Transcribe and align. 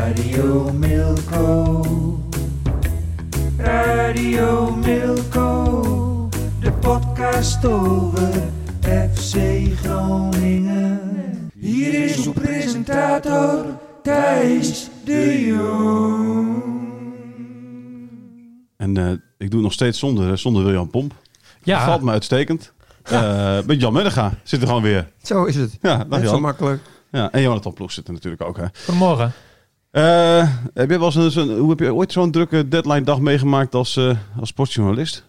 Radio 0.00 0.72
Milko. 0.72 1.82
Radio 3.58 4.70
Milko. 4.76 6.28
De 6.60 6.72
podcast 6.72 7.64
over 7.64 8.32
FC 8.82 9.36
Groningen. 9.82 11.50
Hier 11.58 12.04
is 12.04 12.26
uw 12.26 12.32
presentator 12.32 13.64
Thijs 14.02 14.88
de 15.04 15.44
Jong. 15.46 16.62
En 18.76 18.96
eh, 18.96 19.10
ik 19.10 19.20
doe 19.38 19.48
het 19.48 19.60
nog 19.62 19.72
steeds 19.72 19.98
zonder, 19.98 20.38
zonder 20.38 20.64
William 20.64 20.90
Pomp. 20.90 21.14
Ja. 21.62 21.84
Valt 21.84 22.02
me 22.02 22.10
uitstekend. 22.10 22.72
Eh 23.02 23.58
met 23.66 23.80
Jan 23.80 23.92
Munnega 23.92 24.32
zit 24.42 24.60
er 24.60 24.66
gewoon 24.66 24.82
weer. 24.82 25.08
Zo 25.22 25.44
is 25.44 25.56
het. 25.56 25.78
Ja, 25.82 25.96
dag 25.96 26.06
Net 26.08 26.20
zo 26.24 26.32
Jan. 26.32 26.40
makkelijk. 26.40 26.80
Ja, 27.10 27.30
en 27.32 27.42
Jonathan 27.42 27.72
Ploeg 27.72 27.92
zit 27.92 28.06
er 28.06 28.12
natuurlijk 28.12 28.42
ook. 28.42 28.56
Hè. 28.56 28.64
Goedemorgen. 28.84 29.32
Eh, 29.96 30.48
heb 30.74 30.90
je 30.90 30.98
wel 30.98 31.12
eens 31.14 31.36
een, 31.36 31.58
hoe 31.58 31.70
heb 31.70 31.78
je 31.80 31.94
ooit 31.94 32.12
zo'n 32.12 32.30
drukke 32.30 32.68
deadline 32.68 33.02
dag 33.02 33.20
meegemaakt 33.20 33.74
als, 33.74 33.96
eh, 33.96 34.16
als 34.40 34.48
sportjournalist? 34.48 35.24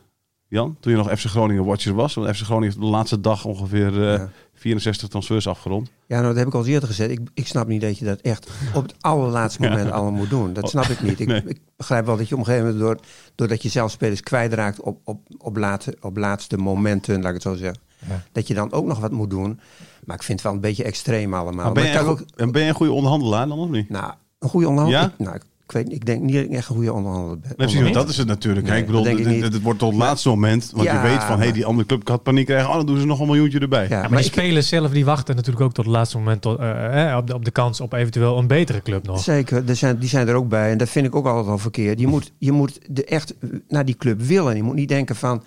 Jan, 0.47 0.77
toen 0.79 0.91
je 0.91 0.97
nog 0.97 1.09
FC 1.19 1.25
Groningen 1.25 1.65
watcher 1.65 1.93
was. 1.93 2.13
Want 2.13 2.35
FC 2.37 2.43
Groningen 2.43 2.67
heeft 2.69 2.79
de 2.81 2.85
laatste 2.91 3.21
dag 3.21 3.45
ongeveer 3.45 3.87
eh, 4.07 4.17
Ja. 4.17 4.29
64 4.53 5.07
transfers 5.09 5.47
afgerond. 5.47 5.91
Ja, 6.07 6.15
nou, 6.15 6.27
dat 6.27 6.35
heb 6.37 6.47
ik 6.47 6.53
al 6.53 6.65
eerder 6.65 6.87
gezegd. 6.89 7.09
Ik, 7.11 7.19
ik 7.33 7.47
snap 7.47 7.67
niet 7.67 7.81
dat 7.81 7.97
je 7.97 8.05
dat 8.05 8.19
echt 8.21 8.49
op 8.73 8.83
het 8.83 8.95
allerlaatste 8.99 9.61
moment 9.67 9.91
allemaal 9.91 10.11
moet 10.11 10.29
doen. 10.29 10.53
Dat 10.53 10.69
snap 10.69 10.85
ik 10.85 11.01
niet. 11.01 11.19
Ik, 11.19 11.27
Nee. 11.27 11.41
ik 11.45 11.59
begrijp 11.77 12.05
wel 12.05 12.17
dat 12.17 12.27
je 12.27 12.33
op 12.33 12.39
een 12.39 12.45
gegeven 12.45 12.67
moment, 12.67 12.85
door, 12.85 12.99
doordat 13.35 13.61
je 13.63 13.69
zelf 13.69 13.91
spelers 13.91 14.21
kwijtraakt 14.21 14.81
op, 14.81 14.99
op, 15.03 15.19
op, 15.37 15.57
laatste, 15.57 15.97
op 16.01 16.17
laatste 16.17 16.57
momenten, 16.57 17.15
laat 17.21 17.27
ik 17.27 17.33
het 17.33 17.41
zo 17.41 17.55
zeggen, 17.55 17.79
Ja. 18.07 18.23
dat 18.31 18.47
je 18.47 18.53
dan 18.53 18.71
ook 18.71 18.85
nog 18.85 18.99
wat 18.99 19.11
moet 19.11 19.29
doen. 19.29 19.59
Maar 20.05 20.15
ik 20.15 20.23
vind 20.23 20.39
het 20.39 20.47
wel 20.47 20.53
een 20.55 20.61
beetje 20.67 20.83
extreem 20.83 21.33
allemaal. 21.33 21.63
Maar 21.63 21.73
ben, 21.73 21.83
Maar 22.05 22.05
je 22.05 22.25
en 22.35 22.51
ben 22.51 22.61
je 22.61 22.67
een 22.67 22.75
goede 22.75 22.91
onderhandelaar 22.91 23.47
dan 23.47 23.59
of 23.59 23.69
niet? 23.69 23.89
Nou, 23.89 24.13
een 24.47 24.53
goede 24.53 24.67
onderhandelaar. 24.69 25.03
Ja? 25.03 25.13
Ik, 25.19 25.25
nou, 25.25 25.35
ik, 25.35 25.71
weet, 25.73 25.91
ik 25.91 26.05
denk 26.05 26.21
niet 26.21 26.33
dat 26.35 26.43
ik 26.43 26.51
echt 26.51 26.69
een 26.69 26.75
goede 26.75 26.93
onderhandelaar 26.93 27.37
ben. 27.39 27.47
Nee, 27.47 27.55
precies, 27.67 27.81
want 27.81 27.93
dat 27.93 28.09
is 28.09 28.17
het 28.17 28.27
natuurlijk. 28.27 28.65
Nee, 28.65 28.71
Kijk, 28.75 28.85
ik 28.87 28.91
bedoel, 28.91 29.03
dat 29.03 29.15
denk 29.15 29.17
ik 29.19 29.25
dit- 29.25 29.33
niet. 29.33 29.43
dit- 29.43 29.53
het 29.53 29.61
wordt 29.63 29.79
tot 29.79 29.89
het 29.89 29.99
laatste 29.99 30.29
moment. 30.29 30.71
Want 30.71 30.83
Ja, 30.83 30.93
je 31.03 31.09
weet 31.09 31.23
van, 31.23 31.37
hé, 31.39 31.43
maar- 31.45 31.53
die 31.53 31.65
andere 31.65 31.87
club 31.87 32.07
had 32.07 32.23
paniek 32.23 32.45
krijgen. 32.45 32.69
Oh, 32.69 32.75
dan 32.75 32.85
doen 32.85 32.99
ze 32.99 33.05
nog 33.05 33.19
een 33.19 33.25
miljoentje 33.25 33.59
erbij. 33.59 33.83
Ja, 33.83 33.89
Ja, 33.89 34.01
maar, 34.01 34.09
maar 34.09 34.19
die 34.19 34.27
ik- 34.27 34.33
spelers 34.33 34.67
zelf 34.67 34.91
die 34.91 35.05
wachten 35.05 35.35
natuurlijk 35.35 35.65
ook 35.65 35.73
tot 35.73 35.85
het 35.85 35.93
laatste 35.93 36.17
moment 36.17 36.41
tot, 36.41 36.59
eh, 36.59 37.09
eh, 37.11 37.17
op, 37.17 37.27
de, 37.27 37.33
op 37.33 37.45
de 37.45 37.51
kans 37.51 37.81
op 37.81 37.93
eventueel 37.93 38.37
een 38.37 38.47
betere 38.47 38.81
club 38.81 39.05
nog. 39.05 39.19
Zeker, 39.23 39.63
er 39.69 39.75
zijn, 39.75 39.97
die 39.97 40.09
zijn 40.09 40.27
er 40.27 40.35
ook 40.35 40.49
bij. 40.49 40.71
En 40.71 40.77
dat 40.77 40.89
vind 40.89 41.05
ik 41.05 41.15
ook 41.15 41.25
altijd 41.25 41.47
al 41.47 41.57
verkeerd. 41.57 41.99
Je 41.99 42.07
moet, 42.07 42.31
je 42.37 42.51
moet 42.51 42.79
de 42.87 43.05
echt 43.05 43.33
naar 43.67 43.85
die 43.85 43.95
club 43.97 44.21
willen. 44.21 44.55
Je 44.55 44.63
moet 44.63 44.75
niet 44.75 44.89
denken 44.89 45.15
van... 45.15 45.43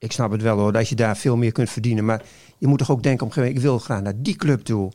Ik 0.00 0.12
snap 0.12 0.30
het 0.30 0.42
wel 0.42 0.58
hoor, 0.58 0.72
dat 0.72 0.88
je 0.88 0.94
daar 0.94 1.16
veel 1.16 1.36
meer 1.36 1.52
kunt 1.52 1.70
verdienen. 1.70 2.04
Maar 2.04 2.22
je 2.58 2.66
moet 2.66 2.78
toch 2.78 2.90
ook 2.90 3.02
denken 3.02 3.26
op 3.26 3.28
een 3.28 3.42
gegeven 3.42 3.54
moment... 3.62 3.80
Ik 3.80 3.86
wil 3.86 3.96
graag 3.96 4.02
naar 4.02 4.22
die 4.22 4.36
club 4.36 4.60
toe. 4.64 4.90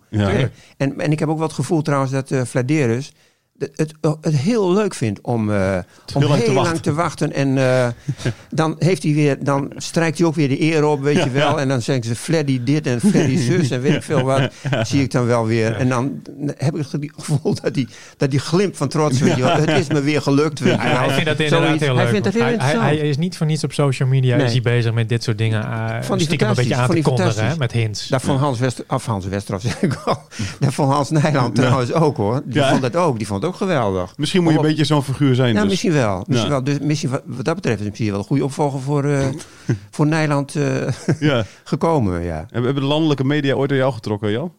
En, 0.78 1.00
en 1.00 1.12
ik 1.12 1.20
heb 1.20 1.30
ook 1.30 1.38
wel 1.38 1.48
het 1.48 1.56
gevoel 1.56 1.82
trouwens 1.82 2.12
dat 2.12 2.32
eh 2.32 2.42
Vladeris... 2.42 3.14
Het, 3.60 3.72
het, 3.76 3.94
het 4.22 4.36
heel 4.36 4.74
leuk 4.74 4.94
vindt 4.94 5.22
om, 5.22 5.52
eh, 5.52 5.78
om 6.14 6.22
heel 6.22 6.30
lang 6.30 6.40
heel 6.42 6.48
te 6.48 6.54
lang 6.54 6.66
wachten. 6.68 6.82
te 6.82 6.94
wachten. 6.94 7.34
En 7.34 7.58
eh, 7.58 7.88
dan, 8.50 8.76
heeft 8.80 9.04
hij 9.04 9.14
weer, 9.14 9.44
dan 9.44 9.72
strijkt 9.78 10.18
hij 10.18 10.28
ook 10.28 10.36
weer 10.36 10.48
de 10.50 10.62
eer 10.62 10.86
op, 10.86 11.02
weet 11.02 11.24
je 11.24 11.30
wel. 11.30 11.60
En 11.60 11.68
dan 11.68 11.82
zeggen 11.82 12.06
ze 12.06 12.16
Freddy 12.16 12.64
dit 12.64 12.88
en 12.88 13.00
Freddy 13.00 13.38
zus 13.52 13.70
en 13.72 13.82
weet 13.82 13.96
ik 13.96 14.04
veel 14.04 14.22
wat. 14.22 14.52
Zie 14.84 15.02
ik 15.02 15.12
dan 15.12 15.26
wel 15.26 15.46
weer. 15.46 15.76
En 15.76 15.90
dan 15.90 16.22
heb 16.58 16.76
ik 16.76 16.86
het 16.92 17.12
gevoel 17.16 17.54
dat 17.62 17.76
hij, 17.76 17.88
dat 18.18 18.30
hij 18.32 18.40
glimt 18.40 18.78
van 18.78 18.88
trots. 18.88 19.20
Weet 19.20 19.36
je 19.36 19.42
wel. 19.42 19.56
Het 19.56 19.70
is 19.70 19.88
me 19.88 20.02
weer 20.02 20.22
gelukt. 20.22 20.60
Weet 20.60 20.74
je 20.74 20.80
Hij, 20.80 20.90
wel. 20.92 21.00
hij 21.00 21.10
vindt 21.14 21.26
dat 21.30 21.40
inderdaad 21.40 21.68
Zoiets. 21.68 21.84
heel 21.86 21.94
leuk. 21.94 22.04
Hij 22.04 22.12
vindt 22.12 22.24
dat 22.26 22.34
heel 22.34 22.44
want 22.44 22.62
hij, 22.62 22.70
hij, 22.70 22.74
interessant. 22.74 23.00
hij 23.00 23.10
is 23.10 23.18
niet 23.18 23.38
voor 23.38 23.46
niets 23.46 23.64
op 23.64 23.74
social 23.74 24.10
media 24.10 24.36
Nee. 24.36 24.46
is 24.46 24.52
hij 24.52 24.62
bezig 24.62 24.94
met 24.94 25.10
dit 25.10 25.24
soort 25.24 25.38
dingen. 25.38 25.64
eh 25.64 26.02
Vond 26.02 26.18
die 26.18 26.28
stiekem 26.28 26.50
een 26.50 26.56
beetje 26.56 26.76
aan 26.76 26.80
te 26.88 26.94
Vond 26.94 27.06
die 27.06 27.16
kondigen 27.16 27.48
hè, 27.48 27.58
met 27.58 27.72
hints. 27.72 28.08
Dat 28.08 28.22
van 28.22 28.38
Hans 28.38 28.60
Wester, 28.60 28.84
af 28.88 29.06
Hans 29.06 29.26
Westerhof 29.26 29.62
zeg 29.72 29.82
ik 29.82 29.96
al. 30.06 30.22
Dat 30.60 30.74
van 30.74 30.90
Hans 30.92 31.10
Nijland 31.10 31.56
trouwens 31.56 31.94
ook 31.94 32.18
hoor. 32.18 32.42
Die 32.46 32.54
Ja. 32.62 32.70
vond 32.70 32.82
dat 32.82 32.96
ook. 32.96 33.18
Die 33.18 33.28
vond 33.28 33.43
het 33.44 33.52
ook 33.52 33.58
geweldig. 33.58 34.18
Misschien 34.18 34.44
moet 34.44 34.52
je 34.54 34.60
een 34.60 34.66
beetje 34.66 34.86
zo'n 34.86 35.04
figuur 35.04 35.36
zijn. 35.36 35.54
Ja, 35.54 35.62
dus. 35.62 35.70
misschien 35.70 35.92
wel. 35.94 36.24
Misschien 36.28 36.50
Ja. 36.50 36.56
wel. 36.56 36.64
Dus 36.64 36.80
misschien 36.80 37.10
wat, 37.10 37.22
wat 37.26 37.46
dat 37.46 37.56
betreft 37.56 37.80
is 37.80 37.86
misschien 37.88 38.10
wel 38.10 38.20
een 38.20 38.26
goede 38.26 38.44
opvolger 38.44 38.80
voor, 38.82 39.04
eh, 39.04 39.26
voor 39.96 40.08
Nijland 40.08 40.56
eh, 40.56 40.88
Ja. 41.20 41.46
gekomen. 41.64 42.22
Ja. 42.24 42.36
Hebben 42.36 42.64
hebben 42.64 42.84
de 42.84 42.90
landelijke 42.90 43.24
media 43.24 43.54
ooit 43.54 43.72
aan 43.72 43.78
jou 43.78 43.94
getrokken, 43.94 44.32
Jan? 44.32 44.54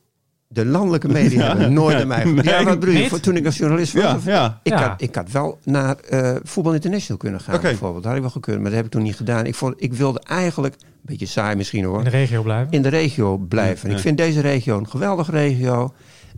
De 0.49 0.67
landelijke 0.67 1.09
media 1.09 1.47
hebben 1.49 1.73
nooit 1.73 2.01
aan 2.01 2.07
mij 2.07 2.25
Nee. 2.25 2.45
Ja, 2.45 2.65
wat 2.65 2.81
bedoel 2.81 2.95
je? 2.95 3.01
Niet? 3.01 3.09
Voor, 3.09 3.21
toen 3.21 3.37
ik 3.37 3.47
als 3.47 3.57
journalist 3.57 3.93
was? 3.93 4.03
Ja, 4.03 4.15
of- 4.17 4.25
ja. 4.25 4.61
Ik, 4.63 4.73
Ja. 4.73 4.89
had, 4.89 5.01
ik 5.03 5.15
had 5.15 5.31
wel 5.31 5.59
naar 5.65 5.97
eh 5.97 6.35
Voetbal 6.43 6.75
International 6.75 7.17
kunnen 7.17 7.41
gaan, 7.41 7.55
Oké. 7.55 7.63
bijvoorbeeld. 7.63 8.03
Dat 8.03 8.07
had 8.07 8.15
ik 8.15 8.21
wel 8.23 8.31
gekund, 8.31 8.57
maar 8.57 8.67
dat 8.67 8.75
heb 8.75 8.85
ik 8.85 8.91
toen 8.91 9.03
niet 9.03 9.17
gedaan. 9.17 9.47
Ik, 9.47 9.55
vond, 9.55 9.75
ik 9.77 9.93
wilde 9.95 10.21
eigenlijk, 10.27 10.75
een 10.75 10.87
beetje 11.03 11.27
saai 11.27 11.57
misschien 11.57 11.85
hoor, 11.85 11.99
In 11.99 12.05
de 12.05 12.11
regio 12.11 12.43
blijven. 12.43 12.73
in 12.73 12.83
de 12.83 12.89
regio 12.89 13.37
blijven. 13.37 13.89
Ja. 13.91 13.95
Ik 13.95 14.01
vind 14.01 14.17
deze 14.17 14.41
regio 14.41 14.79
een 14.79 14.89
geweldige 14.89 15.31
regio. 15.31 15.93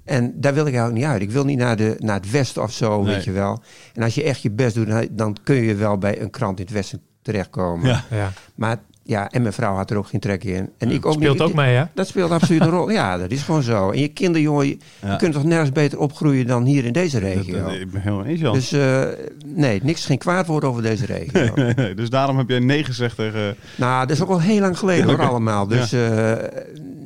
En 0.06 0.32
daar 0.40 0.54
wil 0.54 0.66
ik 0.66 0.72
eigenlijk 0.74 1.04
niet 1.04 1.12
uit. 1.12 1.22
Ik 1.22 1.30
wil 1.30 1.44
niet 1.44 1.58
naar, 1.58 1.76
de, 1.76 1.94
naar 1.98 2.16
het 2.16 2.30
westen 2.30 2.62
of 2.62 2.72
zo, 2.72 3.02
Nee. 3.02 3.14
weet 3.14 3.24
je 3.24 3.32
wel. 3.32 3.62
En 3.94 4.02
als 4.02 4.14
je 4.14 4.22
echt 4.22 4.42
je 4.42 4.50
best 4.50 4.74
doet, 4.74 5.08
dan- 5.10 5.36
kun 5.44 5.56
je 5.56 5.74
wel 5.74 5.98
bij 5.98 6.20
een 6.20 6.30
krant 6.30 6.58
in 6.58 6.64
het 6.64 6.74
westen 6.74 7.00
terechtkomen. 7.22 7.88
Ja. 7.88 8.04
Ja. 8.10 8.32
Maar 8.54 8.76
ja, 9.02 9.30
en 9.30 9.42
mijn 9.42 9.54
vrouw 9.54 9.74
had 9.74 9.90
er 9.90 9.96
ook 9.96 10.06
geen 10.08 10.20
trek 10.20 10.44
in. 10.44 10.70
En 10.78 10.90
ik 10.90 11.06
ook 11.06 11.12
Speelt 11.12 11.38
niet. 11.38 11.42
ook 11.48 11.54
mee 11.54 11.74
hè? 11.76 11.84
Dat 11.94 12.06
speelt 12.06 12.30
absoluut 12.30 12.60
een 12.60 12.68
rol. 12.70 12.90
Ja, 12.90 13.18
dat 13.18 13.30
is 13.30 13.42
gewoon 13.42 13.62
zo. 13.62 13.90
En 13.90 14.00
je 14.00 14.08
kinderjongen, 14.08 14.66
je, 14.66 14.76
Ja. 15.02 15.10
je 15.10 15.16
kunt 15.16 15.32
toch 15.32 15.44
nergens 15.44 15.72
beter 15.72 15.98
opgroeien 15.98 16.46
dan 16.46 16.64
hier 16.64 16.84
in 16.84 16.92
deze 16.92 17.18
regio. 17.18 17.62
dat- 17.62 17.72
ik 17.72 17.90
ben 17.90 18.00
helemaal 18.00 18.24
eens, 18.24 18.40
Jan. 18.40 18.52
Dus 18.54 18.72
eh, 18.72 19.02
nee, 19.46 19.80
niks, 19.82 20.06
geen 20.06 20.18
kwaad 20.18 20.46
woord 20.46 20.64
over 20.64 20.82
deze 20.82 21.06
regio. 21.06 21.54
Nee, 21.54 21.74
nee, 21.74 21.94
dus 21.94 22.10
daarom 22.10 22.38
heb 22.38 22.48
jij 22.48 22.58
nee 22.58 22.84
gezegd 22.84 23.16
tegen... 23.16 23.56
Nou, 23.76 24.06
dat 24.06 24.16
is 24.16 24.22
ook 24.22 24.28
al 24.30 24.40
heel 24.40 24.60
lang 24.60 24.78
geleden 24.78 25.08
Ja, 25.08 25.16
hoor, 25.16 25.26
allemaal. 25.26 25.66
Dus, 25.66 25.92
eh, 25.92 26.32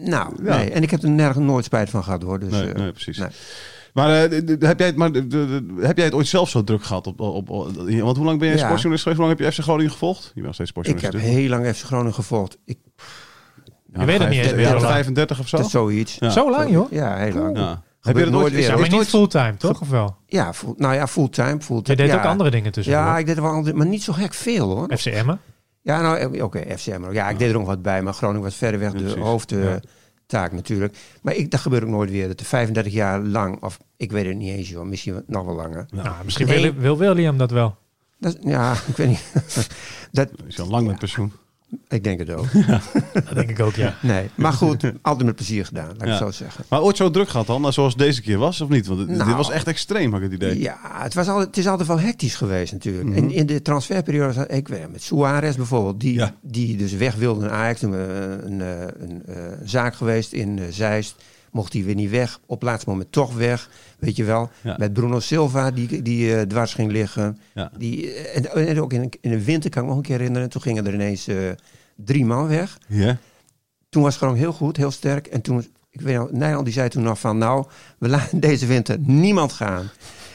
nou, 0.01 0.45
Ja. 0.45 0.57
nee. 0.57 0.71
En 0.71 0.83
ik 0.83 0.91
heb 0.91 1.03
er 1.03 1.11
nergens 1.11 1.45
nooit 1.45 1.65
spijt 1.65 1.91
van 1.91 2.03
gehad 2.05 2.23
hoor. 2.23 2.39
Dus, 2.39 2.51
nee, 2.51 2.69
eh, 2.69 2.75
nee, 2.75 2.93
precies. 2.93 3.19
nee. 3.19 3.29
Maar, 3.95 4.25
eh, 4.25 4.39
d- 4.41 4.63
heb, 4.63 4.79
jij 4.79 4.87
het, 4.87 4.97
maar 4.97 5.11
heb 5.81 5.97
jij 5.97 6.05
het 6.05 6.15
ooit 6.15 6.27
zelf 6.27 6.49
zo 6.49 6.65
druk 6.65 6.83
gehad? 6.85 7.07
Op, 7.07 7.21
op, 7.21 7.51
op- 7.51 7.75
want 7.77 8.17
hoe 8.17 8.27
lang 8.27 8.39
ben 8.39 8.49
je 8.49 8.55
Ja. 8.55 8.59
sportjournalist 8.61 9.03
geweest? 9.03 9.05
Hoe 9.05 9.17
lang 9.17 9.29
heb 9.29 9.39
je 9.39 9.53
FC 9.53 9.59
Groningen 9.63 9.91
gevolgd? 9.93 10.23
Je 10.25 10.31
bent 10.35 10.45
nog 10.47 10.55
steeds 10.55 10.71
ik 10.71 10.77
heb 10.77 10.85
sportjournalist. 10.87 11.35
heel 11.39 11.49
lang 11.49 11.67
FC 11.77 11.85
Groningen 11.85 12.15
gevolgd. 12.15 12.59
Ik, 12.65 12.79
Ja, 13.93 14.01
Je 14.01 14.07
weet 14.07 14.19
het 14.19 14.29
niet 14.29 14.39
eens 14.39 14.47
vijf- 14.47 14.57
meer, 14.57 14.67
ja, 14.67 14.73
hoe 14.73 14.81
lang. 14.81 14.93
35 14.93 15.41
of 15.41 15.49
zo? 15.49 15.57
dat 15.57 15.67
is 15.67 15.73
zoiets. 15.73 16.17
Ja. 16.21 16.31
Zo 16.31 16.51
lang 16.51 16.71
joh? 16.71 16.93
Ja, 16.93 17.17
heel 17.17 17.35
lang. 17.35 17.57
Ja. 17.59 17.83
Heb 18.01 18.17
je 18.17 18.23
dat 18.23 18.33
nooit 18.33 18.53
weer. 18.53 18.63
Ja, 18.63 18.69
maar 18.69 18.77
is 18.77 18.83
niet 18.83 18.93
nooit- 18.93 19.09
fulltime, 19.09 19.55
toch? 19.57 19.81
Of 19.81 19.89
wel? 19.89 20.17
Ja, 20.27 20.53
full- 20.55 20.75
nou 20.77 20.95
ja, 20.95 21.07
fulltime. 21.07 21.61
fulltime. 21.61 21.97
Je 21.97 22.03
deed 22.03 22.13
ja. 22.15 22.19
ook 22.19 22.25
andere 22.29 22.51
dingen 22.51 22.73
tussen. 22.73 22.93
Ja, 22.95 23.19
ik 23.19 23.27
deed 23.27 23.37
er 23.37 23.43
wel 23.43 23.51
andere, 23.51 23.77
maar 23.77 23.87
niet 23.87 24.03
zo 24.03 24.13
gek 24.13 24.35
veel 24.35 24.69
hoor. 24.71 24.97
FC 24.99 25.07
Emmen. 25.07 25.41
Ja, 25.83 26.01
nou, 26.01 26.37
eh, 26.37 26.45
oké, 26.45 26.77
FCM. 26.79 27.13
Ja, 27.13 27.29
ik 27.29 27.39
deed 27.39 27.49
er 27.49 27.59
nog 27.59 27.67
wat 27.67 27.83
bij, 27.83 28.03
maar 28.03 28.13
Groningen 28.15 28.43
was 28.43 28.55
verreweg 28.57 28.93
Ja, 28.93 28.99
de 28.99 29.05
precies. 29.05 29.23
hoofdtaak 29.23 30.53
natuurlijk. 30.53 30.97
Maar 31.23 31.35
ik, 31.35 31.51
dat 31.51 31.61
gebeurt 31.61 31.83
ook 31.83 31.89
nooit 31.89 32.11
weer. 32.11 32.29
Dat 32.29 32.39
de 32.39 32.45
35 32.45 32.93
jaar 32.93 33.21
lang, 33.21 33.63
of 33.63 33.79
ik 33.97 34.13
weet 34.13 34.27
het 34.27 34.37
niet 34.37 34.57
eens 34.57 34.69
joh, 34.69 34.85
misschien 34.87 35.23
nog 35.27 35.45
wel 35.45 35.55
langer. 35.55 35.87
Nou, 35.91 36.15
misschien 36.25 36.47
Nee. 36.47 36.61
wil, 36.61 36.75
wil 36.75 36.97
William 36.99 37.39
dat 37.39 37.51
wel. 37.51 37.77
Dat, 38.19 38.37
ja, 38.41 38.73
ik 38.91 38.97
weet 38.97 39.09
niet. 39.09 39.33
dat, 40.13 40.29
Is 40.47 40.61
al 40.61 40.69
lang 40.69 40.87
met 40.87 40.99
pensioen. 40.99 41.33
Ik 41.89 42.05
denk 42.05 42.19
het 42.19 42.31
ook. 42.31 42.47
Dat 43.25 43.35
denk 43.35 43.51
ik 43.51 43.61
ook, 43.61 43.75
ja. 43.75 43.95
Nee, 44.03 44.31
maar 44.35 44.53
goed, 44.53 44.93
altijd 45.03 45.27
met 45.27 45.35
plezier 45.37 45.65
gedaan, 45.65 45.87
laat 45.87 45.95
ik 45.97 46.05
Ja. 46.05 46.09
het 46.09 46.19
zo 46.19 46.31
zeggen. 46.31 46.65
Maar 46.69 46.83
ooit 46.83 46.97
zo 46.97 47.11
druk 47.11 47.29
gehad 47.29 47.47
dan, 47.47 47.73
zoals 47.73 47.97
deze 47.97 48.23
keer 48.23 48.39
was, 48.39 48.61
of 48.61 48.69
niet? 48.69 48.87
Want 48.87 48.99
dit- 48.99 49.09
dit 49.09 49.17
Nou. 49.17 49.37
was 49.37 49.51
echt 49.51 49.67
extreem, 49.67 50.13
had 50.13 50.21
ik 50.23 50.31
het 50.31 50.43
idee. 50.43 50.61
Ja, 50.61 50.79
het, 50.83 51.15
was 51.15 51.29
altijd, 51.29 51.47
het 51.47 51.57
is 51.57 51.67
altijd 51.67 51.89
wel 51.89 52.01
hectisch 52.01 52.35
geweest 52.35 52.73
natuurlijk. 52.73 53.05
Mhm. 53.09 53.17
En 53.17 53.31
in 53.31 53.47
de 53.47 53.63
transferperiode, 53.63 54.33
zat- 54.33 54.53
ik 54.53 54.69
weet 54.69 54.93
met 54.93 55.03
Suarez 55.03 55.57
bijvoorbeeld, 55.57 56.01
die, 56.01 56.15
Ja. 56.15 56.35
die 56.41 56.77
dus 56.77 56.93
weg 56.93 57.15
wilde 57.15 57.41
naar 57.41 57.51
Ajax. 57.51 57.81
Toen, 57.81 57.95
eh, 57.95 58.01
een, 58.41 58.61
eh, 58.61 58.81
een, 58.99 59.23
eh, 59.27 59.35
zaak 59.65 59.95
geweest 59.95 60.33
in 60.33 60.61
Zeist. 60.71 61.15
Mocht 61.51 61.73
hij 61.73 61.85
weer 61.85 61.95
niet 61.95 62.11
weg. 62.11 62.41
Op 62.47 62.63
laatste 62.63 62.91
moment 62.91 63.13
toch 63.13 63.35
weg. 63.35 63.71
Weet 63.99 64.17
je 64.17 64.25
wel. 64.25 64.51
Ja. 64.63 64.77
Met 64.79 64.93
Bruno 64.93 65.21
Silva, 65.21 65.71
die, 65.71 66.03
die 66.03 66.35
eh, 66.35 66.43
dwars 66.43 66.75
ging 66.75 66.93
liggen. 66.93 67.39
Ja. 67.55 67.71
Die, 67.79 68.13
eh, 68.13 68.37
en, 68.37 68.67
en 68.69 68.81
ook 68.81 68.93
in, 68.93 69.13
in 69.21 69.31
de 69.31 69.45
winter 69.45 69.71
kan 69.71 69.83
ik 69.83 69.89
me 69.89 69.95
nog 69.95 69.97
een 69.97 70.09
keer 70.09 70.19
herinneren. 70.19 70.49
Toen 70.49 70.63
gingen 70.63 70.87
er 70.87 70.95
ineens 70.95 71.27
eh, 71.27 71.37
drie 71.97 72.25
man 72.25 72.47
weg. 72.47 72.79
Ja? 72.87 73.19
Toen 73.89 74.03
was 74.03 74.15
het 74.15 74.23
gewoon 74.23 74.39
heel 74.39 74.53
goed, 74.53 74.77
heel 74.77 74.91
sterk. 74.91 75.27
En 75.27 75.41
toen, 75.41 75.67
ik 75.91 76.01
weet 76.01 76.17
nog, 76.17 76.31
Nijland 76.31 76.65
die 76.65 76.75
zei 76.75 76.89
toen 76.89 77.03
nog 77.03 77.21
van... 77.21 77.39
nou, 77.39 77.67
we 77.99 78.09
laten 78.09 78.41
deze 78.51 78.67
winter 78.67 78.99
niemand 78.99 79.53
gaan. 79.53 79.91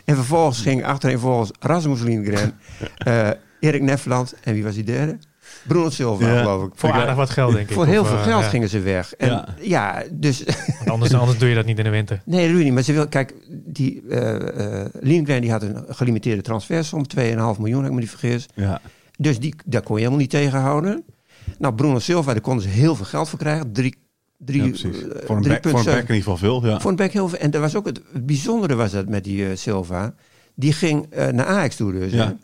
En 0.05 0.15
vervolgens 0.15 0.61
ging 0.61 0.85
achterin 0.85 1.19
volgens 1.19 1.51
Rasmus 1.59 2.01
Lindgren... 2.01 2.53
Erik 3.59 3.81
Nefland 3.81 4.35
en 4.43 4.53
wie 4.53 4.63
was 4.63 4.73
die 4.73 4.83
derde? 4.83 5.17
Bruno 5.67 5.89
Silva, 5.89 6.27
Ja. 6.27 6.39
geloof 6.39 6.63
ik. 6.63 6.71
Voor 6.75 6.91
aardig 6.91 7.15
wat 7.15 7.29
geld, 7.29 7.53
denk 7.53 7.67
ik. 7.69 7.73
Voor 7.73 7.85
heel 7.85 8.01
Of, 8.01 8.07
veel 8.07 8.17
eh, 8.17 8.23
geld 8.23 8.43
ja. 8.43 8.49
gingen 8.49 8.69
ze 8.69 8.79
weg. 8.79 9.13
En 9.13 9.27
Ja. 9.27 9.47
ja, 9.61 10.03
dus... 10.11 10.43
Want 10.77 10.89
Anders, 10.89 11.13
anders 11.13 11.37
doe 11.39 11.49
je 11.49 11.55
dat 11.55 11.65
niet 11.65 11.77
in 11.77 11.83
de 11.83 11.89
winter. 11.89 12.21
nee, 12.25 12.41
dat 12.41 12.49
doe 12.49 12.57
je 12.57 12.63
niet. 12.63 12.73
Maar 12.73 12.83
ze 12.83 12.93
wil, 12.93 13.07
kijk, 13.07 13.33
die 13.49 14.03
eh 14.09 14.81
eh, 14.81 14.85
Lindgren 14.99 15.41
die 15.41 15.51
had 15.51 15.61
een 15.61 15.83
gelimiteerde 15.87 16.41
transfersom. 16.41 17.03
2,5 17.17 17.23
miljoen, 17.59 17.77
heb 17.81 17.85
ik 17.89 17.93
me 17.93 17.99
niet 17.99 18.09
vergis. 18.09 18.45
Ja. 18.53 18.81
Dus 19.17 19.39
die, 19.39 19.55
daar 19.65 19.81
kon 19.81 19.93
je 19.95 19.99
helemaal 20.01 20.21
niet 20.21 20.29
tegenhouden. 20.29 21.03
Nou, 21.57 21.73
Bruno 21.73 21.99
Silva, 21.99 22.31
daar 22.31 22.41
konden 22.41 22.63
ze 22.63 22.69
heel 22.69 22.95
veel 22.95 23.05
geld 23.05 23.29
voor 23.29 23.39
krijgen. 23.39 23.71
Drie, 23.71 23.95
drie, 24.37 24.61
ja, 24.63 24.67
precies. 24.69 24.97
Voor 25.25 25.35
een, 25.35 25.41
back, 25.41 25.63
voor 25.67 25.79
een 25.79 25.85
3,7. 25.85 25.91
back 25.91 25.95
in 25.95 25.99
ieder 26.01 26.15
geval 26.15 26.37
veel, 26.37 26.65
ja. 26.65 26.79
Voor 26.79 26.89
een 26.89 26.95
back 26.95 27.11
heel 27.11 27.27
veel. 27.29 27.39
En 27.39 27.51
dat 27.51 27.61
was 27.61 27.75
ook 27.75 27.85
het, 27.85 28.01
het 28.13 28.25
bijzondere 28.25 28.75
was 28.75 28.91
dat 28.91 29.07
met 29.07 29.23
die 29.23 29.55
Silva. 29.55 30.13
Die 30.55 30.73
ging 30.73 31.05
eh, 31.09 31.27
naar 31.27 31.45
Ajax 31.45 31.75
toe 31.75 31.91
dus. 31.91 32.11
Ja. 32.11 32.37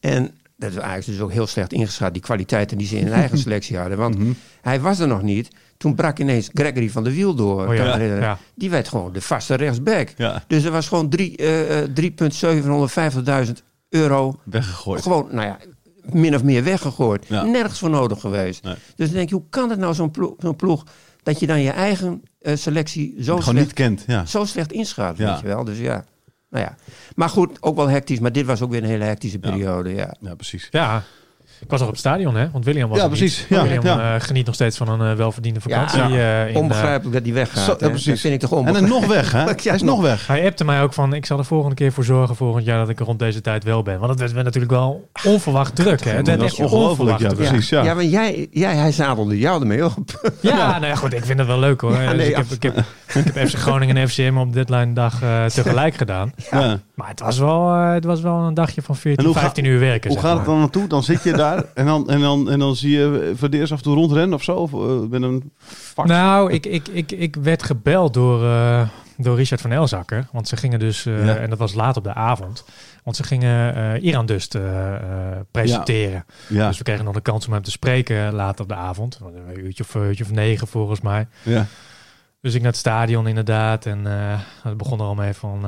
En 0.00 0.30
dat 0.56 0.74
was 0.74 0.84
Ajax 0.84 1.06
dus 1.06 1.20
ook 1.20 1.32
heel 1.32 1.46
slecht 1.46 1.72
ingeschat. 1.72 2.12
Die 2.12 2.22
kwaliteiten 2.22 2.78
die 2.78 2.86
ze 2.86 2.96
in 2.98 3.04
hun 3.04 3.12
eigen 3.12 3.38
selectie 3.46 3.76
hadden. 3.78 3.98
Want 3.98 4.18
Mhm. 4.18 4.32
hij 4.62 4.80
was 4.80 4.98
er 4.98 5.06
nog 5.08 5.22
niet. 5.22 5.48
Toen 5.76 5.94
brak 5.94 6.18
ineens 6.18 6.50
Gregory 6.52 6.90
van 6.90 7.04
der 7.04 7.12
Wiel 7.12 7.34
door. 7.34 7.66
Oh 7.68 7.74
ja, 7.74 7.96
ja. 7.98 8.38
Die 8.54 8.70
werd 8.70 8.88
gewoon 8.88 9.12
de 9.12 9.20
vaste 9.20 9.54
rechtsback. 9.54 10.08
Ja, 10.16 10.44
Dus 10.46 10.64
er 10.64 10.70
was 10.70 10.88
gewoon 10.88 11.08
drie, 11.08 11.36
eh, 11.36 11.82
eh, 11.82 11.88
3,750.000 11.94 13.62
euro. 13.88 14.40
weggegooid. 14.44 15.02
Gewoon, 15.02 15.28
nou 15.30 15.46
ja, 15.46 15.58
min 16.02 16.34
of 16.34 16.42
meer 16.42 16.64
weggegooid. 16.64 17.24
Ja. 17.28 17.42
Nergens 17.44 17.78
voor 17.78 17.90
nodig 17.90 18.20
geweest. 18.20 18.62
Nee. 18.62 18.74
Dus 18.96 19.06
dan 19.06 19.16
denk 19.16 19.28
je, 19.28 19.34
hoe 19.34 19.44
kan 19.50 19.70
het 19.70 19.78
nou 19.78 19.94
zo'n 19.94 20.10
ploeg, 20.10 20.34
zo'n 20.38 20.56
ploeg 20.56 20.84
dat 21.22 21.40
je 21.40 21.46
dan 21.46 21.60
je 21.60 21.70
eigen 21.70 22.22
eh, 22.40 22.56
selectie 22.56 23.14
zo 23.18 23.22
Gewoon 23.24 23.42
slecht, 23.42 23.58
niet 23.58 23.72
kent, 23.72 24.04
ja. 24.06 24.26
zo 24.26 24.44
slecht 24.44 24.72
inschat, 24.72 25.16
Ja. 25.16 25.30
weet 25.32 25.40
je 25.40 25.46
wel. 25.46 25.64
Dus 25.64 25.78
ja, 25.78 26.04
nou 26.54 26.66
ja. 26.66 26.76
Maar 27.14 27.28
goed, 27.28 27.62
ook 27.62 27.76
wel 27.76 27.88
hectisch. 27.88 28.18
Maar 28.18 28.32
dit 28.32 28.46
was 28.46 28.62
ook 28.62 28.70
weer 28.70 28.82
een 28.82 28.88
hele 28.88 29.04
hectische 29.04 29.38
periode, 29.38 29.94
ja. 29.94 30.14
Ja, 30.20 30.34
precies. 30.34 30.68
Ja, 30.70 31.02
ik 31.60 31.70
was 31.70 31.78
nog 31.78 31.88
op 31.88 31.94
het 31.94 31.98
stadion, 32.04 32.36
hè? 32.36 32.50
Want 32.50 32.64
William 32.64 32.88
was 32.88 32.98
Ja, 32.98 33.06
niet. 33.06 33.16
precies. 33.18 33.46
Ja, 33.48 33.62
William 33.62 33.84
ja. 33.84 34.14
eh, 34.14 34.20
geniet 34.20 34.46
nog 34.46 34.54
steeds 34.54 34.76
van 34.76 34.88
een 34.88 35.10
eh, 35.10 35.16
welverdiende 35.16 35.60
vakantie. 35.60 35.98
Ja. 36.02 36.08
eh, 36.44 36.48
in, 36.50 36.56
Onbegrijpelijk 36.56 37.14
dat 37.14 37.24
hij 37.24 37.32
weggaat. 37.32 37.64
Zo, 37.64 37.74
precies. 37.88 38.04
Dat 38.04 38.18
vind 38.18 38.34
ik 38.34 38.40
toch 38.40 38.50
En 38.50 38.56
dan 38.56 38.66
onbegrijpelijk. 38.66 39.02
nog 39.02 39.14
weg, 39.16 39.32
hè? 39.32 39.38
Ja, 39.62 39.70
Hij 39.70 39.74
is 39.74 39.82
nog 39.82 40.00
weg. 40.00 40.26
Hij 40.26 40.46
appte 40.46 40.64
mij 40.64 40.82
ook 40.82 40.92
van, 40.92 41.12
ik 41.14 41.26
zal 41.26 41.38
er 41.38 41.44
volgende 41.44 41.74
keer 41.74 41.92
voor 41.92 42.04
zorgen 42.04 42.36
volgend 42.36 42.64
jaar 42.64 42.78
dat 42.78 42.88
ik 42.88 42.98
er 43.00 43.06
rond 43.06 43.18
deze 43.18 43.40
tijd 43.40 43.64
wel 43.64 43.82
ben. 43.82 43.98
Want 43.98 44.20
het 44.20 44.32
werd, 44.32 44.44
natuurlijk 44.44 44.72
wel 44.72 45.08
onverwacht 45.24 45.74
druk. 45.82 46.04
Hè? 46.04 46.10
Het 46.10 46.26
werd 46.26 46.42
echt 46.42 46.58
ongelooflijk, 46.60 46.90
onverwacht 46.90 47.20
ja, 47.20 47.28
druk. 47.28 47.48
precies. 47.48 47.68
Ja. 47.68 47.82
Ja, 47.82 47.94
maar 47.94 48.04
jij, 48.04 48.48
jij, 48.50 48.76
hij 48.76 48.92
zadelde 48.92 49.38
jou 49.38 49.60
ermee 49.60 49.84
op. 49.84 49.94
Ja, 50.40 50.70
nou 50.70 50.86
ja, 50.86 50.94
goed, 50.94 51.12
ik 51.12 51.24
vind 51.24 51.38
het 51.38 51.48
wel 51.48 51.58
leuk 51.58 51.80
hoor. 51.80 51.92
Ja, 51.92 52.08
Dus 52.08 52.16
nee, 52.16 52.28
ik, 52.28 52.36
heb, 52.36 52.46
ik, 52.46 52.62
heb, 52.62 52.76
ik 52.76 53.34
heb 53.34 53.48
FC 53.48 53.54
Groningen 53.56 53.96
en 53.96 54.08
FCM 54.08 54.36
op 54.38 54.52
deadline 54.52 54.92
dag 54.92 55.18
tegelijk 55.52 55.94
gedaan. 55.94 56.32
Ja. 56.50 56.78
Maar 56.94 57.08
het 57.08 57.20
was, 57.20 57.38
wel, 57.38 57.72
het 57.72 58.04
was 58.04 58.20
wel 58.20 58.34
een 58.38 58.54
dagje 58.54 58.82
van 58.82 58.96
14, 58.96 59.18
En 59.18 59.24
hoe 59.24 59.34
ga- 59.34 59.40
15 59.40 59.64
uur 59.64 59.80
werken. 59.80 60.10
Hoe 60.10 60.18
gaat 60.20 60.36
het 60.36 60.46
dan 60.46 60.58
naartoe? 60.58 60.86
Dan 60.86 61.02
zit 61.02 61.22
je 61.22 61.32
daar 61.32 61.43
en 61.74 61.86
dan, 61.86 62.08
en 62.10 62.20
dan, 62.20 62.50
en 62.50 62.58
dan 62.58 62.76
zie 62.76 62.90
je 62.98 63.34
eerst 63.50 63.72
af 63.72 63.78
en 63.78 63.84
toe 63.84 63.94
rondrennen 63.94 64.34
of 64.34 64.42
zo? 64.42 64.56
Of 64.56 64.72
eh, 64.72 65.08
met 65.10 65.22
een 65.22 65.52
fax? 65.66 66.08
Nou, 66.08 66.52
ik, 66.52 66.66
ik, 66.66 66.88
ik, 66.88 67.12
ik 67.12 67.36
werd 67.36 67.62
gebeld 67.62 68.14
door, 68.14 68.44
eh, 68.44 68.88
door 69.16 69.36
Richard 69.36 69.60
van 69.60 69.72
Elzakker. 69.72 70.26
Want 70.32 70.48
ze 70.48 70.56
gingen 70.56 70.78
dus, 70.78 71.06
eh, 71.06 71.26
Ja. 71.26 71.36
en 71.36 71.50
dat 71.50 71.58
was 71.58 71.74
laat 71.74 71.96
op 71.96 72.04
de 72.04 72.14
avond, 72.14 72.64
want 73.04 73.16
ze 73.16 73.22
gingen 73.22 73.74
eh 73.74 74.02
Iran 74.04 74.26
dus 74.26 74.48
eh, 74.48 74.94
eh, 74.94 75.00
presenteren. 75.50 76.24
ja, 76.48 76.68
Dus 76.68 76.78
we 76.78 76.84
kregen 76.84 77.04
nog 77.04 77.14
de 77.14 77.20
kans 77.20 77.46
om 77.46 77.52
hem 77.52 77.62
te 77.62 77.70
spreken 77.70 78.32
later 78.34 78.62
op 78.62 78.68
de 78.68 78.74
avond. 78.74 79.20
Een 79.48 79.64
uurtje 79.64 79.84
of, 79.84 79.94
een 79.94 80.02
uurtje 80.02 80.24
of 80.24 80.30
negen 80.30 80.66
volgens 80.66 81.00
mij. 81.00 81.26
ja. 81.42 81.66
Dus 82.40 82.54
ik 82.54 82.60
naar 82.62 82.70
het 82.70 82.80
stadion 82.80 83.26
inderdaad. 83.26 83.86
En 83.86 84.06
eh 84.06 84.38
het 84.62 84.76
begon 84.76 84.98
er 85.00 85.04
al 85.04 85.14
mee 85.14 85.32
van... 85.34 85.64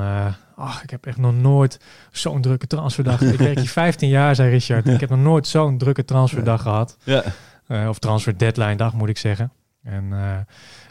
ach, 0.57 0.83
ik 0.83 0.89
heb 0.89 1.05
echt 1.05 1.17
nog 1.17 1.33
nooit 1.33 1.79
zo'n 2.11 2.41
drukke 2.41 2.67
transferdag. 2.67 3.21
ik 3.21 3.39
werk 3.39 3.57
hier 3.59 3.67
15 3.69 4.09
jaar, 4.09 4.35
zei 4.35 4.49
Richard. 4.49 4.87
Ik 4.87 4.99
heb 4.99 5.09
nog 5.09 5.19
nooit 5.19 5.47
zo'n 5.47 5.77
drukke 5.77 6.05
transferdag 6.05 6.61
gehad. 6.61 6.97
ja. 7.03 7.23
Eh, 7.67 7.87
of 7.89 7.99
transfer 7.99 8.37
deadline 8.37 8.75
dag, 8.75 8.93
moet 8.93 9.09
ik 9.09 9.17
zeggen. 9.17 9.51
En 9.83 10.03
eh, 10.11 10.37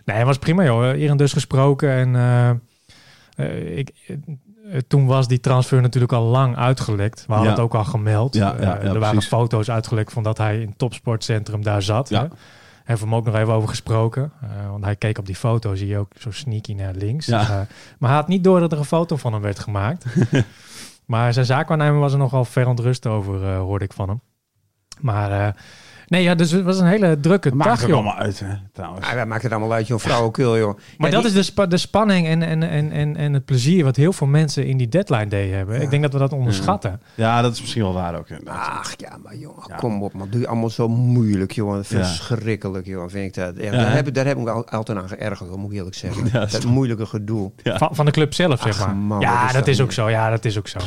nee, 0.05 0.17
het 0.17 0.27
was 0.27 0.39
prima 0.39 0.65
joh. 0.65 0.95
Iedereen 0.95 1.17
dus 1.17 1.33
gesproken. 1.33 1.91
En 1.91 2.17
eh, 3.37 3.77
ik, 3.79 3.91
toen 4.89 5.07
was 5.07 5.29
die 5.29 5.41
transfer 5.41 5.81
natuurlijk 5.81 6.13
al 6.13 6.23
lang 6.25 6.57
uitgelekt. 6.57 7.25
We 7.27 7.33
hadden 7.33 7.51
Ja. 7.51 7.55
het 7.57 7.65
ook 7.65 7.75
al 7.75 7.85
gemeld. 7.85 8.35
Ja, 8.35 8.57
er 8.59 8.83
waren 8.99 9.01
precies. 9.11 9.27
foto's 9.29 9.71
uitgelekt 9.71 10.13
van 10.13 10.23
dat 10.23 10.39
hij 10.39 10.61
in 10.61 10.69
het 10.69 10.79
topsportcentrum 10.79 11.63
daar 11.63 11.83
zat. 11.83 12.09
Ja. 12.09 12.23
Hè? 12.23 12.29
Hebben 12.87 13.05
we 13.07 13.15
hem 13.15 13.21
ook 13.21 13.33
nog 13.33 13.35
even 13.35 13.53
over 13.53 13.69
gesproken. 13.69 14.33
Eh, 14.41 14.71
want 14.71 14.85
hij 14.85 14.97
keek 14.97 15.19
op 15.19 15.27
die 15.27 15.37
foto, 15.37 15.75
zie 15.75 15.87
je 15.87 15.99
ook 15.99 16.13
zo 16.19 16.31
sneaky 16.31 16.73
naar 16.73 16.95
links. 16.95 17.27
Ja. 17.27 17.39
Dus, 17.39 17.49
eh, 17.49 17.61
maar 17.99 18.11
hij 18.11 18.19
had 18.19 18.29
niet 18.29 18.45
door 18.45 18.61
dat 18.61 18.73
er 18.73 18.79
een 18.79 18.85
foto 18.85 19.17
van 19.17 19.33
hem 19.33 19.43
werd 19.43 19.59
gemaakt. 19.59 20.05
maar 21.07 21.33
zijn 21.33 21.47
zaakwaarnemer 21.47 22.01
was 22.01 22.13
er 22.13 22.19
nogal 22.19 22.45
verontrust 22.45 23.07
over, 23.07 23.45
eh, 23.45 23.59
hoorde 23.59 23.85
ik 23.85 23.93
van 23.93 24.09
hem. 24.09 24.21
Maar 25.01 25.57
nee, 26.07 26.23
ja, 26.23 26.35
dus 26.35 26.51
het 26.51 26.65
was 26.65 26.79
een 26.79 26.87
hele 26.87 27.21
drukke 27.21 27.55
Maakt 27.55 27.71
dag, 27.71 27.79
het 27.79 27.89
joh. 27.89 27.97
allemaal 27.97 28.17
uit, 28.17 28.41
hè, 28.41 28.55
trouwens. 28.73 29.07
Ah, 29.07 29.13
wij 29.13 29.27
maken 29.27 29.43
het 29.45 29.53
allemaal 29.53 29.73
uit, 29.73 29.87
joh. 29.87 29.99
Flauwekul, 29.99 30.59
joh. 30.59 30.77
Maar 30.99 31.09
Ja, 31.11 31.15
dat 31.15 31.23
die- 31.25 31.31
is 31.31 31.37
de, 31.37 31.43
spa- 31.43 31.67
de 31.67 31.77
spanning 31.77 32.27
en, 32.27 32.43
en, 32.43 32.63
en, 32.63 32.91
en, 32.93 33.17
en 33.17 33.33
het 33.33 33.45
plezier 33.45 33.85
wat 33.85 33.97
heel 33.97 34.13
veel 34.13 34.27
mensen 34.27 34.67
in 34.67 34.77
die 34.77 34.89
deadline 34.89 35.27
day 35.27 35.49
hebben. 35.49 35.81
Ik 35.83 35.91
denk 35.91 36.03
dat 36.03 36.13
we 36.13 36.19
dat 36.19 36.33
onderschatten. 36.33 37.01
Ja, 37.15 37.43
dat 37.43 37.53
is 37.53 37.61
misschien 37.61 37.83
wel 37.83 37.93
waar 37.93 38.19
ook. 38.19 38.29
inderdaad. 38.29 38.57
Ach 38.69 38.95
ja, 38.97 39.17
maar 39.23 39.37
Ja. 39.37 39.77
kom 39.77 40.03
op 40.03 40.13
man. 40.13 40.29
Doe 40.31 40.41
je 40.41 40.47
allemaal 40.49 40.71
zo 40.71 40.89
moeilijk, 40.89 41.53
jongen. 41.53 41.85
Verschrikkelijk, 41.85 42.87
jongen, 42.87 43.11
vind 43.11 43.25
ik 43.25 43.35
dat. 43.45 43.55
Ja, 43.65 43.71
daar, 43.71 43.95
heb 43.95 44.07
ik, 44.07 44.15
daar 44.15 44.27
heb 44.27 44.39
ik 44.39 44.49
al- 44.49 44.69
altijd 44.69 44.99
aan 44.99 45.09
geërgerd, 45.09 45.49
hoor, 45.49 45.59
moet 45.59 45.71
ik 45.71 45.77
eerlijk 45.77 45.97
zeggen. 45.97 46.25
Ja, 46.33 46.47
dat 46.47 46.65
moeilijke 46.65 47.07
gedoe. 47.07 47.51
Ja. 47.63 47.79
Van, 47.79 47.89
van 47.95 48.05
de 48.05 48.11
club 48.11 48.35
zelf, 48.35 48.61
zeg 48.61 48.81
Ach, 48.81 48.87
maar. 48.87 48.97
man, 48.97 49.21
ja, 49.21 49.47
is 49.47 49.53
dat 49.53 49.67
is 49.67 49.81
ook 49.81 49.93
zo. 49.93 50.11
Ja, 50.11 50.31
dat 50.31 50.45
is 50.45 50.59
ook 50.59 50.69
zo. 50.69 50.79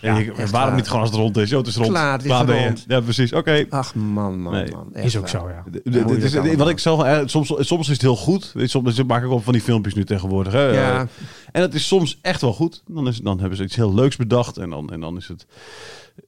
Ja, 0.00 0.18
je- 0.18 0.32
waarom 0.34 0.50
waar. 0.50 0.74
niet 0.74 0.86
gewoon 0.86 1.00
als 1.00 1.10
het 1.10 1.18
rond 1.18 1.36
is? 1.36 1.50
Jo, 1.50 1.58
het 1.58 1.66
is 1.66 1.76
rond. 1.76 1.88
Klaar, 1.88 2.12
het 2.12 2.20
is 2.20 2.26
Klaar 2.26 2.46
rond. 2.64 2.84
Ja, 2.88 3.00
precies. 3.00 3.32
Oké. 3.32 3.66
Ach 3.70 3.94
man, 3.94 4.40
man, 4.40 4.52
Nee. 4.52 4.70
man. 4.70 4.94
Echt 4.94 5.04
Is 5.04 5.16
ook 5.16 5.30
waar. 5.30 5.30
zo, 5.30 5.48
ja. 5.48 5.64
De- 5.70 5.80
de- 5.84 6.48
is-. 6.50 6.56
Wat 6.56 6.68
ik 6.68 6.78
zelf, 6.78 7.02
eh, 7.02 7.20
soms, 7.24 7.52
soms 7.58 7.86
is 7.86 7.92
het 7.92 8.02
heel 8.02 8.16
goed. 8.16 8.50
Weet 8.54 8.62
je, 8.64 8.68
Soms 8.70 8.98
ik 8.98 9.06
maak 9.06 9.22
ik 9.24 9.30
ook 9.30 9.42
van 9.42 9.52
die 9.52 9.62
filmpjes 9.62 9.94
nu 9.94 10.04
tegenwoordig. 10.04 10.52
Hè? 10.52 10.62
Ja. 10.66 11.06
En 11.52 11.62
het 11.62 11.74
is 11.74 11.86
soms 11.86 12.18
echt 12.22 12.40
wel 12.40 12.52
goed. 12.52 12.82
Dan, 12.86 13.08
is, 13.08 13.18
dan 13.18 13.38
hebben 13.40 13.56
ze 13.56 13.64
iets 13.64 13.76
heel 13.76 13.94
leuks 13.94 14.16
bedacht. 14.16 14.56
En 14.56 14.70
dan, 14.70 14.90
en 14.90 15.00
dan 15.00 15.16
is 15.16 15.28
het 15.28 15.46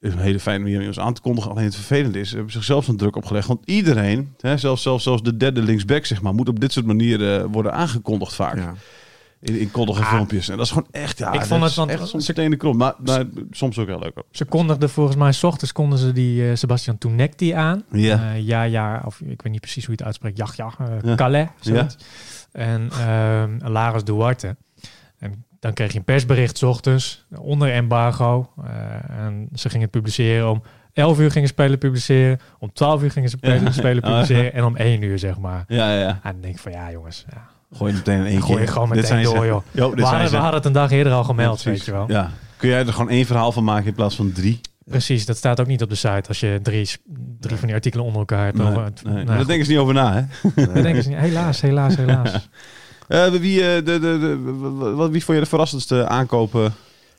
een 0.01 0.19
hele 0.19 0.41
fijne 0.41 0.63
manier 0.63 0.81
om 0.81 0.87
ons 0.87 0.99
aan 0.99 1.15
te 1.15 1.21
kondigen. 1.21 1.51
Alleen 1.51 1.65
het 1.65 1.75
vervelende 1.75 2.21
is, 2.21 2.29
ze 2.29 2.35
hebben 2.35 2.53
zichzelf 2.53 2.89
een 2.89 2.97
druk 2.97 3.17
opgelegd. 3.17 3.47
Want 3.49 3.61
iedereen, 3.65 4.35
hè, 4.41 4.57
zelfs, 4.57 4.83
zelfs, 4.83 5.03
zelfs 5.05 5.23
de 5.23 5.37
derde 5.37 5.63
linksback, 5.63 6.07
zeg 6.07 6.23
maar, 6.23 6.35
moet 6.35 6.49
op 6.49 6.61
dit 6.61 6.73
soort 6.73 6.87
manieren 6.87 7.41
eh, 7.43 7.47
worden 7.53 7.73
aangekondigd 7.73 8.35
vaak. 8.35 8.57
Ja. 8.57 8.75
In, 9.41 9.59
in 9.61 9.71
koddige 9.71 10.03
Ah. 10.03 10.09
filmpjes. 10.15 10.49
En 10.49 10.57
dat 10.57 10.67
is 10.67 10.73
gewoon 10.73 10.89
echt, 10.91 11.19
ja, 11.19 11.33
Ik 11.33 11.45
vond 11.45 11.63
het, 11.63 11.75
want 11.75 11.91
echt 11.91 12.07
soms 12.09 12.29
meteen 12.29 12.51
de 12.51 12.57
krom. 12.57 12.77
Maar, 12.77 12.95
maar 13.05 13.25
soms 13.51 13.79
ook 13.79 13.87
heel 13.87 13.99
leuk. 13.99 14.13
Ook. 14.19 14.25
Ze 14.31 14.45
kondigden 14.45 14.91
volgens 14.91 15.17
mij, 15.17 15.33
s 15.33 15.45
ochtends 15.45 15.73
konden 15.73 15.99
ze 15.99 16.13
die 16.13 16.49
eh, 16.51 16.57
Sebastian 16.57 16.99
Toenekti 16.99 17.51
aan. 17.53 17.85
Ja. 17.93 18.33
Eh, 18.35 18.41
ja, 18.47 18.63
ja, 18.63 19.03
of 19.05 19.21
ik 19.21 19.43
weet 19.43 19.53
niet 19.53 19.61
precies 19.61 19.85
hoe 19.87 19.95
je 19.95 20.05
het 20.05 20.07
uitspreekt. 20.07 20.37
Ja, 20.37 20.47
ja, 20.57 20.75
eh, 20.79 21.09
Ja. 21.09 21.15
Calais, 21.15 21.49
zoiets. 21.61 21.97
En 22.53 22.89
ehm 23.01 23.57
Laris 23.71 24.05
Duarte. 24.05 24.57
En 25.19 25.45
dan 25.61 25.73
kreeg 25.73 25.93
je 25.93 25.99
een 25.99 26.05
persbericht 26.05 26.59
's 26.59 26.63
ochtends, 26.63 27.27
onder 27.39 27.73
embargo. 27.73 28.51
En 29.09 29.49
ze 29.55 29.69
gingen 29.69 29.83
het 29.83 29.91
publiceren 29.97 30.51
om 30.51 30.63
11 30.93 31.19
uur 31.19 31.31
gingen 31.31 31.49
spelen 31.49 31.79
publiceren. 31.79 32.39
Om 32.59 32.73
12 32.73 33.03
uur 33.03 33.11
gingen 33.11 33.29
ze 33.31 33.37
spelen, 33.73 34.01
Ja. 34.01 34.01
publiceren. 34.11 34.53
En 34.53 34.65
om 34.65 34.77
1 34.77 35.03
uur, 35.03 35.19
zeg 35.19 35.39
maar. 35.39 35.65
Ja, 35.69 35.93
ja, 35.93 36.01
ja. 36.01 36.09
En 36.23 36.33
dan 36.33 36.41
denk 36.41 36.55
ik 36.55 36.61
van, 36.61 36.73
ja 36.73 36.91
jongens. 36.91 37.25
Ja. 37.31 37.49
Gooi 37.73 37.93
het 37.95 38.07
meteen 38.07 38.21
in 38.21 38.27
één 38.27 38.43
Gooi 38.43 38.53
keer. 38.57 38.67
je 38.67 38.73
gewoon 38.73 38.89
Dit 38.89 38.95
meteen 38.97 39.09
zijn 39.11 39.27
ze. 39.27 39.35
door, 39.35 39.47
joh. 39.47 39.63
Jo, 39.73 39.87
dit 39.87 39.95
We 39.95 40.01
zijn 40.01 40.07
hadden, 40.13 40.29
ze. 40.29 40.35
we 40.35 40.41
hadden 40.41 40.57
het 40.57 40.67
een 40.67 40.73
dag 40.73 40.91
eerder 40.91 41.13
al 41.13 41.25
gemeld, 41.25 41.63
weet 41.63 41.85
je 41.85 41.91
wel. 41.93 42.05
Ja. 42.09 42.31
Kun 42.57 42.69
jij 42.69 42.87
er 42.87 42.93
gewoon 42.93 43.11
één 43.11 43.27
verhaal 43.27 43.53
van 43.53 43.65
maken 43.65 43.87
in 43.87 43.95
plaats 43.95 44.17
van 44.17 44.33
drie? 44.33 44.61
Precies, 44.85 45.27
dat 45.27 45.37
staat 45.37 45.61
ook 45.61 45.67
niet 45.67 45.83
op 45.83 45.89
de 45.89 45.95
site 45.95 46.23
als 46.29 46.41
je 46.41 46.59
drie, 46.63 46.89
drie 47.41 47.57
van 47.57 47.67
die 47.67 47.75
artikelen 47.77 48.05
onder 48.05 48.21
elkaar 48.21 48.45
hebt. 48.45 48.57
Nee, 48.59 48.67
over 48.67 48.85
het- 48.85 49.03
nee. 49.05 49.13
nou, 49.15 49.27
Daar 49.27 49.37
goed. 49.39 49.47
denken 49.47 49.65
ze 49.67 49.71
niet 49.73 49.81
over 49.81 49.95
na, 49.95 50.15
hè? 50.15 50.23
Daar 50.67 50.83
denken 50.83 51.03
ze 51.03 51.09
niet. 51.09 51.19
Helaas, 51.19 51.61
helaas, 51.61 51.97
helaas. 51.97 52.49
Eh, 53.09 53.27
wie, 53.31 53.61
eh, 53.61 53.75
de, 53.85 53.99
de, 53.99 53.99
de, 54.19 54.39
wat, 54.95 55.11
wie 55.11 55.25
vond 55.25 55.37
je 55.39 55.43
de 55.45 55.49
verrassendste 55.51 56.09
aankopen, 56.09 56.75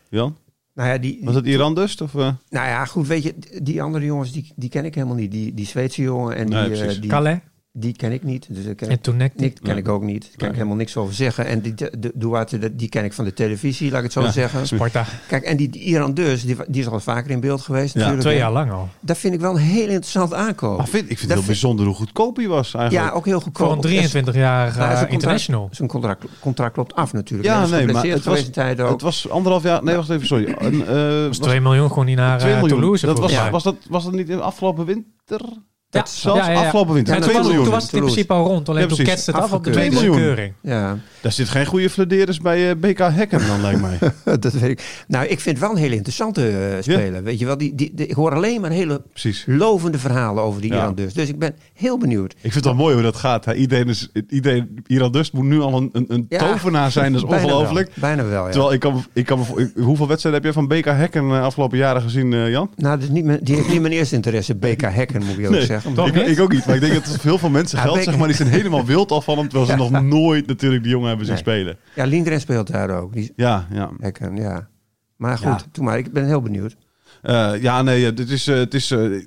Jan? 0.09 0.35
Nou 0.73 0.89
ja, 0.89 0.97
die, 0.97 1.19
Was 1.23 1.35
het 1.35 1.45
Iran 1.45 1.75
dus? 1.75 2.01
Of, 2.01 2.15
eh? 2.15 2.19
nou 2.49 2.67
ja, 2.67 2.85
goed, 2.85 3.07
weet 3.07 3.23
je, 3.23 3.35
die 3.63 3.81
andere 3.81 4.05
jongens, 4.05 4.31
die, 4.31 4.53
die 4.55 4.69
ken 4.69 4.85
ik 4.85 4.95
helemaal 4.95 5.15
niet. 5.15 5.31
Die, 5.31 5.53
die 5.53 5.65
Zweedse 5.65 6.01
jongen 6.01 6.35
en 6.35 6.45
die, 6.45 6.55
Nee, 6.55 6.63
eh, 6.71 6.79
precies. 6.79 6.99
die, 7.01 7.09
Calais 7.09 7.39
die 7.71 7.93
ken 7.95 8.11
ik 8.11 8.23
niet. 8.23 8.47
Dus 8.49 8.65
ik 8.65 8.77
ken, 8.77 8.89
en. 8.89 8.99
Nick 9.17 9.33
ken 9.35 9.53
Nee. 9.61 9.75
ik 9.75 9.87
ook 9.87 10.01
niet. 10.03 10.21
Daar 10.21 10.29
kan 10.31 10.39
Nee. 10.39 10.49
ik 10.49 10.55
helemaal 10.55 10.75
niks 10.77 10.97
over 10.97 11.13
zeggen. 11.13 11.45
En 11.45 11.61
die, 11.61 11.73
de, 11.73 12.11
Duarte, 12.15 12.75
die 12.75 12.89
ken 12.89 13.03
ik 13.03 13.13
van 13.13 13.25
de 13.25 13.33
televisie, 13.33 13.89
laat 13.89 13.97
ik 13.97 14.03
het 14.03 14.13
zo 14.13 14.21
Ja. 14.21 14.31
zeggen. 14.31 14.67
Sparta. 14.67 15.05
Kijk, 15.27 15.43
en 15.43 15.57
die, 15.57 15.69
die 15.69 15.81
Iran 15.81 16.13
dus, 16.13 16.43
die, 16.45 16.55
die 16.67 16.81
is 16.81 16.87
al 16.87 16.99
vaker 16.99 17.31
in 17.31 17.39
beeld 17.39 17.61
geweest 17.61 17.93
Ja, 17.93 17.99
natuurlijk. 17.99 18.27
Twee 18.27 18.37
jaar 18.37 18.51
lang 18.51 18.71
al. 18.71 18.89
Dat 18.99 19.17
vind 19.17 19.33
ik 19.33 19.39
wel 19.39 19.51
een 19.51 19.57
heel 19.61 19.87
interessant 19.87 20.33
aankoop. 20.33 20.77
Maar 20.77 20.87
vind, 20.87 21.01
ik 21.03 21.07
vind 21.07 21.19
het 21.19 21.27
heel 21.29 21.35
vind- 21.37 21.45
bijzonder 21.47 21.85
hoe 21.85 21.95
goedkoop 21.95 22.35
hij 22.35 22.47
was 22.47 22.73
eigenlijk. 22.73 23.05
Ja, 23.09 23.15
ook 23.17 23.25
heel 23.25 23.39
goedkoop. 23.41 23.67
Voor 23.83 23.91
een 23.91 24.09
23-jarige 24.09 24.79
Nou, 24.79 25.07
international. 25.07 25.69
Zijn 25.71 25.87
contract, 25.87 26.25
contract 26.39 26.77
loopt 26.77 26.95
af 26.95 27.13
natuurlijk. 27.13 27.49
Ja, 27.49 27.59
nee, 27.67 27.87
maar 27.87 28.03
het 28.05 28.25
was, 28.25 28.49
het 28.55 29.01
was 29.01 29.29
anderhalf 29.29 29.63
jaar... 29.63 29.83
Nee, 29.83 29.95
wacht 29.95 30.09
even, 30.09 30.27
sorry. 30.27 30.55
Een, 30.59 30.81
eh, 30.81 30.87
Dat 30.87 31.27
was 31.27 31.37
2 31.37 31.61
miljoen 31.61 31.87
gewoon 31.89 32.05
niet 32.05 32.17
naar 32.17 32.39
eh, 32.39 32.45
miljoen. 32.45 32.67
Toulouse. 32.69 33.05
Dat 33.05 33.19
was, 33.19 33.49
was, 33.49 33.63
dat, 33.63 33.75
was 33.89 34.03
dat 34.03 34.13
niet 34.13 34.29
in 34.29 34.37
de 34.37 34.43
afgelopen 34.43 34.85
winter? 34.85 35.41
Ja, 35.91 36.05
Zelfs 36.05 36.39
ja, 36.39 36.45
ja, 36.51 36.59
ja. 36.59 36.65
afgelopen 36.65 36.93
winter. 36.93 37.13
Ja, 37.13 37.19
En 37.19 37.25
twee 37.25 37.35
toen, 37.35 37.43
was, 37.43 37.51
miljoen. 37.53 37.69
toen 37.69 37.79
was 37.79 37.83
het 37.83 37.93
in 37.93 38.01
principe 38.01 38.33
al 38.33 38.45
rond. 38.47 38.69
Alleen 38.69 38.81
Ja, 38.81 38.87
toen 38.95 39.05
ketste 39.05 39.31
het 39.31 39.39
af 39.39 39.45
op 39.45 39.49
de 39.49 39.55
Afgekeurd. 39.69 39.75
tweede 39.77 39.95
Twee 39.95 40.09
miljoen. 40.09 40.25
keuring. 40.35 40.53
Ja, 40.61 40.97
Daar 41.21 41.31
zit 41.31 41.49
geen 41.49 41.65
goede 41.65 41.89
fladeerders 41.89 42.39
bij 42.39 42.69
eh, 42.69 42.75
BK 42.75 42.97
Hekken 42.97 43.47
dan, 43.47 43.61
lijkt 43.61 43.81
mij. 43.81 43.97
dat 44.39 44.53
weet 44.53 44.69
ik. 44.69 45.03
Nou, 45.07 45.25
ik 45.25 45.39
vind 45.39 45.57
het 45.57 45.59
wel 45.65 45.75
een 45.75 45.81
hele 45.81 45.95
interessante 45.95 46.49
eh, 46.49 46.81
speler. 46.81 47.23
Weet 47.23 47.39
je 47.39 47.45
wel, 47.45 47.57
die, 47.57 47.75
die, 47.75 47.91
die- 47.93 48.07
ik 48.07 48.15
hoor 48.15 48.33
alleen 48.35 48.61
maar 48.61 48.69
hele 48.71 49.01
Precies. 49.11 49.43
lovende 49.47 49.99
verhalen 49.99 50.43
over 50.43 50.61
die 50.61 50.71
Ja. 50.71 50.77
Iran 50.77 50.95
dus. 50.95 51.13
Dus 51.13 51.29
ik 51.29 51.39
ben 51.39 51.55
heel 51.73 51.97
benieuwd. 51.97 52.31
Ik 52.31 52.37
vind 52.41 52.53
het 52.53 52.63
wel 52.65 52.75
mooi 52.75 52.93
hoe 52.93 53.03
dat 53.03 53.15
gaat. 53.15 53.45
Iedereen, 53.45 53.87
is, 53.87 54.09
iedereen, 54.29 54.83
Iran 54.87 55.11
Dust 55.11 55.33
moet 55.33 55.45
nu 55.45 55.59
al 55.59 55.77
een, 55.77 55.89
een, 55.91 56.05
een 56.07 56.25
Ja. 56.29 56.37
tovenaar 56.51 56.91
zijn. 56.91 57.13
Dat 57.13 57.23
is 57.23 57.29
ongelooflijk. 57.35 57.91
Bijna 57.95 58.23
wel, 58.25 58.45
ja. 58.45 58.51
Terwijl 58.51 58.73
ik 58.73 58.79
kan, 58.79 59.03
ik 59.13 59.25
kan 59.25 59.37
me 59.37 59.43
voor- 59.45 59.61
ik- 59.61 59.71
hoeveel 59.75 60.07
wedstrijden 60.07 60.43
heb 60.43 60.53
jij 60.53 60.63
van 60.63 60.77
BK 60.77 60.85
Hekken 60.85 61.23
eh, 61.31 61.41
afgelopen 61.43 61.77
jaren 61.77 62.01
gezien, 62.01 62.49
Jan? 62.49 62.69
Nou, 62.75 62.95
dat 62.95 63.03
is 63.03 63.09
niet 63.13 63.25
mijn, 63.25 63.39
die 63.43 63.55
heeft 63.55 63.69
niet 63.69 63.81
mijn 63.81 63.93
eerste 63.93 64.15
interesse. 64.15 64.55
BK 64.55 64.81
Hacken, 64.81 65.23
moet 65.25 65.37
ik 65.37 65.45
ook 65.45 65.51
Nee, 65.51 65.77
zeggen. 65.81 66.05
Ik, 66.07 66.13
niet? 66.27 66.37
ik 66.37 66.39
ook 66.43 66.51
niet. 66.51 66.65
Maar 66.65 66.75
ik 66.75 66.81
denk 66.81 66.93
dat 66.93 67.05
het 67.07 67.21
veel 67.21 67.49
mensen 67.49 67.79
geldt, 67.79 67.97
BK 67.99 68.03
zeg 68.03 68.17
maar. 68.17 68.27
Die 68.27 68.35
zijn 68.35 68.49
helemaal 68.49 68.85
wild 68.85 69.11
al 69.11 69.21
van 69.21 69.37
hem. 69.37 69.47
Terwijl 69.49 69.65
ze 69.65 69.71
Ja. 69.71 69.77
nog 69.89 70.03
nooit 70.03 70.47
natuurlijk 70.47 70.83
die 70.83 70.91
jongen 70.91 71.07
hebben 71.07 71.25
zien 71.25 71.35
Nee. 71.35 71.43
spelen. 71.43 71.77
Ja, 71.95 72.05
Lindgren 72.05 72.39
speelt 72.41 72.71
daar 72.71 72.89
ook. 73.01 73.13
Die 73.13 73.33
Ja, 73.35 73.67
ja. 73.73 73.89
Ja. 74.35 74.67
Maar 75.15 75.37
goed, 75.37 75.45
Ja. 75.47 75.59
doe 75.71 75.83
maar. 75.83 75.97
Ik 75.97 76.11
ben 76.13 76.25
heel 76.25 76.41
benieuwd. 76.41 76.75
Eh, 77.21 77.51
ja, 77.61 77.81
nee, 77.81 78.05
eh, 78.07 78.15
dit 78.15 78.29
is, 78.29 78.47
eh, 78.47 78.55
het 78.55 78.73
is 78.73 78.91
uh, 78.91 79.21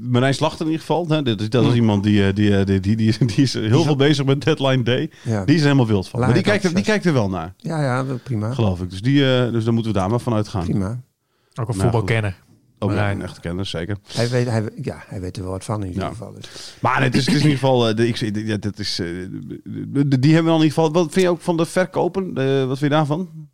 Marijn 0.00 0.34
Slachter 0.34 0.60
in 0.66 0.70
ieder 0.72 0.86
geval. 0.86 1.08
Hè, 1.08 1.22
dit, 1.22 1.40
is- 1.40 1.50
dat 1.50 1.64
is 1.66 1.74
iemand 1.74 2.02
die, 2.04 2.32
die, 2.32 2.64
die, 2.64 2.80
die, 2.80 2.96
die, 2.96 3.26
die 3.26 3.36
is 3.36 3.52
heel 3.54 3.82
veel 3.82 3.96
bezig 3.96 4.24
met 4.24 4.40
Deadline 4.44 4.82
Day. 4.82 5.10
Ja, 5.22 5.44
Die 5.44 5.54
is 5.54 5.60
er 5.60 5.66
helemaal 5.66 5.86
wild 5.86 6.08
van. 6.08 6.20
Maar 6.20 6.34
die 6.34 6.42
kijkt, 6.42 6.64
er, 6.64 6.74
die 6.74 6.84
kijkt 6.84 7.04
er 7.04 7.12
wel 7.12 7.28
naar, 7.28 7.54
ja, 7.56 7.82
ja 7.82 8.04
prima. 8.24 8.52
geloof 8.54 8.80
ik. 8.80 8.90
Dus, 8.90 9.02
die, 9.02 9.20
dus 9.50 9.64
daar 9.64 9.72
moeten 9.74 9.92
we 9.92 9.98
daar 9.98 10.10
maar 10.10 10.18
van 10.20 10.34
uitgaan. 10.34 10.64
Prima. 10.64 10.88
Ook 10.88 11.68
een 11.68 11.76
Nou, 11.76 11.80
voetbalkenner. 11.80 12.36
Ook 12.82 12.90
Marijn. 12.90 13.16
een 13.16 13.22
echte 13.24 13.40
kennis, 13.40 13.70
zeker. 13.70 13.96
Hij 14.12 14.28
weet, 14.28 14.46
hij, 14.46 14.68
ja, 14.82 15.02
hij 15.06 15.20
weet 15.20 15.36
er 15.36 15.42
wel 15.42 15.52
wat 15.52 15.64
van 15.64 15.80
in 15.82 15.86
ieder 15.88 16.02
Ja. 16.02 16.08
geval. 16.08 16.32
Dus. 16.32 16.76
Maar 16.80 17.02
het, 17.02 17.14
is, 17.14 17.26
het 17.26 17.34
is 17.34 17.40
in 17.42 17.46
ieder 17.48 17.58
geval... 17.60 17.88
eh, 17.88 17.96
de, 17.96 18.08
ik, 18.08 18.16
ja, 18.46 18.56
dat 18.56 18.78
is, 18.78 18.98
eh, 18.98 19.06
de- 19.06 20.08
de- 20.08 20.18
die 20.18 20.34
hebben 20.34 20.52
we 20.52 20.58
al 20.58 20.62
in 20.64 20.68
ieder 20.68 20.82
geval... 20.82 20.92
Wat 21.02 21.12
vind 21.12 21.24
je 21.24 21.30
ook 21.30 21.40
van 21.40 21.56
de 21.56 21.66
verkopen? 21.66 22.36
Eh, 22.36 22.58
wat 22.66 22.78
vind 22.78 22.90
je 22.90 22.96
daarvan? 22.96 23.48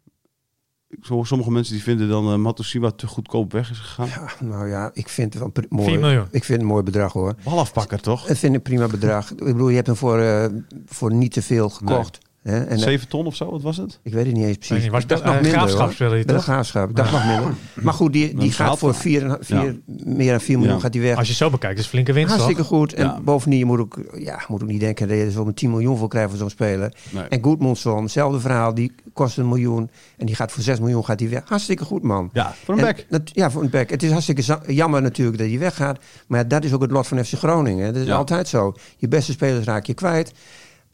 Ik 0.89 1.05
hoor 1.05 1.27
sommige 1.27 1.51
mensen 1.51 1.75
die 1.75 1.83
vinden 1.83 2.09
dan 2.09 2.33
uh, 2.33 2.37
Matusiwa 2.39 2.91
te 2.91 3.07
goedkoop 3.07 3.53
weg 3.53 3.71
is 3.71 3.79
gegaan. 3.79 4.07
Ja, 4.07 4.47
nou 4.47 4.69
ja, 4.69 4.91
ik 4.93 5.09
vind 5.09 5.35
het 5.35 5.43
wel 5.43 5.53
mooi. 5.69 5.89
4 5.89 5.99
miljoen. 6.01 6.23
Ik 6.31 6.45
vind 6.45 6.49
het 6.49 6.61
een 6.61 6.67
mooi 6.67 6.83
bedrag 6.83 7.13
hoor. 7.13 7.35
Balafpakker 7.45 8.01
toch? 8.01 8.21
Ik 8.21 8.27
vind 8.37 8.41
het 8.41 8.55
een 8.55 8.63
prima 8.63 8.87
bedrag. 8.87 9.31
Ik 9.31 9.37
bedoel, 9.45 9.69
je 9.69 9.75
hebt 9.75 9.87
hem 9.87 9.97
voor, 9.97 10.19
eh, 10.19 10.47
voor 10.87 11.13
niet 11.15 11.33
te 11.33 11.43
veel 11.43 11.69
gekocht. 11.69 12.19
Hè? 12.47 12.65
En, 12.65 12.77
eh, 12.77 12.83
7 12.83 13.09
ton 13.09 13.27
of 13.27 13.35
zo, 13.37 13.51
wat 13.51 13.63
was 13.63 13.77
het? 13.77 13.99
ik 14.03 14.13
weet 14.13 14.27
het 14.27 14.35
niet 14.35 14.45
eens 14.45 14.57
precies. 14.57 14.89
was 14.89 15.07
bij- 15.07 15.17
nog 15.17 15.35
minder, 15.35 15.51
Graafschap 15.53 15.91
toch? 16.27 16.43
graafschap. 16.43 16.89
Ik 16.91 16.97
dacht 16.97 17.13
nog 17.13 17.25
minder. 17.27 17.55
Maar 17.83 17.95
goed, 17.95 18.13
die, 18.13 18.35
die 18.35 18.53
gaat 18.53 18.79
voor. 18.79 18.95
4, 18.95 19.37
vier, 19.41 19.81
meer 20.05 20.31
dan 20.31 20.41
4 20.41 20.57
miljoen 20.59 20.75
Ja. 20.75 20.81
gaat 20.81 20.93
die 20.93 21.01
weg. 21.01 21.17
Als 21.17 21.25
je 21.27 21.29
het 21.33 21.43
zo 21.43 21.51
bekijkt, 21.51 21.75
is 21.77 21.81
het 21.81 21.91
flinke 21.91 22.13
winst 22.13 22.29
Hartstikke 22.31 22.61
toch? 22.61 22.71
goed. 22.71 22.93
En 22.93 23.05
Ja. 23.05 23.21
bovendien, 23.25 23.59
je 23.59 23.65
moet 23.65 23.79
ook, 23.79 23.99
ja, 24.19 24.41
moet 24.49 24.63
ook 24.63 24.69
niet 24.69 24.81
denken 24.81 25.09
dat 25.09 25.17
je 25.17 25.25
er 25.25 25.31
zo'n 25.31 25.55
10 25.55 25.71
miljoen 25.71 25.97
voor 25.97 26.09
krijgt 26.09 26.29
voor 26.29 26.39
zo'n 26.39 26.51
speler. 26.51 26.93
Nee. 27.11 27.23
En 27.25 27.43
Goedmondson, 27.43 28.03
hetzelfde 28.03 28.41
verhaal. 28.41 28.75
Die 28.75 28.93
kost 29.13 29.39
een 29.39 29.49
miljoen. 29.49 29.91
En 30.17 30.27
die 30.27 30.35
gaat 30.35 30.53
voor 30.53 30.63
6 30.63 30.79
miljoen 30.81 31.05
gaat 31.05 31.19
die 31.19 31.29
weg. 31.29 31.43
Hartstikke 31.45 31.85
goed, 31.85 32.03
man. 32.03 32.31
Ja, 32.33 32.55
voor 32.65 32.79
een 32.79 32.85
En 32.87 32.95
back. 33.09 33.23
ja, 33.33 33.51
voor 33.51 33.63
een 33.63 33.71
back. 33.71 33.91
Het 33.91 34.03
is 34.03 34.11
hartstikke 34.11 34.59
jammer 34.67 35.03
natuurlijk 35.03 35.39
dat 35.39 35.47
hij 35.49 35.59
weggaat. 35.59 35.99
Maar 36.27 36.39
ja, 36.41 36.45
dat 36.47 36.65
is 36.65 36.73
ook 36.73 36.83
het 36.83 36.91
lot 36.91 37.07
van 37.07 37.25
FC 37.25 37.33
Groningen. 37.35 37.85
hè. 37.87 37.93
Dat 37.93 38.03
is 38.03 38.09
Ja. 38.09 38.17
altijd 38.17 38.49
zo. 38.49 38.75
Je 38.97 39.09
beste 39.09 39.33
spelers 39.33 39.65
raak 39.65 39.85
je 39.87 39.95
kwijt. 39.95 40.33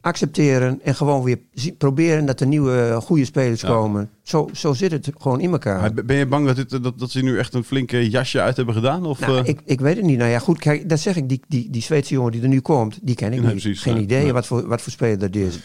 Accepteren 0.06 0.80
en 0.82 0.94
gewoon 0.94 1.22
weer 1.22 1.38
proberen 1.78 2.24
dat 2.26 2.40
er 2.40 2.46
nieuwe 2.46 2.80
eh, 2.88 2.96
goede 2.96 3.24
spelers 3.24 3.60
Ja. 3.60 3.68
komen. 3.68 4.10
Zo, 4.22 4.48
zo 4.52 4.72
zit 4.72 4.92
het 4.92 5.10
gewoon 5.18 5.40
in 5.40 5.52
elkaar. 5.52 5.80
Maar 5.80 6.04
Ben 6.04 6.16
je 6.16 6.26
bang 6.26 6.46
dat, 6.46 6.56
dit, 6.56 6.82
dat, 6.82 6.98
dat 6.98 7.10
ze 7.10 7.22
nu 7.22 7.38
echt 7.38 7.54
een 7.54 7.64
flinke 7.64 8.10
jasje 8.10 8.40
uit 8.40 8.56
hebben 8.56 8.74
gedaan? 8.74 9.06
Of, 9.06 9.20
Nou, 9.20 9.38
eh, 9.38 9.48
ik, 9.48 9.60
ik 9.64 9.80
weet 9.80 9.96
het 9.96 10.04
niet. 10.04 10.18
Nou 10.18 10.30
ja, 10.30 10.38
goed, 10.38 10.58
kijk, 10.58 10.88
dat 10.88 11.00
zeg 11.00 11.16
ik. 11.16 11.28
Die, 11.28 11.40
die, 11.48 11.70
die 11.70 11.82
Zweedse 11.82 12.14
jongen 12.14 12.32
die 12.32 12.42
er 12.42 12.48
nu 12.48 12.60
komt, 12.60 12.98
die 13.02 13.14
ken 13.14 13.32
ik 13.32 13.40
Nee, 13.40 13.52
niet. 13.52 13.62
precies, 13.62 13.82
Geen 13.82 13.94
nee, 13.94 14.02
idee 14.02 14.22
nee. 14.22 14.32
wat, 14.32 14.46
voor, 14.46 14.66
wat 14.68 14.82
voor 14.82 14.92
speler 14.92 15.18
dat 15.18 15.34
is. 15.34 15.58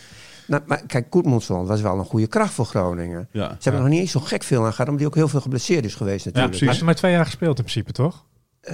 Nou, 0.47 0.61
maar 0.65 0.81
kijk, 0.87 1.09
Koetmondsson 1.09 1.65
was 1.65 1.81
wel 1.81 1.97
een 1.99 2.05
goede 2.05 2.27
kracht 2.27 2.53
voor 2.53 2.65
Groningen. 2.65 3.27
ja. 3.31 3.47
Ze 3.49 3.55
hebben 3.69 3.81
nog 3.81 3.91
niet 3.91 3.99
eens 3.99 4.11
zo 4.11 4.19
gek 4.19 4.43
veel 4.43 4.65
aan 4.65 4.71
gehad, 4.71 4.85
omdat 4.87 4.97
hij 4.99 5.07
ook 5.07 5.15
heel 5.15 5.27
veel 5.27 5.41
geblesseerd 5.41 5.85
is 5.85 5.95
geweest 5.95 6.23
Ja, 6.25 6.31
natuurlijk. 6.31 6.59
hij 6.59 6.67
heeft 6.67 6.79
er 6.79 6.85
maar 6.85 6.95
twee 6.95 7.11
jaar 7.11 7.25
gespeeld 7.25 7.57
in 7.57 7.63
principe, 7.63 7.91
toch? 7.91 8.25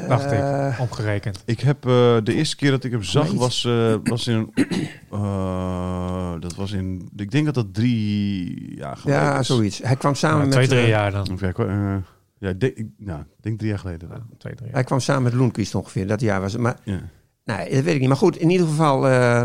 Dacht 0.08 0.32
Eh, 0.32 0.68
ik, 0.74 0.80
omgerekend. 0.80 1.42
Ik 1.46 1.60
heb 1.60 1.86
eh, 1.86 1.92
de 2.24 2.34
eerste 2.34 2.56
keer 2.56 2.72
dat 2.72 2.84
ik 2.84 2.92
hem 2.92 3.04
zag 3.04 3.32
was, 3.32 3.66
eh, 3.66 3.96
was 4.04 4.28
in. 4.28 4.52
eh, 5.12 6.34
dat 6.40 6.56
was 6.56 6.72
in. 6.72 7.10
Ik 7.16 7.32
denk 7.32 7.46
dat 7.46 7.54
dat 7.56 7.74
drie 7.74 8.76
jaar 8.76 8.98
geleden 8.98 9.22
ja, 9.22 9.40
is. 9.40 9.48
zoiets. 9.48 9.78
Hij 9.84 9.96
kwam 9.96 10.16
samen 10.16 10.38
Ja, 10.38 10.44
met... 10.44 10.52
twee, 10.54 10.68
drie 10.68 10.80
eh, 10.82 10.88
jaar 10.88 11.12
dan. 11.12 11.40
Eh, 11.42 11.96
ja, 12.38 12.50
ik 12.50 12.60
denk, 12.60 12.76
ik- 12.78 12.88
nou, 12.98 13.20
ik 13.20 13.26
denk 13.44 13.58
drie 13.58 13.70
jaar 13.70 13.80
geleden. 13.80 14.10
Ja, 14.12 14.16
twee, 14.38 14.54
drie 14.54 14.66
jaar. 14.66 14.76
Hij 14.76 14.84
kwam 14.84 15.00
samen 15.00 15.24
met 15.24 15.34
Loenquist 15.34 15.76
ongeveer, 15.76 16.08
dat 16.08 16.22
jaar 16.22 16.42
was 16.42 16.52
het. 16.52 16.62
Maar 16.62 16.78
Ja. 16.84 17.00
nee, 17.46 17.70
dat 17.74 17.84
weet 17.84 17.94
ik 17.94 18.00
niet. 18.00 18.08
Maar 18.08 18.18
goed, 18.18 18.38
in 18.38 18.50
ieder 18.50 18.68
geval, 18.68 19.08
eh, 19.08 19.44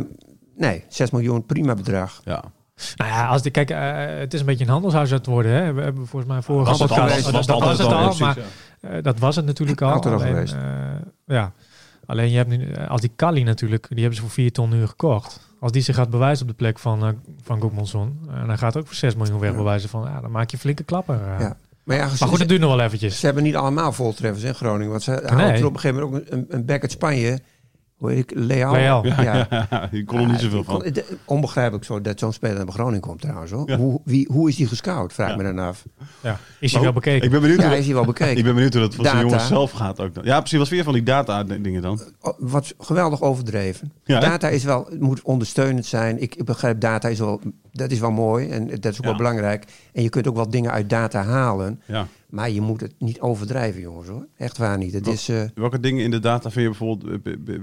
nee, 0.56 0.84
6 0.88 1.10
miljoen, 1.10 1.46
prima 1.46 1.74
bedrag. 1.74 2.20
ja. 2.24 2.44
Nou 2.96 3.10
ja, 3.10 3.26
als 3.26 3.42
die, 3.42 3.50
kijk, 3.50 3.70
eh, 3.70 4.18
het 4.18 4.34
is 4.34 4.40
een 4.40 4.46
beetje 4.46 4.64
een 4.64 4.70
handelshuis 4.70 5.10
aan 5.10 5.16
het 5.16 5.26
worden. 5.26 5.52
Hè? 5.52 5.72
We 5.72 5.82
hebben 5.82 6.06
volgens 6.06 6.32
mij 6.32 6.42
vorige 6.42 6.70
dat, 6.70 6.78
was 6.78 6.90
het 7.78 7.92
al, 7.92 8.14
maar 8.18 8.36
ja. 8.36 8.42
eh, 8.42 8.42
dat 9.02 9.18
was 9.18 9.36
het 9.36 9.44
natuurlijk 9.46 9.80
al. 9.82 9.92
Altijd 9.92 10.14
al 10.14 10.20
Alleen, 10.20 10.32
geweest. 10.32 10.52
eh, 10.54 10.60
ja, 11.24 11.52
alleen 12.06 12.30
je 12.30 12.36
hebt 12.36 12.48
nu, 12.48 12.70
eh, 12.70 12.88
als 12.90 13.00
die 13.00 13.12
Kali 13.16 13.42
natuurlijk, 13.42 13.86
die 13.88 13.98
hebben 13.98 14.14
ze 14.16 14.20
voor 14.20 14.30
4 14.30 14.52
ton 14.52 14.70
nu 14.70 14.86
gekocht. 14.86 15.46
Als 15.60 15.72
die 15.72 15.82
zich 15.82 15.94
gaat 15.94 16.10
bewijzen 16.10 16.42
op 16.42 16.48
de 16.50 16.56
plek 16.56 16.78
van, 16.78 17.04
uh, 17.04 17.10
van 17.42 17.60
Goedmanson, 17.60 18.18
en 18.30 18.46
dan 18.46 18.58
gaat 18.58 18.76
ook 18.76 18.86
voor 18.86 18.94
6 18.96 19.14
miljoen 19.16 19.38
weg 19.40 19.54
bewijzen 19.56 19.88
van, 19.88 20.02
ja, 20.02 20.20
dan 20.20 20.30
maak 20.30 20.50
je 20.50 20.58
flinke 20.58 20.82
klapper. 20.84 21.14
eh. 21.22 21.40
Ja. 21.40 21.56
Maar 21.84 21.96
ja, 21.96 22.08
ze, 22.08 22.16
Maar 22.20 22.28
goed, 22.28 22.38
het 22.38 22.48
duurt 22.48 22.60
nog 22.60 22.76
wel 22.76 22.84
eventjes. 22.86 23.18
ze 23.20 23.26
hebben 23.26 23.42
niet 23.44 23.56
allemaal 23.56 23.92
voltreffers 23.92 24.44
in 24.44 24.54
Groningen. 24.54 24.90
Want 24.90 25.02
ze 25.02 25.10
Nee. 25.10 25.52
er 25.52 25.66
op 25.66 25.74
een 25.74 25.80
gegeven 25.80 26.02
moment 26.02 26.26
ook 26.26 26.32
een, 26.32 26.46
een 26.48 26.64
back 26.64 26.82
uit 26.82 26.90
Spanje. 26.90 27.40
Hoe 27.98 28.10
heet 28.10 28.18
ik? 28.18 28.32
Leal. 28.34 28.72
Leal. 28.72 29.06
Ja, 29.06 29.46
Ja. 29.50 29.88
kon 30.06 30.18
er 30.20 30.26
niet 30.26 30.40
zoveel 30.40 30.58
die 30.62 30.64
kon- 30.64 30.82
van. 30.82 30.92
de- 30.92 31.04
onbegrijpelijk 31.24 31.84
zo 31.84 32.00
dat 32.00 32.18
zo'n 32.18 32.32
speler 32.32 32.56
naar 32.64 32.72
Groningen 32.74 33.00
komt 33.00 33.20
trouwens. 33.20 33.50
Hoor. 33.50 33.70
Ja. 33.70 33.76
Hoe, 33.76 34.00
wie, 34.04 34.28
hoe 34.32 34.48
is 34.48 34.56
die 34.56 34.66
gescout? 34.66 35.12
Vraag 35.12 35.30
Ja. 35.30 35.36
me 35.36 35.42
dan 35.42 35.58
af. 35.58 35.84
Ja. 36.20 36.38
Is 36.60 36.72
hij 36.72 36.82
wel 36.82 36.92
bekeken? 36.92 37.24
Ik 37.24 37.30
ben 37.30 37.40
benieuwd 37.40 37.56
Ja, 37.58 37.62
hoe 37.62 37.70
hij 37.72 37.80
is 37.80 37.86
hier 37.86 37.94
wel 37.94 38.04
bekeken. 38.04 38.36
ik 38.38 38.44
ben 38.44 38.54
benieuwd 38.54 38.72
hoe 38.72 38.82
dat 38.82 38.94
voor 38.94 39.04
zijn 39.04 39.16
Data. 39.16 39.28
jongens 39.28 39.48
zelf 39.48 39.70
gaat 39.70 40.00
ook. 40.00 40.14
Dan. 40.14 40.24
Ja, 40.24 40.38
precies. 40.38 40.58
Wat 40.58 40.66
vind 40.68 40.78
je 40.78 40.84
van 40.84 40.94
die 40.94 41.02
data-dingen 41.02 41.82
dan? 41.82 42.00
Oh, 42.20 42.32
Wat 42.38 42.74
geweldig 42.78 43.22
overdreven. 43.22 43.92
Data 44.04 44.48
is 44.48 44.64
wel, 44.64 44.86
het 44.90 45.00
moet 45.00 45.22
ondersteunend 45.22 45.86
zijn. 45.86 46.22
Ik, 46.22 46.34
ik 46.34 46.44
begrijp 46.44 46.80
data 46.80 47.08
is 47.08 47.18
wel, 47.18 47.40
dat 47.72 47.90
is 47.90 47.98
wel 47.98 48.10
mooi 48.10 48.48
en 48.48 48.66
dat 48.68 48.84
is 48.92 48.96
ook 48.98 49.02
Ja. 49.02 49.08
wel 49.08 49.16
belangrijk. 49.16 49.64
En 49.92 50.02
je 50.02 50.08
kunt 50.08 50.28
ook 50.28 50.36
wel 50.36 50.50
dingen 50.50 50.70
uit 50.70 50.90
data 50.90 51.22
halen. 51.22 51.80
Ja. 51.86 52.06
Maar 52.28 52.50
je 52.50 52.60
moet 52.60 52.80
het 52.80 52.94
niet 52.98 53.20
overdrijven, 53.20 53.80
jongens 53.80 54.08
hoor. 54.08 54.26
Echt 54.36 54.58
waar 54.58 54.78
niet. 54.78 54.92
Het 54.92 55.04
Wat- 55.06 55.14
is, 55.14 55.28
eh, 55.28 55.42
Welke 55.54 55.80
dingen 55.80 56.04
in 56.04 56.10
de 56.10 56.18
data 56.18 56.50
vind 56.50 56.54
je 56.64 56.70
bijvoorbeeld... 56.70 57.22
eh, 57.48 57.54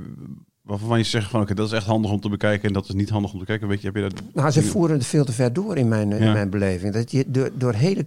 Waarvan 0.62 0.98
je 0.98 1.04
zegt 1.04 1.30
van 1.30 1.42
oké, 1.42 1.54
dat 1.54 1.68
is 1.68 1.72
echt 1.74 1.86
handig 1.86 2.12
om 2.12 2.20
te 2.20 2.30
bekijken 2.30 2.68
en 2.68 2.74
dat 2.74 2.84
is 2.88 2.94
niet 2.94 3.10
handig 3.10 3.34
om 3.34 3.40
te 3.40 3.46
kijken. 3.46 3.68
Weet 3.68 3.80
je, 3.82 3.86
heb 3.88 3.96
je 3.96 4.02
dat... 4.02 4.14
nou, 4.34 4.52
ze 4.52 4.64
voeren 4.64 4.96
het 4.98 5.06
veel 5.06 5.26
te 5.26 5.32
ver 5.32 5.54
door 5.54 5.78
in 5.78 5.88
mijn, 5.88 6.12
eh, 6.12 6.20
Ja. 6.20 6.26
in 6.26 6.34
mijn 6.34 6.50
beleving. 6.50 6.94
Dat 6.94 7.12
je 7.12 7.24
door, 7.28 7.50
door 7.54 7.74
hele, 7.74 8.06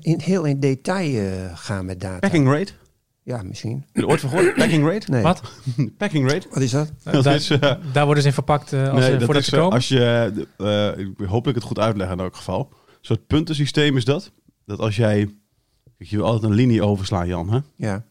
in, 0.00 0.20
heel 0.20 0.44
in 0.44 0.60
detail 0.60 1.48
gaan 1.54 1.84
met 1.84 2.00
data. 2.00 2.18
Packing 2.18 2.46
rate? 2.48 2.72
Ja, 3.22 3.42
misschien. 3.42 3.84
Heb 3.92 4.02
je 4.04 4.08
ooit 4.08 4.20
van 4.20 4.30
gehoord? 4.30 4.54
Packing 4.54 4.84
rate? 4.88 5.10
Nee. 5.10 5.22
Wat? 5.22 5.42
Packing 5.98 6.30
rate? 6.32 6.46
Wat 6.50 6.62
is 6.62 6.70
dat? 6.70 6.92
Dat 7.12 7.24
daar, 7.24 7.34
is, 7.34 7.46
daar 7.92 8.04
worden 8.04 8.22
ze 8.22 8.28
in 8.28 8.34
verpakt 8.34 8.72
uh, 8.72 8.88
als, 8.90 9.00
nee, 9.00 9.10
dat 9.10 9.22
voordat 9.22 9.42
is 9.42 9.48
ze 9.48 9.56
komen? 9.56 9.72
als 9.72 9.88
je, 9.88 10.32
eh, 10.56 10.98
ik 10.98 11.26
hoop 11.26 11.46
ik 11.48 11.54
het 11.54 11.64
goed 11.64 11.78
uitleg 11.78 12.10
in 12.10 12.20
elk 12.20 12.36
geval. 12.36 12.68
Een 12.70 12.96
soort 13.00 13.26
puntensysteem 13.26 13.96
is 13.96 14.04
dat. 14.04 14.30
Dat 14.66 14.78
als 14.78 14.96
jij, 14.96 15.28
je 16.10 16.16
wil 16.16 16.24
altijd 16.24 16.50
een 16.50 16.56
linie 16.56 16.82
overslaan, 16.82 17.26
Jan, 17.26 17.50
hè? 17.50 17.58
Ja. 17.76 18.04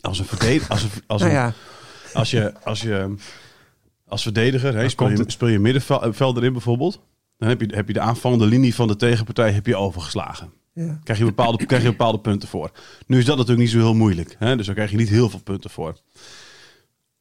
Als 0.00 0.18
een 0.18 0.24
verdediger, 0.24 0.70
als, 0.70 0.82
een, 0.82 0.90
als, 1.06 1.20
nou 1.22 1.32
ja, 1.32 1.52
als 2.12 2.30
je, 2.30 2.54
als 2.62 2.80
je, 2.80 3.14
als 4.06 4.22
verdediger, 4.22 4.74
hè, 4.76 4.88
speel, 4.88 5.10
je, 5.10 5.24
speel 5.26 5.48
je 5.48 5.58
middenveld 5.58 6.36
erin 6.36 6.52
bijvoorbeeld, 6.52 7.00
dan 7.38 7.48
heb 7.48 7.60
je, 7.60 7.66
heb 7.74 7.86
je 7.86 7.92
de 7.92 8.00
aanvallende 8.00 8.46
linie 8.46 8.74
van 8.74 8.88
de 8.88 8.96
tegenpartij 8.96 9.52
heb 9.52 9.66
je 9.66 9.76
overgeslagen. 9.76 10.52
ja. 10.72 11.00
Krijg 11.04 11.18
je 11.18 11.24
bepaalde, 11.24 11.66
krijg 11.66 11.82
je 11.82 11.88
bepaalde 11.88 12.20
punten 12.20 12.48
voor. 12.48 12.70
Nu 13.06 13.18
is 13.18 13.24
dat 13.24 13.36
natuurlijk 13.36 13.62
niet 13.62 13.74
zo 13.74 13.78
heel 13.78 13.94
moeilijk, 13.94 14.36
hè? 14.38 14.56
dus 14.56 14.66
daar 14.66 14.74
krijg 14.74 14.90
je 14.90 14.96
niet 14.96 15.08
heel 15.08 15.30
veel 15.30 15.40
punten 15.40 15.70
voor. 15.70 16.00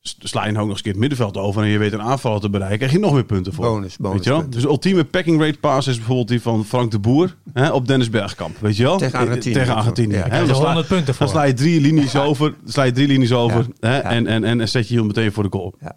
Sla 0.04 0.46
je 0.46 0.52
nou 0.52 0.64
ook 0.64 0.68
nog 0.68 0.68
eens 0.70 0.78
een 0.78 0.84
keer 0.84 0.92
het 0.92 1.00
middenveld 1.00 1.38
over 1.38 1.64
en 1.64 1.68
je 1.68 1.78
weet 1.78 1.94
een 1.94 2.02
aanvaller 2.02 2.42
te 2.42 2.50
bereiken, 2.50 2.78
krijg 2.78 2.92
je 2.94 3.00
nog 3.00 3.14
meer 3.14 3.24
punten 3.24 3.54
voor. 3.54 3.66
Bonus, 3.66 3.98
bonus 3.98 4.16
Weet 4.16 4.24
je 4.26 4.30
wel? 4.30 4.50
Dus 4.50 4.62
de 4.62 4.68
ultieme 4.68 5.04
packing 5.04 5.42
rate 5.42 5.58
pass 5.60 5.88
is 5.88 5.96
bijvoorbeeld 5.98 6.28
die 6.28 6.42
van 6.42 6.66
Frank 6.66 6.92
de 6.92 7.00
Boer 7.00 7.36
hè, 7.54 7.72
op 7.72 7.88
Dennis 7.88 8.10
Bergkamp. 8.10 8.58
Weet 8.60 8.78
je 8.78 8.84
wel? 8.84 8.98
Tegen 8.98 9.20
Argentinië. 9.20 9.54
Tegen 9.54 9.76
Argentinië. 9.76 10.16
Ja, 10.16 10.28
hè? 10.30 10.46
Dan 10.46 10.56
sla- 10.56 10.66
100 10.66 10.88
punten 10.88 11.14
voor. 11.14 11.26
dan 11.26 11.36
sla 11.36 11.44
je 11.44 11.54
drie 11.54 11.82
linies 11.82 12.16
over, 12.16 12.54
dan 12.64 12.72
sla 12.72 12.84
je 12.84 12.92
drie 12.92 13.08
linies 13.08 13.32
over 13.32 13.68
hè? 13.80 13.96
Ja. 13.96 14.02
En, 14.02 14.28
en, 14.28 14.44
en, 14.44 14.60
en 14.62 14.70
zet 14.70 14.88
je 14.88 14.94
je 14.96 15.04
meteen 15.04 15.32
voor 15.32 15.44
de 15.44 15.50
goal. 15.52 15.76
Ja. 15.80 15.96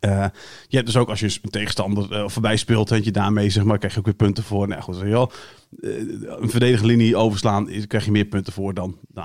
Eh, 0.00 0.24
je 0.68 0.76
hebt 0.76 0.86
dus 0.86 0.96
ook 0.96 1.08
als 1.08 1.20
je 1.20 1.38
een 1.42 1.50
tegenstander 1.50 2.12
eh, 2.12 2.28
voorbij 2.28 2.56
speelt, 2.56 2.88
dat 2.88 3.04
je 3.04 3.10
daarmee 3.10 3.50
zeg 3.50 3.64
maar, 3.64 3.78
krijg 3.78 3.92
je 3.92 3.98
ook 3.98 4.04
weer 4.04 4.14
punten 4.14 4.44
voor. 4.44 4.68
Nou 4.68 4.82
goed, 4.82 4.94
weet 4.94 5.04
je 5.04 5.10
wel, 5.10 5.32
eh, 5.32 5.36
een 5.80 6.50
verdedigende 6.50 7.16
overslaan, 7.16 7.68
is- 7.70 7.86
krijg 7.86 8.04
je 8.04 8.10
meer 8.10 8.24
punten 8.24 8.52
voor 8.52 8.74
dan 8.74 8.96
de 9.08 9.20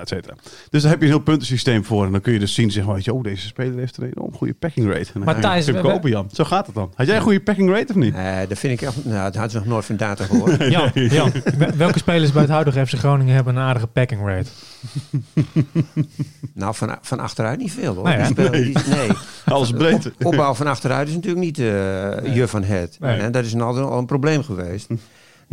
et 0.00 0.08
cetera. 0.08 0.34
Dus 0.70 0.82
daar 0.82 0.90
heb 0.90 1.00
je 1.00 1.06
een 1.06 1.12
heel 1.12 1.22
puntensysteem 1.22 1.84
voor. 1.84 2.04
En 2.06 2.12
dan 2.12 2.20
kun 2.20 2.32
je 2.32 2.38
dus 2.38 2.54
zien, 2.54 2.70
zeg 2.70 2.86
maar, 2.86 2.98
je, 3.02 3.12
oh, 3.14 3.22
deze 3.22 3.46
speler 3.46 3.78
heeft 3.78 3.96
een 3.96 4.12
enorm 4.16 4.34
goede 4.34 4.54
packing 4.54 4.86
rate. 4.86 4.98
En 4.98 5.06
dan 5.12 5.22
Maar 5.24 5.40
Thijs, 5.40 5.66
we- 5.66 5.80
kopen, 5.80 6.10
Jan. 6.10 6.28
Zo 6.32 6.44
gaat 6.44 6.66
het 6.66 6.74
dan. 6.74 6.92
Had 6.94 7.06
jij 7.06 7.16
een 7.16 7.22
goede 7.22 7.40
packing 7.40 7.70
rate 7.70 7.86
of 7.88 7.94
niet? 7.94 8.14
Eh, 8.14 8.36
dat 8.48 8.58
vind 8.58 8.80
ik 8.80 8.88
echt... 8.88 9.04
Nou, 9.04 9.22
dat 9.24 9.34
had 9.36 9.50
ze 9.50 9.56
nog 9.56 9.66
nooit 9.66 9.84
van 9.84 9.96
data 9.96 10.24
gehoord. 10.24 10.64
Jan, 10.70 10.90
Jan, 10.94 11.32
wel- 11.58 11.70
welke 11.76 11.98
spelers 11.98 12.32
bij 12.32 12.42
het 12.42 12.50
huidige 12.50 12.86
FC 12.86 12.94
Groningen 12.94 13.34
hebben 13.34 13.56
een 13.56 13.62
aardige 13.62 13.86
packing 13.86 14.20
rate? 14.26 14.50
nou, 16.54 16.74
van, 16.74 16.98
van 17.02 17.18
achteruit 17.20 17.58
niet 17.58 17.72
veel 17.72 17.94
hoor. 17.94 18.04
Nee, 18.04 18.16
die 18.16 18.26
spelen, 18.26 18.52
die, 18.52 18.76
nee. 18.90 19.08
Alles 19.44 19.70
breedte. 19.70 20.12
Op- 20.18 20.24
opbouw 20.24 20.54
van 20.54 20.66
achteruit 20.66 21.08
is 21.08 21.14
natuurlijk 21.14 21.44
niet 21.44 21.58
eh 21.58 21.64
je 22.34 22.44
van 22.46 22.62
het. 22.62 22.96
Nee. 23.00 23.18
En 23.18 23.32
dat 23.32 23.44
is 23.44 23.52
een, 23.52 23.60
altijd 23.60 23.86
al 23.86 23.98
een 23.98 24.06
probleem 24.06 24.42
geweest. 24.42 24.86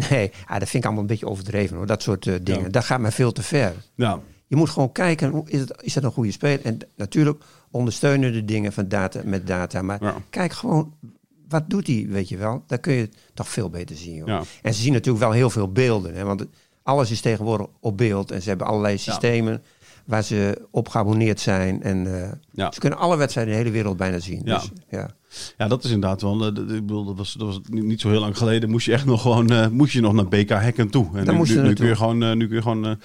Nee, 0.09 0.31
ah, 0.45 0.59
dat 0.59 0.69
vind 0.69 0.73
ik 0.73 0.83
allemaal 0.83 1.01
een 1.01 1.07
beetje 1.09 1.27
overdreven 1.27 1.77
hoor. 1.77 1.85
Dat 1.85 2.01
soort 2.01 2.27
eh, 2.27 2.33
dingen. 2.41 2.61
Ja. 2.63 2.69
Dat 2.69 2.83
gaat 2.83 2.99
mij 2.99 3.11
veel 3.11 3.31
te 3.31 3.43
ver. 3.43 3.73
Ja, 3.95 4.19
Je 4.47 4.55
moet 4.55 4.69
gewoon 4.69 4.91
kijken, 4.91 5.43
is, 5.45 5.59
het, 5.59 5.73
is 5.81 5.93
dat 5.93 6.03
een 6.03 6.11
goede 6.11 6.31
speler? 6.31 6.65
En 6.65 6.77
natuurlijk 6.95 7.43
ondersteunen 7.71 8.33
de 8.33 8.45
dingen 8.45 8.73
van 8.73 8.87
data 8.87 9.21
met 9.23 9.47
data. 9.47 9.81
Maar 9.81 10.03
Ja. 10.03 10.15
kijk 10.29 10.53
gewoon, 10.53 10.93
wat 11.49 11.69
doet 11.69 11.87
hij, 11.87 12.05
weet 12.09 12.29
je 12.29 12.37
wel? 12.37 12.63
Daar 12.67 12.79
kun 12.79 12.93
je 12.93 13.09
toch 13.33 13.47
veel 13.49 13.69
beter 13.69 13.95
zien. 13.95 14.15
Joh. 14.15 14.27
Ja. 14.27 14.41
En 14.61 14.73
ze 14.73 14.81
zien 14.81 14.93
natuurlijk 14.93 15.23
wel 15.23 15.33
heel 15.33 15.49
veel 15.49 15.71
beelden. 15.71 16.15
Hè? 16.15 16.23
Want 16.23 16.45
alles 16.83 17.11
is 17.11 17.21
tegenwoordig 17.21 17.67
op 17.79 17.97
beeld. 17.97 18.31
En 18.31 18.41
ze 18.41 18.49
hebben 18.49 18.67
allerlei 18.67 18.97
systemen 18.97 19.63
waar 20.09 20.23
ze 20.23 20.67
op 20.71 20.87
geabonneerd 20.89 21.39
zijn. 21.39 21.83
En 21.83 22.21
eh, 22.23 22.29
Ja. 22.51 22.71
ze 22.71 22.79
kunnen 22.79 22.99
alle 22.99 23.17
wedstrijden 23.17 23.53
in 23.53 23.59
de 23.59 23.65
hele 23.65 23.77
wereld 23.81 23.97
bijna 23.97 24.19
zien. 24.19 24.41
Ja. 24.45 24.57
Dus, 24.57 24.69
ja. 24.89 25.09
ja, 25.57 25.67
dat 25.67 25.83
is 25.83 25.91
inderdaad 25.91 26.21
wel. 26.21 26.41
eh, 26.41 26.47
Ik 26.47 26.65
bedoel, 26.65 27.05
dat 27.05 27.17
was, 27.17 27.33
dat 27.33 27.47
was 27.47 27.59
niet 27.69 28.01
zo 28.01 28.09
heel 28.09 28.19
lang 28.19 28.37
geleden. 28.37 28.69
Moest 28.69 28.85
je 28.85 28.91
echt 28.93 29.05
nog 29.05 29.21
gewoon, 29.21 29.49
eh, 29.49 29.67
moest 29.67 29.93
je 29.93 30.01
nog 30.01 30.13
naar 30.13 30.27
BK 30.27 30.49
Hekken 30.49 30.89
toe. 30.89 31.05
En 31.17 31.25
Daar 31.25 31.35
nu, 31.35 31.41
nu, 31.55 31.61
nu 31.61 31.73
kun 31.73 31.87
je 31.87 31.95
gewoon, 31.95 32.37
nu 32.37 32.47
kun 32.47 32.55
je 32.55 32.61
gewoon. 32.61 32.97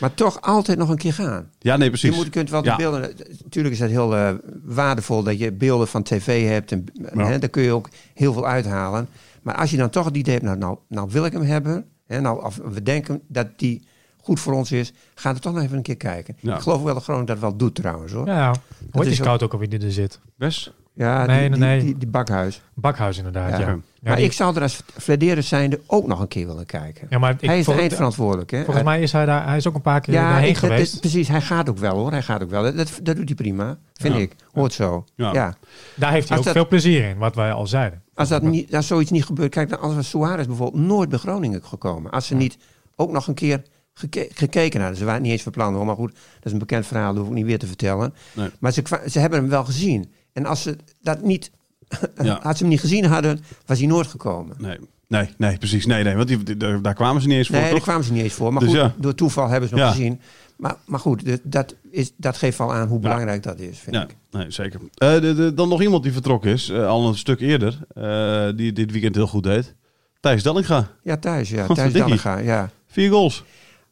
Maar 0.00 0.14
toch 0.14 0.40
altijd 0.40 0.78
nog 0.78 0.88
een 0.88 0.96
keer 0.96 1.12
gaan. 1.12 1.50
ja, 1.58 1.76
nee, 1.76 1.88
precies. 1.88 2.10
Je 2.10 2.16
moet, 2.16 2.28
kunt 2.30 2.50
wel 2.50 2.62
de 2.62 2.74
beelden. 2.76 3.00
Natuurlijk 3.42 3.74
is 3.74 3.80
dat 3.80 3.90
heel 3.90 4.38
waardevol 4.64 5.22
dat 5.22 5.38
je 5.38 5.52
beelden 5.52 5.88
van 5.88 6.02
tv 6.02 6.48
hebt. 6.48 6.72
En, 6.72 6.84
hè, 7.02 7.38
daar 7.38 7.48
kun 7.48 7.62
je 7.62 7.72
ook 7.72 7.88
heel 8.14 8.32
veel 8.32 8.46
uithalen. 8.46 9.08
Maar 9.42 9.54
als 9.54 9.70
je 9.70 9.76
dan 9.76 9.90
toch 9.90 10.04
het 10.04 10.16
idee 10.16 10.32
hebt, 10.34 10.46
nou, 10.46 10.58
nou, 10.58 10.78
nou 10.88 11.08
wil 11.10 11.24
ik 11.24 11.32
hem 11.32 11.42
hebben. 11.42 11.84
Hè, 12.06 12.20
nou, 12.20 12.44
of 12.44 12.60
we 12.64 12.82
denken 12.82 13.20
dat 13.28 13.46
die 13.56 13.86
goed 14.28 14.40
voor 14.40 14.52
ons 14.52 14.72
is. 14.72 14.92
Ga 15.14 15.30
er 15.30 15.40
toch 15.40 15.52
nog 15.54 15.62
even 15.62 15.76
een 15.76 15.82
keer 15.82 15.96
kijken. 15.96 16.36
Ja. 16.40 16.54
Ik 16.54 16.60
geloof 16.60 16.82
wel 16.82 16.94
dat 16.94 17.02
Groningen 17.02 17.26
dat 17.26 17.38
wel 17.38 17.56
doet 17.56 17.74
trouwens 17.74 18.12
hoor. 18.12 18.26
Ja, 18.26 18.34
Ja, 18.36 18.52
die 18.90 19.02
is 19.02 19.08
ook- 19.08 19.14
scout 19.14 19.42
ook 19.42 19.52
alweer 19.52 19.68
die 19.68 19.80
er 19.84 19.92
zit? 19.92 20.20
Best. 20.36 20.64
die, 20.94 21.06
Nee, 21.06 21.26
nee, 21.26 21.50
die, 21.50 21.58
nee. 21.58 21.80
Die, 21.84 21.98
die 21.98 22.08
bakhuis. 22.08 22.62
Bakhuis 22.74 23.16
inderdaad, 23.18 23.50
Ja. 23.50 23.58
ja. 23.58 23.66
Ja, 23.66 23.78
maar 24.02 24.16
die- 24.16 24.24
ik 24.24 24.32
zou 24.32 24.56
er 24.56 24.62
als 24.62 24.82
Flederer 24.96 25.42
zijnde 25.42 25.80
ook 25.86 26.06
nog 26.06 26.20
een 26.20 26.28
keer 26.28 26.46
willen 26.46 26.66
kijken. 26.66 27.06
ja, 27.10 27.18
maar 27.18 27.30
ik, 27.30 27.40
hij 27.40 27.58
is 27.58 27.64
de 27.64 27.70
vol- 27.72 27.80
eindverantwoordelijk. 27.80 28.50
Hè? 28.50 28.64
Volgens 28.64 28.84
mij 28.84 29.00
is 29.00 29.12
hij 29.12 29.24
daar, 29.24 29.46
hij 29.46 29.56
is 29.56 29.66
ook 29.68 29.74
een 29.74 29.80
paar 29.80 30.00
keer 30.00 30.14
ja, 30.14 30.28
daarheen 30.30 30.48
ik- 30.48 30.56
geweest. 30.56 31.00
precies. 31.00 31.28
Hij 31.28 31.40
gaat 31.40 31.68
ook 31.68 31.78
wel 31.78 31.96
hoor. 31.96 32.10
Hij 32.10 32.22
gaat 32.22 32.42
ook 32.42 32.50
wel. 32.50 32.62
Dat, 32.62 32.76
dat, 32.76 33.00
dat 33.02 33.16
doet 33.16 33.26
hij 33.28 33.34
prima. 33.34 33.78
Vind 33.94 34.14
Ja. 34.14 34.20
ik. 34.20 34.34
Hoort 34.52 34.72
zo. 34.72 35.04
Ja. 35.14 35.32
ja. 35.32 35.54
daar 35.94 36.12
heeft 36.12 36.28
hij 36.28 36.36
als 36.38 36.46
ook 36.46 36.52
dat- 36.54 36.62
veel 36.62 36.68
plezier 36.68 37.08
in, 37.08 37.18
wat 37.18 37.34
wij 37.34 37.52
al 37.52 37.66
zeiden. 37.66 38.02
Als, 38.14 38.28
dat 38.28 38.42
niet, 38.42 38.74
als 38.74 38.86
zoiets 38.86 39.10
niet 39.10 39.24
gebeurt, 39.24 39.50
kijk, 39.50 39.68
dan 39.68 39.94
was 39.94 40.08
Suarez 40.08 40.46
bijvoorbeeld 40.46 40.82
nooit 40.82 41.08
bij 41.08 41.18
Groningen 41.18 41.64
gekomen. 41.64 42.10
Als 42.10 42.26
ze 42.26 42.34
niet 42.34 42.58
ook 42.96 43.10
nog 43.10 43.26
een 43.26 43.34
keer 43.34 43.62
geke- 43.98 44.28
gekeken 44.34 44.80
hadden. 44.80 44.98
Ze 44.98 45.04
waren 45.04 45.22
niet 45.22 45.32
eens 45.32 45.42
van 45.42 45.52
plan 45.52 45.74
hoor, 45.74 45.86
maar 45.86 45.94
goed, 45.96 46.12
dat 46.12 46.44
is 46.44 46.52
een 46.52 46.58
bekend 46.58 46.86
verhaal, 46.86 47.12
dat 47.12 47.18
hoef 47.22 47.28
ik 47.30 47.36
niet 47.36 47.46
weer 47.46 47.58
te 47.58 47.66
vertellen. 47.66 48.14
Nee. 48.34 48.48
Maar 48.60 48.72
ze, 48.72 48.82
ze 49.10 49.18
hebben 49.18 49.38
hem 49.38 49.48
wel 49.48 49.64
gezien. 49.64 50.12
En 50.32 50.46
als 50.46 50.62
ze 50.62 50.76
dat 51.02 51.22
niet, 51.22 51.50
Ja. 52.22 52.34
als 52.34 52.56
ze 52.56 52.62
hem 52.62 52.72
niet 52.72 52.80
gezien 52.80 53.04
hadden, 53.04 53.40
was 53.66 53.78
hij 53.78 53.86
nooit 53.86 54.06
gekomen. 54.06 54.56
Nee, 54.58 54.78
nee, 55.08 55.28
nee, 55.38 55.58
precies. 55.58 55.86
Nee, 55.86 56.04
nee, 56.04 56.14
want 56.16 56.28
die, 56.28 56.56
daar, 56.56 56.82
daar 56.82 56.94
kwamen 56.94 57.22
ze 57.22 57.28
niet 57.28 57.36
eens 57.36 57.48
voor. 57.48 57.56
Nee, 57.56 57.70
daar 57.70 57.80
kwamen 57.80 58.04
ze 58.04 58.12
niet 58.12 58.22
eens 58.22 58.32
voor. 58.32 58.52
Maar 58.52 58.60
Dus 58.62 58.70
goed, 58.70 58.78
ja. 58.78 58.94
door 58.98 59.14
toeval 59.14 59.48
hebben 59.48 59.68
ze 59.68 59.74
hem 59.74 59.84
Ja. 59.84 59.90
gezien. 59.90 60.20
Maar, 60.56 60.76
maar 60.86 61.00
goed, 61.00 61.26
dat- 61.26 61.40
dat, 61.44 61.74
is, 61.90 62.12
dat 62.16 62.36
geeft 62.36 62.60
al 62.60 62.74
aan 62.74 62.88
hoe 62.88 62.98
belangrijk 62.98 63.42
dat 63.42 63.58
is, 63.60 63.78
vind 63.78 63.96
Ja, 63.96 64.02
ik. 64.02 64.16
nee, 64.30 64.50
zeker. 64.50 64.80
Eh, 64.94 65.12
de, 65.20 65.34
de- 65.34 65.54
dan 65.54 65.68
nog 65.68 65.82
iemand 65.82 66.02
die 66.02 66.12
vertrokken 66.12 66.50
is, 66.52 66.68
eh, 66.68 66.86
al 66.86 67.08
een 67.08 67.16
stuk 67.16 67.40
eerder, 67.40 67.78
eh, 67.94 68.48
die 68.56 68.72
dit 68.72 68.90
weekend 68.92 69.14
heel 69.14 69.26
goed 69.26 69.42
deed. 69.42 69.74
Thijs 70.20 70.42
Dallinga. 70.42 70.90
Ja, 71.02 71.16
thuis, 71.16 71.50
ja. 71.50 71.66
Wat 71.66 71.76
dikkie. 71.76 71.92
Dallinga, 71.98 72.38
ja. 72.38 72.70
Vier 72.86 73.10
goals. 73.10 73.44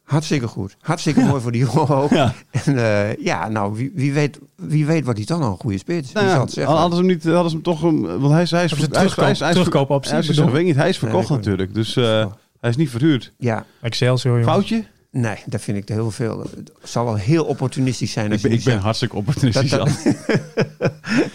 Hartstikke 0.07 0.47
goed. 0.47 0.77
Hartstikke 0.81 1.21
mooi 1.21 1.41
voor 1.41 1.51
die 1.51 1.61
jongen 1.73 1.87
ook. 1.95 2.09
Ja. 2.09 2.33
En 2.51 2.77
eh, 2.77 3.15
ja, 3.15 3.47
nou, 3.47 3.75
wie, 3.75 3.91
wie, 3.93 4.13
weet, 4.13 4.39
wie 4.55 4.85
weet 4.85 5.03
wordt 5.03 5.17
hij 5.19 5.27
dan 5.27 5.41
al 5.41 5.51
een 5.51 5.57
goede 5.57 5.77
spits. 5.77 6.11
Nou 6.11 6.25
ja, 6.27 6.63
hadden 6.65 6.91
ze 6.91 6.95
hem 6.97 7.05
niet, 7.05 7.23
hadden 7.23 7.49
ze 7.49 7.55
hem 7.55 7.63
toch, 7.63 7.81
een- 7.83 8.19
want 8.19 8.31
hij 8.33 8.41
is, 8.41 8.51
hij 8.51 8.63
is, 8.63 8.71
hij 8.71 8.79
is, 9.05 9.15
hij 9.15 9.31
is, 9.31 9.39
hij 9.39 9.49
is, 9.49 9.55
terugkoopoptie 9.55 10.11
hij 10.11 10.21
is, 10.21 10.27
bedoel? 10.27 10.45
ik 10.45 10.51
weet 10.51 10.65
niet, 10.65 10.75
hij 10.75 10.89
is 10.89 10.97
verkocht 10.97 11.29
Nee, 11.29 11.37
ik 11.37 11.43
weet 11.45 11.55
natuurlijk, 11.57 11.73
dus 11.73 11.95
eh, 11.95 12.25
hij 12.59 12.69
is 12.69 12.75
niet 12.75 12.89
verhuurd. 12.89 13.33
Ja, 13.37 13.65
Excelsior, 13.81 14.31
jongens. 14.39 14.51
Foutje? 14.53 14.85
nee, 15.11 15.35
dat 15.45 15.61
vind 15.61 15.77
ik 15.77 15.85
te 15.85 15.93
heel 15.93 16.11
veel. 16.11 16.39
Het 16.39 16.71
zal 16.83 17.05
wel 17.05 17.15
heel 17.15 17.45
opportunistisch 17.45 18.11
zijn 18.11 18.25
Ik 18.25 18.31
als 18.31 18.41
ben, 18.41 18.51
je 18.51 18.57
ik 18.57 18.63
ben 18.63 18.77
hartstikke 18.79 19.15
opportunistisch. 19.15 19.69
Dat- 19.69 19.89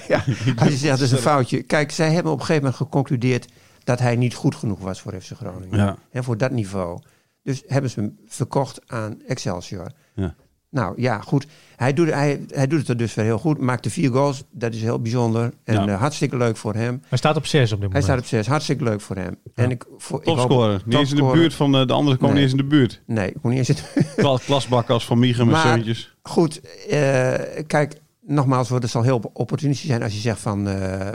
ja, 0.08 0.24
als 0.56 0.68
je 0.68 0.76
zegt 0.76 0.82
dat 0.98 1.00
is 1.00 1.12
een 1.12 1.18
foutje. 1.18 1.62
Kijk, 1.62 1.90
zij 1.90 2.12
hebben 2.12 2.32
op 2.32 2.38
een 2.38 2.44
gegeven 2.44 2.62
moment 2.64 2.82
geconcludeerd 2.82 3.48
dat 3.84 3.98
hij 3.98 4.16
niet 4.16 4.34
goed 4.34 4.54
genoeg 4.54 4.78
was 4.78 5.00
voor 5.00 5.14
FC 5.20 5.30
Groningen. 5.36 5.78
Ja. 5.78 5.96
Hè, 6.10 6.22
voor 6.22 6.36
dat 6.36 6.50
niveau. 6.50 7.00
Dus 7.42 7.62
hebben 7.66 7.90
ze 7.90 8.00
hem 8.00 8.18
verkocht 8.26 8.80
aan 8.86 9.22
Excelsior. 9.26 9.86
Ja. 10.14 10.34
Nou 10.70 10.94
ja, 11.02 11.20
goed. 11.20 11.46
Hij 11.76 11.92
doet, 11.92 12.10
hij, 12.10 12.44
hij 12.48 12.66
doet 12.66 12.78
het 12.78 12.88
er 12.88 12.96
dus 12.96 13.14
weer 13.14 13.24
heel 13.24 13.38
goed. 13.38 13.58
Maakte 13.58 13.90
vier 13.90 14.10
goals. 14.10 14.44
Dat 14.50 14.74
is 14.74 14.82
heel 14.82 15.00
bijzonder. 15.00 15.52
En 15.64 15.74
Ja. 15.74 15.86
eh, 15.88 15.98
hartstikke 16.00 16.36
leuk 16.36 16.56
voor 16.56 16.74
hem. 16.74 17.02
Hij 17.08 17.18
staat 17.18 17.36
op 17.36 17.46
6 17.46 17.60
op 17.62 17.68
dit 17.68 17.78
Hij 17.78 17.86
moment. 17.86 18.04
staat 18.04 18.18
op 18.18 18.24
zes. 18.24 18.46
Hartstikke 18.46 18.84
leuk 18.84 19.00
voor 19.00 19.16
hem. 19.16 19.36
En 19.54 19.70
ik, 19.70 19.84
voor, 19.98 20.20
ik 20.20 20.26
hoop- 20.26 20.36
Topscorer. 20.36 20.82
Niet 20.84 20.98
eens 20.98 21.10
in 21.10 21.16
de 21.16 21.30
buurt 21.32 21.54
van 21.54 21.74
eh, 21.76 21.86
de 21.86 21.92
andere 21.92 22.16
komen 22.16 22.34
Nee. 22.34 22.44
niet 22.44 22.52
eens 22.52 22.60
in 22.62 22.68
de 22.68 22.76
buurt. 22.76 23.02
Nee, 23.06 23.28
ik 23.28 23.42
moet 23.42 23.52
niet 23.52 23.68
eens 23.68 23.82
in 23.96 24.04
Kla- 24.16 24.38
Klasbak 24.44 24.90
als 24.90 25.04
Van 25.06 25.18
Mieghem 25.18 25.46
en 25.46 25.52
Maar-. 25.52 26.08
Goed, 26.22 26.60
eh, 26.88 27.34
kijk, 27.66 28.00
nogmaals, 28.26 28.68
het 28.68 28.90
zal 28.90 29.02
heel 29.02 29.30
opportunistisch 29.32 29.88
zijn 29.88 30.02
als 30.02 30.12
je 30.12 30.18
zegt 30.20 30.40
van 30.40 30.68
eh, 30.68 31.08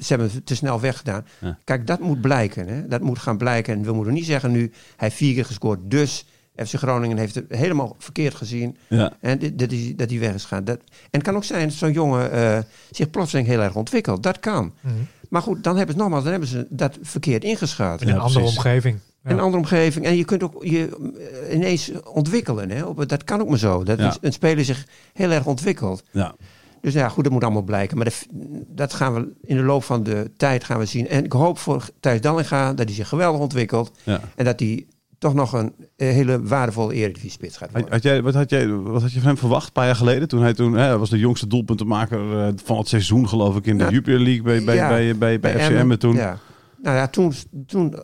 ze 0.00 0.06
hebben 0.14 0.30
het 0.34 0.46
te 0.46 0.54
snel 0.54 0.80
weggedaan. 0.80 1.26
Ja. 1.40 1.58
Kijk, 1.64 1.86
dat 1.86 2.00
moet 2.00 2.20
blijken. 2.20 2.68
Hè? 2.68 2.86
Dat 2.88 3.00
moet 3.00 3.18
gaan 3.18 3.36
blijken. 3.38 3.74
En 3.74 3.82
we 3.82 3.92
moeten 3.92 4.14
niet 4.14 4.24
zeggen 4.24 4.50
nu, 4.50 4.60
hij 4.60 4.70
heeft 4.96 5.14
vier 5.16 5.34
keer 5.34 5.44
gescoord, 5.44 5.78
dus 5.82 6.24
FC 6.56 6.74
Groningen 6.74 7.16
heeft 7.16 7.34
het 7.34 7.44
helemaal 7.48 7.96
verkeerd 7.98 8.34
gezien. 8.34 8.76
Ja. 8.88 9.12
En 9.20 9.38
dit- 9.38 9.58
dat 9.58 9.70
hij 9.70 9.92
dat 9.96 10.10
hij 10.10 10.18
weg 10.18 10.34
is 10.34 10.42
gegaan. 10.42 10.64
Dat, 10.64 10.76
en 10.78 10.84
het 11.10 11.22
kan 11.22 11.36
ook 11.36 11.44
zijn 11.44 11.68
dat 11.68 11.76
zo'n 11.76 11.92
jongen 11.92 12.32
eh, 12.32 12.58
zich 12.90 13.10
plotseling 13.10 13.48
heel 13.48 13.60
erg 13.60 13.74
ontwikkelt. 13.76 14.22
Dat 14.22 14.40
kan. 14.40 14.72
Mhm. 14.80 14.94
Maar 15.28 15.42
goed, 15.42 15.64
dan 15.64 15.76
hebben 15.76 15.94
ze 15.94 16.00
nogmaals, 16.00 16.22
dan 16.22 16.32
hebben 16.32 16.48
ze 16.50 16.66
dat 16.70 16.98
verkeerd 17.02 17.44
ingeschat. 17.44 18.00
In 18.00 18.08
een 18.08 18.14
Ja, 18.14 18.20
andere 18.20 18.38
precies. 18.40 18.56
omgeving. 18.56 18.98
Ja. 19.24 19.30
Een 19.30 19.40
andere 19.40 19.56
omgeving. 19.62 20.04
En 20.04 20.16
je 20.16 20.24
kunt 20.24 20.42
ook 20.42 20.64
je 20.64 21.10
eh, 21.48 21.54
ineens 21.54 21.90
ontwikkelen. 22.04 22.70
Hè? 22.70 23.06
Dat 23.06 23.24
kan 23.24 23.40
ook 23.40 23.48
maar 23.48 23.58
zo. 23.58 23.82
Dat 23.84 24.18
een 24.20 24.32
speler 24.32 24.64
zich 24.64 24.86
heel 25.12 25.30
erg 25.30 25.46
ontwikkelt. 25.46 26.02
Ja. 26.10 26.34
Dus 26.80 26.92
ja, 26.94 27.08
goed, 27.08 27.24
dat 27.24 27.32
moet 27.32 27.44
allemaal 27.44 27.62
blijken. 27.62 27.96
Maar 27.96 28.04
dat, 28.04 28.26
dat 28.68 28.94
gaan 28.94 29.14
we 29.14 29.28
in 29.42 29.56
de 29.56 29.62
loop 29.62 29.84
van 29.84 30.02
de 30.02 30.30
tijd 30.36 30.64
gaan 30.64 30.78
we 30.78 30.84
zien. 30.86 31.08
En 31.08 31.24
ik 31.24 31.32
hoop 31.32 31.58
voor 31.58 31.88
Thijs 32.00 32.20
Dallinga 32.20 32.74
dat 32.74 32.86
hij 32.86 32.94
zich 32.94 33.08
geweldig 33.08 33.40
ontwikkelt. 33.40 33.90
Ja. 34.04 34.20
En 34.36 34.44
dat 34.44 34.60
hij 34.60 34.86
toch 35.18 35.34
nog 35.34 35.52
een 35.52 35.72
eh, 35.96 36.08
hele 36.08 36.42
waardevolle 36.42 36.94
Eredivisie-spits 36.94 37.56
gaat 37.56 37.70
worden. 37.72 37.90
had 37.92 38.02
jij, 38.02 38.22
wat, 38.22 38.34
had 38.34 38.50
jij, 38.50 38.68
wat 38.68 39.02
had 39.02 39.12
je 39.12 39.18
van 39.18 39.28
hem 39.28 39.38
verwacht 39.38 39.66
een 39.66 39.72
paar 39.72 39.86
jaar 39.86 39.96
geleden? 39.96 40.28
Toen 40.28 40.42
hij 40.42 40.54
toen, 40.54 40.72
hè, 40.74 40.98
was 40.98 41.10
de 41.10 41.18
jongste 41.18 41.46
doelpuntenmaker 41.46 42.38
eh, 42.38 42.48
van 42.64 42.78
het 42.78 42.88
seizoen, 42.88 43.28
geloof 43.28 43.56
ik, 43.56 43.66
in 43.66 43.78
de 43.78 43.84
Ja. 43.84 43.90
Jupiler 43.90 44.20
League 44.20 44.42
bij, 44.42 44.64
bij, 44.64 44.74
Ja. 44.74 44.88
bij, 44.88 45.16
bij, 45.16 45.40
bij, 45.40 45.58
FCM. 45.60 45.96
Toen. 45.96 46.14
Ja. 46.14 46.38
Nou 46.82 46.96
ja, 46.96 47.06
toen, 47.08 47.32
toen, 47.66 47.94
eh, 47.94 48.02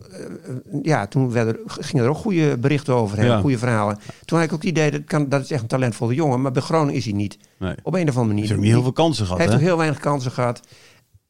ja, 0.82 1.06
toen 1.06 1.32
werden, 1.32 1.56
gingen 1.66 2.04
er 2.04 2.10
ook 2.10 2.16
goede 2.16 2.58
berichten 2.58 2.94
over 2.94 3.16
hem, 3.18 3.26
Ja. 3.26 3.40
goede 3.40 3.58
verhalen. 3.58 3.98
Toen 4.24 4.38
had 4.38 4.46
ik 4.46 4.52
ook 4.52 4.60
het 4.60 4.70
idee, 4.70 4.90
dat, 4.90 5.04
kan, 5.04 5.28
dat 5.28 5.42
is 5.42 5.50
echt 5.50 5.62
een 5.62 5.68
talentvolle 5.68 6.14
jongen. 6.14 6.42
Maar 6.42 6.52
bij 6.52 6.62
Groningen 6.62 6.94
is 6.94 7.04
hij 7.04 7.12
niet. 7.14 7.38
Nee. 7.58 7.74
Op 7.82 7.94
een 7.94 8.08
of 8.08 8.16
andere 8.16 8.16
Hij 8.16 8.24
manier. 8.26 8.40
heeft 8.42 8.52
ook 8.52 8.60
niet 8.64 8.72
heel 8.72 8.82
veel 8.82 8.92
kansen 8.92 9.24
gehad. 9.24 9.38
Hij 9.40 9.46
heeft 9.50 9.60
ook 9.60 9.66
heel 9.68 9.76
weinig 9.76 9.98
kansen 10.00 10.30
gehad. 10.32 10.60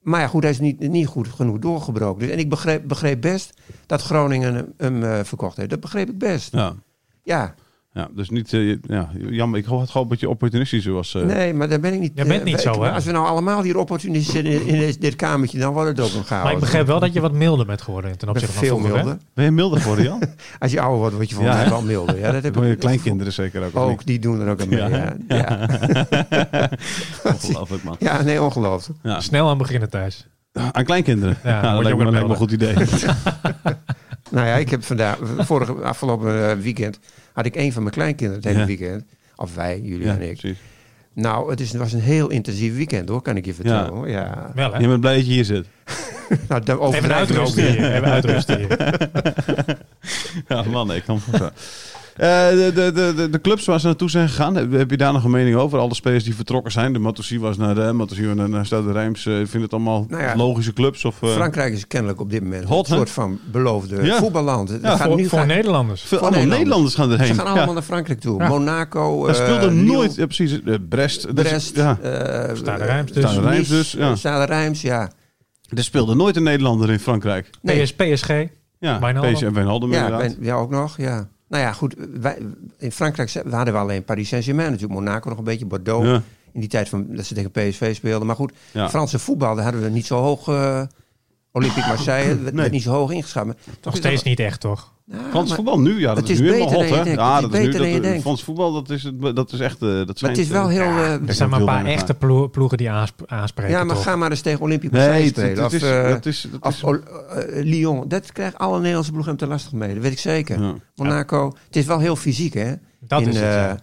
Maar 0.01 0.21
ja, 0.21 0.27
goed, 0.27 0.43
hij 0.43 0.53
is 0.53 0.61
niet, 0.61 0.81
niet 0.89 1.07
goed 1.07 1.29
genoeg 1.29 1.59
doorgebroken. 1.59 2.21
Dus, 2.23 2.31
en 2.31 2.39
ik 2.39 2.49
begreep, 2.49 2.89
begreep 2.89 3.21
best 3.21 3.55
dat 3.87 4.03
Groningen 4.03 4.55
hem, 4.55 4.73
hem, 4.77 5.03
eh, 5.03 5.25
verkocht 5.25 5.57
heeft. 5.57 5.71
Dat 5.71 5.81
begreep 5.81 6.09
ik 6.09 6.19
best. 6.19 6.53
Ja. 6.53 6.75
Ja, 7.23 7.55
Ja, 7.97 8.09
dus 8.15 8.31
niet, 8.31 8.53
eh, 8.53 8.77
ja, 8.83 9.09
jammer. 9.31 9.59
Ik 9.59 9.65
had 9.65 9.91
gewoon 9.91 10.03
een 10.03 10.09
beetje 10.09 10.29
opportunistisch 10.29 10.87
was. 10.87 11.15
eh, 11.15 11.23
Nee, 11.23 11.55
maar 11.55 11.69
daar 11.69 11.81
ben 11.81 11.93
ik 11.95 12.01
niet. 12.01 12.13
Jij 12.15 12.27
bent 12.27 12.39
eh, 12.41 12.47
niet 12.47 12.61
zo, 12.61 12.83
hè? 12.83 12.91
Als 12.91 13.05
we 13.05 13.13
nou 13.13 13.27
allemaal 13.27 13.63
hier 13.63 13.77
opportunisten 13.79 14.33
zitten 14.33 14.53
in, 14.53 14.67
in 14.67 14.79
dit, 14.79 15.01
dit 15.01 15.17
kamertje, 15.17 15.59
dan 15.59 15.73
wordt 15.73 15.89
het 15.89 16.01
ook 16.01 16.15
een 16.15 16.25
chaos. 16.25 16.43
Maar 16.45 16.53
ik 16.53 16.59
begrijp 16.59 16.87
wel 16.87 17.01
dat 17.01 17.13
je 17.13 17.21
wat 17.21 17.33
milder 17.33 17.67
bent 17.67 17.83
geworden 17.83 18.19
ten 18.19 18.29
opzichte 18.29 18.55
van 18.55 18.65
veel 18.65 18.77
vroeger. 18.79 18.97
hè? 18.99 19.05
milder. 19.05 19.23
Ben 19.35 19.45
je 19.45 19.51
milder 19.51 19.81
geworden, 19.81 20.05
Jan? 20.05 20.23
Als 20.59 20.73
je 20.73 20.81
ouder 20.81 20.99
wordt, 20.99 21.15
word 21.15 21.29
je 21.29 21.35
van 21.35 21.45
Ja, 21.45 21.55
mij 21.57 21.69
wel 21.69 21.83
milder. 21.83 22.19
Ja, 22.19 22.33
dat 22.33 22.43
heb 22.43 22.55
je 22.65 22.71
ik- 22.71 22.79
kleinkinderen 22.79 23.33
zeker 23.33 23.65
ook. 23.65 23.77
Ook, 23.77 23.89
niet? 23.89 24.07
die 24.07 24.19
doen 24.19 24.41
er 24.41 24.51
ook 24.51 24.61
aan 24.61 24.69
mee. 24.69 24.79
Ja. 24.79 24.89
Ja, 24.89 25.17
ja. 25.29 26.71
Ongelooflijk, 27.33 27.83
man. 27.83 27.97
ja 27.99 28.23
nee, 28.23 28.43
ongelooflijk. 28.43 28.99
Ja. 29.03 29.21
Snel 29.21 29.49
aan 29.49 29.59
beginnen 29.59 29.91
thuis. 29.91 30.27
Aan 30.73 30.85
kleinkinderen? 30.85 31.37
Ja, 31.45 31.61
dat 31.63 31.77
je 31.77 31.83
lijkt 31.83 31.99
me, 31.99 32.05
ook 32.05 32.11
lijkt 32.11 32.13
me 32.13 32.21
een 32.23 32.29
wat 32.29 32.37
goed 32.37 32.53
idee. 32.53 32.75
Nou 34.31 34.47
ja, 34.47 34.55
ik 34.55 34.71
heb 34.71 34.85
vandaag, 34.85 35.19
vorige, 35.39 35.73
afgelopen 35.73 36.61
weekend, 36.61 36.99
had 37.37 37.47
ik 37.47 37.57
een 37.57 37.73
van 37.73 37.83
mijn 37.83 37.95
kleinkinderen 37.95 38.43
het 38.43 38.45
hele 38.53 38.59
Ja. 38.61 38.67
weekend. 38.67 39.05
Of 39.37 39.55
wij, 39.55 39.81
jullie 39.83 40.07
Ja, 40.07 40.13
en 40.15 40.23
ik. 40.23 40.39
precies. 40.39 40.59
Nou, 41.13 41.51
het, 41.51 41.61
is, 41.61 41.69
het 41.73 41.81
was 41.81 41.93
een 41.93 42.01
heel 42.01 42.31
intensief 42.31 42.77
weekend 42.77 43.09
hoor, 43.09 43.23
kan 43.23 43.37
ik 43.37 43.45
je 43.45 43.55
vertellen. 43.55 43.93
hoor. 43.93 44.09
Ja. 44.09 44.53
Wel, 44.55 44.73
hè? 44.73 44.79
Je 44.79 44.89
bent 44.89 45.01
blij 45.01 45.17
dat 45.17 45.27
je 45.27 45.33
hier 45.33 45.45
zit. 45.45 45.67
Nou, 46.49 46.63
daar 46.65 46.81
Even 46.81 47.15
uitrusten 47.15 47.71
hier. 47.73 47.93
Even 47.95 48.09
uitrusten 48.11 48.59
hier. 48.59 48.77
Ja, 50.49 50.63
man, 50.63 50.95
ik 50.95 51.03
kan 51.05 51.21
me 51.31 51.39
Eh, 51.39 51.47
de, 52.17 52.71
de, 52.75 52.93
de, 52.93 53.13
de, 53.17 53.31
de 53.31 53.41
clubs 53.41 53.65
waar 53.65 53.81
ze 53.81 53.87
naartoe 53.87 54.11
zijn 54.11 54.29
gegaan, 54.29 54.55
heb, 54.55 54.73
heb 54.73 54.91
je 54.91 54.97
daar 54.97 55.13
nog 55.13 55.25
een 55.25 55.31
mening 55.31 55.57
over? 55.57 55.79
Alle 55.79 55.95
spelers 55.95 56.25
die 56.25 56.35
vertrokken 56.35 56.73
zijn. 56.73 56.93
De 56.93 56.99
Matossi 56.99 57.41
was 57.41 57.57
naar 57.57 57.75
de 57.75 57.93
Matossi 57.93 58.23
naar, 58.35 58.49
naar 58.49 58.67
Stade 58.67 58.93
Rijms. 58.93 59.25
Uh, 59.25 59.37
vind 59.47 59.63
het 59.63 59.73
allemaal 59.73 60.07
Nou 60.09 60.23
ja, 60.23 60.37
logische 60.37 60.73
clubs? 60.73 61.05
Of, 61.05 61.23
eh, 61.23 61.29
Frankrijk 61.29 61.73
is 61.73 61.87
kennelijk 61.87 62.21
op 62.21 62.31
dit 62.31 62.43
moment 62.43 62.65
Hot, 62.65 62.87
een 62.87 62.93
hè? 62.93 62.97
soort 62.99 63.11
van 63.11 63.39
beloofde 63.53 64.05
Ja. 64.05 64.17
voetballand. 64.19 64.79
Ja, 64.83 64.97
gaat 64.97 65.07
Voor, 65.07 65.17
nu 65.17 65.29
voor 65.29 65.39
gaan- 65.39 65.47
Nederlanders. 65.47 66.03
voor 66.03 66.19
allemaal 66.19 66.31
Nederlanders 66.45 66.59
Nederlanders. 66.59 66.95
gaan 66.95 67.11
erheen. 67.13 67.27
Ze 67.27 67.35
gaan 67.35 67.47
allemaal 67.47 67.67
ja. 67.67 67.73
naar 67.73 67.83
Frankrijk 67.83 68.21
toe. 68.21 68.43
Ja. 68.43 68.49
Monaco, 68.49 69.27
eh, 69.27 69.35
speelde 69.35 69.71
Lille, 69.71 69.83
nooit, 69.83 70.15
ja, 70.15 70.25
precies, 70.25 70.63
eh, 70.63 70.75
Brest. 70.89 71.23
Dus, 71.37 71.45
Brest, 71.49 71.77
ja. 71.77 71.99
eh, 72.03 72.55
Stade 72.57 72.85
Rijms 72.85 73.13
dus. 73.13 73.31
Stade 73.33 73.49
Nice, 73.49 73.71
dus, 73.75 73.93
ja. 73.93 74.17
Stade 74.17 74.45
Rijms, 74.45 74.83
ja. 74.83 75.11
Er 75.77 75.85
speelde 75.85 76.15
nooit 76.15 76.37
een 76.37 76.43
Nederlander 76.43 76.91
in 76.91 76.99
Frankrijk. 77.01 77.51
Nee. 77.63 77.83
PS, 77.83 77.93
PSG. 77.95 78.29
Ja, 78.79 79.01
Wijnaldum. 79.01 79.33
PSG 79.33 79.43
en 79.43 79.53
Wijnaldum 79.55 79.93
Ja, 79.93 80.05
inderdaad. 80.05 80.37
ben- 80.37 80.45
ja, 80.45 80.55
ook 80.55 80.71
nog, 80.71 80.97
ja. 80.97 81.29
Nou 81.49 81.63
ja, 81.63 81.73
goed. 81.73 81.95
Wij, 82.21 82.39
in 82.79 82.93
Frankrijk 82.93 83.31
we 83.45 83.55
hadden 83.55 83.75
we 83.75 83.81
alleen 83.81 84.05
Paris 84.05 84.29
Saint-Germain 84.29 84.71
natuurlijk. 84.71 85.01
Monaco 85.01 85.29
nog 85.29 85.39
een 85.39 85.45
beetje, 85.45 85.67
Bordeaux. 85.67 86.07
Ja, 86.07 86.23
In 86.53 86.61
die 86.61 86.69
tijd 86.69 86.89
van, 86.89 87.07
dat 87.09 87.25
ze 87.25 87.35
tegen 87.35 87.51
PSV 87.51 87.95
speelden. 87.95 88.27
Maar 88.27 88.37
goed, 88.37 88.53
ja. 88.73 88.89
Franse 88.89 89.19
voetbal, 89.19 89.55
daar 89.55 89.65
hadden 89.65 89.83
we 89.83 89.89
niet 89.89 90.07
zo 90.07 90.17
hoog... 90.19 90.49
eh 90.49 90.83
Olympique 91.53 91.89
Marseille, 91.95 92.27
werd, 92.29 92.43
Nee. 92.43 92.55
werd 92.61 92.71
niet 92.73 92.83
zo 92.83 92.91
hoog 92.93 93.11
ingeschat. 93.11 93.47
Maar 93.47 93.55
toch 93.81 93.97
steeds 93.97 94.15
dat- 94.17 94.25
niet 94.25 94.41
echt, 94.41 94.61
toch? 94.61 94.95
Frans 95.31 95.49
maar- 95.49 95.57
voetbal 95.57 95.81
nu, 95.81 96.01
ja, 96.01 96.15
dat 96.15 96.25
is, 96.25 96.31
is 96.31 96.41
nu 96.41 96.53
helemaal 96.53 96.73
hot, 96.75 96.89
hè? 96.89 96.97
Ja, 97.13 97.35
Het 97.35 97.43
dat 97.43 97.53
is 97.55 97.59
nu 97.59 97.65
beter 97.65 97.81
dan 97.81 97.89
je 97.89 97.95
dat, 97.95 98.03
denkt. 98.03 98.21
Frans 98.23 98.45
voetbal, 98.45 98.73
dat 98.73 98.91
is, 98.91 99.03
het- 99.03 99.37
dat 99.37 99.53
is 99.53 99.61
echt, 99.61 99.83
eh, 99.83 99.89
dat 99.89 100.21
Maar 100.21 100.31
het 100.31 100.39
is 100.39 100.49
wel 100.49 100.63
eh, 100.63 100.77
heel... 100.77 100.83
eh, 101.05 101.13
Er 101.29 101.35
zijn 101.35 101.51
maar 101.51 101.61
een 101.61 101.67
paar 101.67 101.85
echte 101.85 102.15
ploe- 102.15 102.49
ploegen 102.49 102.79
die 102.79 102.91
aansp- 102.91 103.23
aanspreken, 103.27 103.73
ja, 103.73 103.85
maar 103.85 103.95
toch? 103.95 104.05
ga 104.05 104.17
maar 104.17 104.31
eens 104.31 104.41
tegen 104.41 104.61
Olympique 104.61 104.97
Marseille 104.97 105.21
Nee, 105.23 105.29
spelen. 105.31 105.65
of, 105.65 105.73
is, 105.73 105.83
eh, 105.83 106.09
dat 106.09 106.27
is, 106.27 106.49
dat 106.61 106.83
eh, 106.83 107.63
Lyon. 107.65 108.05
Dat 108.09 108.33
krijgen 108.33 108.59
alle 108.59 108.77
Nederlandse 108.79 109.11
ploegen 109.13 109.31
hem 109.33 109.41
te 109.41 109.47
lastig 109.47 109.73
mee. 109.73 109.95
Dat 109.95 110.03
weet 110.03 110.13
ik 110.13 110.19
zeker. 110.19 110.61
ja. 110.63 110.75
Monaco. 110.95 111.53
Het 111.67 111.77
is 111.77 111.87
wel 111.87 111.99
heel 111.99 112.17
fysiek, 112.17 112.55
hè? 112.55 112.73
Dat 113.01 113.21
In, 113.21 113.29
is 113.29 113.35
het, 113.35 113.45
eh, 113.45 113.51
ja. 113.53 113.79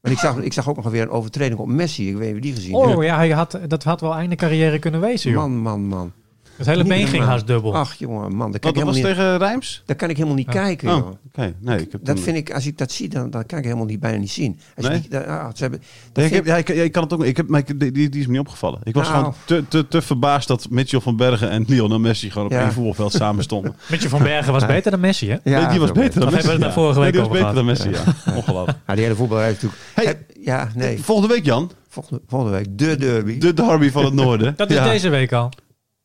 Maar 0.00 0.12
ik 0.12 0.18
zag, 0.18 0.36
ik 0.38 0.52
zag 0.52 0.68
ook 0.68 0.76
nog 0.76 0.90
weer 0.90 1.02
een 1.02 1.10
overtreding 1.10 1.60
op 1.60 1.68
Messi. 1.68 2.08
Ik 2.10 2.16
weet 2.16 2.26
niet 2.26 2.30
of 2.32 2.36
je 2.36 2.40
die 2.42 2.54
gezien 2.54 2.74
Oh 2.74 3.04
ja, 3.04 3.16
hij 3.16 3.30
had, 3.30 3.58
dat 3.68 3.82
had 3.84 4.00
wel 4.00 4.14
einde 4.14 4.34
carrière 4.36 4.78
kunnen 4.78 5.00
wezen, 5.00 5.30
joh. 5.30 5.40
Man, 5.40 5.56
man, 5.56 5.80
man. 5.86 6.12
Het 6.56 6.66
hele 6.66 6.82
Niet 6.82 6.88
been 6.92 7.06
ging 7.06 7.24
haast 7.24 7.46
dubbel. 7.46 7.74
Ach, 7.76 7.94
jongen, 7.94 8.36
man. 8.36 8.50
Daar 8.50 8.60
kan, 8.60 8.70
Wat, 8.70 8.70
ik 8.70 8.74
dat 8.74 8.84
was 8.84 8.94
niet, 8.94 9.04
tegen 9.04 9.38
Rijms? 9.38 9.82
daar 9.86 9.96
kan 9.96 10.08
ik 10.10 10.16
helemaal 10.16 10.36
niet 10.36 10.46
Ja. 10.46 10.52
kijken, 10.52 10.88
Oh, 10.88 10.96
joh. 10.96 11.06
oké. 11.08 11.54
Nee, 11.60 11.78
ik 11.80 11.92
heb 11.92 12.04
Dat 12.04 12.20
vind 12.20 12.36
ik, 12.36 12.52
als 12.52 12.66
ik 12.66 12.78
dat 12.78 12.92
zie, 12.92 13.08
dan, 13.08 13.30
dan 13.30 13.46
kan 13.46 13.58
ik 13.58 13.64
helemaal 13.64 13.84
niet, 13.86 14.00
bijna 14.00 14.18
niet 14.18 14.30
zien. 14.30 14.58
Als 14.76 14.86
je 14.86 14.92
Nee? 14.92 15.06
dat- 15.08 15.26
ah, 15.26 15.48
ze 15.54 15.62
hebben, 15.62 15.80
dat 15.80 15.88
Ja, 16.12 16.22
ik, 16.22 16.28
vind 16.28 16.34
heb, 16.34 16.46
ja, 16.46 16.56
ik, 16.56 16.68
ja, 16.78 16.82
ik 16.82 16.92
kan 16.92 17.02
het 17.02 17.12
ook. 17.12 17.24
Ik 17.24 17.36
heb, 17.36 17.48
maar 17.48 17.60
ik, 17.66 17.80
die, 17.80 17.92
die 17.92 18.08
die 18.08 18.20
is 18.20 18.26
me 18.26 18.32
niet 18.32 18.40
opgevallen. 18.40 18.80
Ik 18.82 18.94
was 18.94 19.08
Nou. 19.08 19.18
gewoon 19.18 19.34
te, 19.44 19.64
te, 19.68 19.88
te 19.88 20.02
verbaasd 20.02 20.48
dat 20.48 20.66
Mitchell 20.70 21.00
van 21.00 21.16
Bergen 21.16 21.50
en 21.50 21.64
Lionel 21.66 21.98
Messi 21.98 22.30
gewoon 22.30 22.46
op 22.46 22.52
Ja. 22.52 22.60
één 22.62 22.72
voetbalveld 22.72 23.12
samen 23.12 23.42
stonden. 23.44 23.76
Mitje 23.90 24.08
van 24.08 24.22
Bergen 24.22 24.52
was 24.52 24.62
Ja. 24.62 24.68
beter 24.68 24.90
dan 24.90 25.00
Messi, 25.00 25.30
hè? 25.30 25.36
Ja, 25.44 25.60
nee, 25.60 25.68
die 25.70 25.80
was 25.80 25.92
beter 25.92 26.20
dan 26.20 26.32
Messi. 26.32 26.40
hebben 26.48 26.58
we 26.58 26.64
het 26.64 26.74
vorige 26.74 27.00
Nee, 27.00 27.02
week 27.04 27.12
die 27.12 27.20
was 27.22 27.30
over 27.30 27.42
beter 27.42 27.54
dan 27.54 27.64
Messi, 27.64 27.90
ja. 28.26 28.32
Ongelooflijk. 28.36 28.78
Ja, 28.86 28.94
die 28.94 29.02
hele 29.02 29.16
voetbal 29.16 29.38
heeft 29.38 29.62
natuurlijk... 29.62 30.24
Ja, 30.40 30.68
nee. 30.74 30.98
Volgende 31.02 31.34
week, 31.34 31.44
Jan. 31.44 31.70
Volgende, 31.88 32.22
volgende 32.28 32.56
week, 32.56 32.78
de 32.78 32.96
derby. 32.96 33.38
De 33.38 33.54
derby 33.54 33.90
van 33.90 34.04
het 34.04 34.14
noorden. 34.14 34.54
Dat 34.56 34.70
is 34.70 34.82
deze 34.82 35.08
week 35.08 35.32
al. 35.32 35.50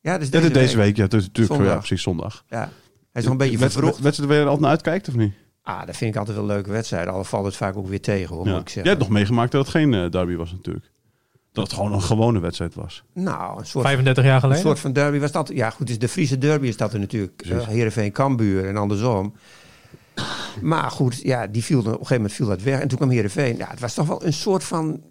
Ja, 0.01 0.11
dat 0.11 0.21
is 0.21 0.27
Ja, 0.27 0.31
deze, 0.31 0.41
dit 0.47 0.53
deze 0.53 0.75
week. 0.77 0.85
week. 0.85 0.95
Ja, 0.97 1.03
het 1.03 1.13
is 1.13 1.21
natuurlijk 1.25 1.55
Zondag. 1.55 1.73
ja, 1.73 1.77
precies 1.79 2.01
zondag. 2.01 2.43
Ja. 2.49 2.57
Hij 2.59 2.69
is 3.21 3.23
nog 3.23 3.31
een 3.31 3.37
beetje 3.37 3.57
vervroegd. 3.57 3.99
Wedstrijd 3.99 4.29
waar 4.29 4.37
je 4.39 4.43
er 4.45 4.49
altijd 4.49 4.61
naar 4.61 4.69
uitkijkt, 4.75 5.07
of 5.07 5.15
niet? 5.15 5.33
Ah, 5.63 5.85
dat 5.85 5.97
vind 5.97 6.11
ik 6.13 6.19
altijd 6.19 6.37
wel 6.37 6.45
leuke 6.45 6.71
wedstrijden. 6.71 7.13
Al 7.13 7.23
valt 7.23 7.45
het 7.45 7.55
vaak 7.55 7.77
ook 7.77 7.87
weer 7.87 8.01
tegen, 8.01 8.35
hoor, 8.35 8.45
Ja. 8.45 8.51
moet 8.51 8.61
ik 8.61 8.65
Jij 8.65 8.73
zeggen. 8.73 8.91
hebt 8.91 8.99
nog 9.03 9.09
meegemaakt 9.17 9.51
dat 9.51 9.61
het 9.61 9.69
geen 9.75 9.93
eh, 9.93 10.09
derby 10.09 10.35
was 10.35 10.51
natuurlijk. 10.51 10.91
Dat 11.51 11.63
het 11.63 11.73
gewoon 11.73 11.93
een 11.93 12.01
gewone 12.01 12.39
wedstrijd 12.39 12.75
was. 12.75 13.03
Nou, 13.13 13.59
een 13.59 13.65
soort, 13.65 13.85
35 13.85 14.23
jaar 14.23 14.33
een 14.35 14.39
geleden. 14.41 14.61
soort 14.61 14.79
van 14.79 14.93
derby 14.93 15.19
was 15.19 15.31
dat. 15.31 15.51
Ja, 15.53 15.69
goed, 15.69 15.87
dus 15.87 15.99
de 15.99 16.07
Friese 16.07 16.37
derby 16.37 16.67
is 16.67 16.77
dat 16.77 16.93
er 16.93 16.99
natuurlijk. 16.99 17.45
Uh, 17.47 17.67
Heerenveen 17.67 18.11
Kambuur 18.11 18.67
en 18.67 18.77
andersom. 18.77 19.33
Maar 20.61 20.91
goed, 20.91 21.21
ja, 21.21 21.47
die 21.47 21.63
viel 21.63 21.79
op 21.79 21.85
een 21.85 21.91
gegeven 21.91 22.15
moment 22.15 22.33
viel 22.33 22.47
dat 22.47 22.61
weg. 22.61 22.79
En 22.79 22.87
toen 22.87 22.97
kwam 22.97 23.09
Heerenveen. 23.09 23.57
Ja, 23.57 23.67
het 23.69 23.79
was 23.79 23.93
toch 23.93 24.07
wel 24.07 24.25
een 24.25 24.33
soort 24.33 24.63
van... 24.63 25.01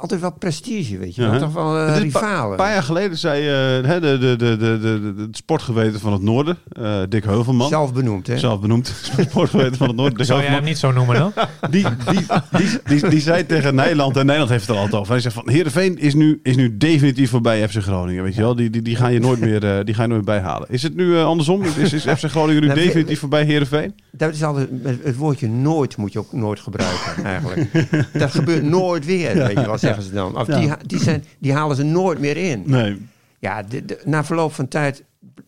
Altijd 0.00 0.20
wel 0.20 0.32
prestige, 0.32 0.98
weet 0.98 1.14
je 1.14 1.22
Ja? 1.22 1.38
Toch 1.38 1.52
wel 1.52 1.76
eh, 1.78 1.82
een 1.86 1.92
pa- 1.92 1.98
rivalen. 2.20 2.50
Een 2.50 2.56
paar 2.56 2.72
jaar 2.72 2.82
geleden 2.82 3.18
zei 3.18 3.40
eh, 3.48 3.88
hè, 3.88 4.00
de, 4.00 4.18
de, 4.18 4.36
de, 4.36 4.56
de, 4.56 4.78
de, 4.80 5.22
het 5.22 5.36
sportgeweten 5.36 6.00
van 6.00 6.12
het 6.12 6.22
noorden, 6.22 6.56
eh, 6.72 6.98
Dick 7.08 7.24
Heuvelman. 7.24 7.68
Zelf 7.68 7.92
benoemd, 7.92 8.26
hè? 8.26 8.38
Zelf 8.38 8.60
benoemd, 8.60 8.92
sportgeweten 9.30 9.76
van 9.76 9.86
het 9.86 9.96
noorden. 9.96 10.16
Dick 10.18 10.26
Zou 10.26 10.42
jij 10.42 10.50
hem 10.50 10.64
niet 10.64 10.78
zo 10.78 10.92
noemen 10.92 11.16
dan? 11.18 11.32
Die, 11.70 11.84
die, 12.10 12.26
die, 12.50 12.68
die, 13.00 13.08
die 13.10 13.20
zei 13.20 13.46
tegen 13.46 13.74
Nederland, 13.74 14.16
en 14.16 14.22
Nederland 14.24 14.50
heeft 14.50 14.66
het 14.66 14.76
er 14.76 14.82
altijd 14.82 15.00
over. 15.00 15.12
Hij 15.12 15.20
zegt 15.22 15.34
van, 15.34 15.48
Heerenveen 15.50 15.98
is 15.98 16.14
nu, 16.14 16.40
is 16.42 16.56
nu 16.56 16.76
definitief 16.76 17.30
voorbij 17.30 17.68
FC 17.68 17.82
Groningen, 17.82 18.22
weet 18.22 18.34
je 18.34 18.40
wel. 18.40 18.56
Die, 18.56 18.70
die, 18.70 18.82
die 18.82 18.96
ga 18.96 19.08
je 19.08 19.20
nooit 19.20 19.40
meer, 19.40 19.64
eh, 19.78 19.84
die 19.84 19.94
ga 19.94 20.02
je 20.02 20.08
nooit 20.08 20.26
meer 20.26 20.40
bijhalen. 20.40 20.68
Is 20.70 20.82
het 20.82 20.96
nu 20.96 21.18
andersom? 21.18 21.62
Is, 21.76 21.92
is 21.92 22.02
FC 22.02 22.24
Groningen 22.24 22.62
nu 22.62 22.68
definitief 22.74 23.18
voorbij 23.20 23.44
Heerenveen? 23.44 23.94
Dat 24.12 24.34
is 24.34 24.42
altijd, 24.44 24.68
het- 24.82 24.98
het 25.04 25.16
woordje 25.16 25.48
nooit 25.48 25.96
moet 25.96 26.12
je 26.12 26.18
ook 26.18 26.32
nooit 26.32 26.60
gebruiken, 26.60 27.24
eigenlijk. 27.24 27.68
dat 28.12 28.30
gebeurt 28.30 28.62
nooit 28.62 29.04
weer, 29.04 29.34
weet 29.34 29.58
je 29.58 29.66
wel, 29.66 29.78
zeggen 29.86 30.02
ze 30.04 30.12
dan. 30.12 30.38
Of 30.38 30.46
Ja. 30.46 30.58
die, 30.60 30.70
die, 30.86 30.98
zijn, 31.00 31.24
die 31.38 31.52
halen 31.52 31.76
ze 31.76 31.82
nooit 31.82 32.18
meer 32.18 32.36
in. 32.36 32.62
Nee, 32.66 33.06
Ja, 33.38 33.62
de, 33.62 33.84
de- 33.84 34.00
na 34.04 34.24
verloop 34.24 34.52
van 34.52 34.68
tijd 34.68 35.04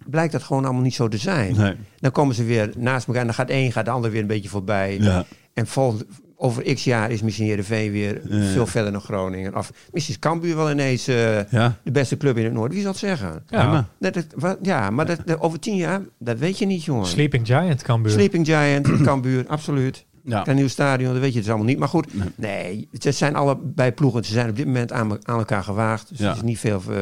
blijkt 0.06 0.32
dat 0.32 0.42
gewoon 0.42 0.64
allemaal 0.64 0.82
niet 0.82 0.94
zo 0.94 1.08
te 1.08 1.18
zijn. 1.18 1.56
nee. 1.56 1.74
Dan 2.00 2.10
komen 2.10 2.34
ze 2.34 2.44
weer 2.44 2.70
naast 2.76 3.06
elkaar 3.06 3.20
en 3.20 3.26
dan 3.28 3.36
gaat 3.36 3.50
één, 3.50 3.72
gaat 3.72 3.84
de 3.84 3.90
ander 3.90 4.10
weer 4.10 4.20
een 4.20 4.26
beetje 4.26 4.48
voorbij. 4.48 4.98
Ja. 5.00 5.24
En 5.54 5.66
volgend, 5.66 6.04
over 6.36 6.74
x 6.74 6.84
jaar 6.84 7.10
is 7.10 7.22
misschien 7.22 7.46
Heerenveen 7.46 7.92
weer 7.92 8.20
Ja. 8.28 8.42
veel 8.52 8.66
verder 8.66 8.92
dan 8.92 9.00
Groningen. 9.00 9.56
Of 9.56 9.72
misschien 9.92 10.14
is 10.14 10.20
Cambuur 10.20 10.56
wel 10.56 10.70
ineens 10.70 11.08
eh, 11.08 11.50
Ja. 11.50 11.76
de 11.82 11.90
beste 11.90 12.16
club 12.16 12.36
in 12.36 12.44
het 12.44 12.52
noorden. 12.52 12.72
Wie 12.72 12.82
zal 12.82 12.90
het 12.90 13.00
zeggen? 13.00 13.42
Ja. 13.48 13.88
Dat, 13.98 14.14
dat- 14.14 14.26
wat- 14.34 14.58
ja, 14.62 14.90
maar 14.90 15.06
dat, 15.06 15.20
dat- 15.24 15.40
over 15.40 15.58
tien 15.58 15.76
jaar, 15.76 16.00
dat 16.18 16.38
weet 16.38 16.58
je 16.58 16.66
niet, 16.66 16.84
jongen. 16.84 17.06
Sleeping 17.06 17.46
Giant 17.46 17.82
Cambuur. 17.82 18.12
Sleeping 18.12 18.46
Giant, 18.46 18.88
Cambuur, 19.08 19.44
absoluut. 19.46 20.04
Ja. 20.24 20.46
Een 20.46 20.56
nieuw 20.56 20.68
stadion, 20.68 21.12
dat 21.12 21.20
weet 21.22 21.32
je 21.32 21.38
dus 21.38 21.48
allemaal 21.48 21.66
niet. 21.66 21.78
Maar 21.78 21.88
goed, 21.88 22.14
Nee. 22.14 22.28
nee, 22.36 22.88
het 22.98 23.14
zijn 23.16 23.34
allebei 23.36 23.92
ploegen. 23.92 24.24
Ze 24.24 24.32
zijn 24.32 24.48
op 24.50 24.56
dit 24.56 24.66
moment 24.66 24.92
aan, 24.92 25.10
aan 25.26 25.38
elkaar 25.38 25.64
gewaagd. 25.64 26.08
Dus 26.08 26.18
Ja. 26.18 26.30
er 26.30 26.36
is 26.36 26.42
niet 26.42 26.58
veel, 26.58 26.82
uh, 26.90 26.96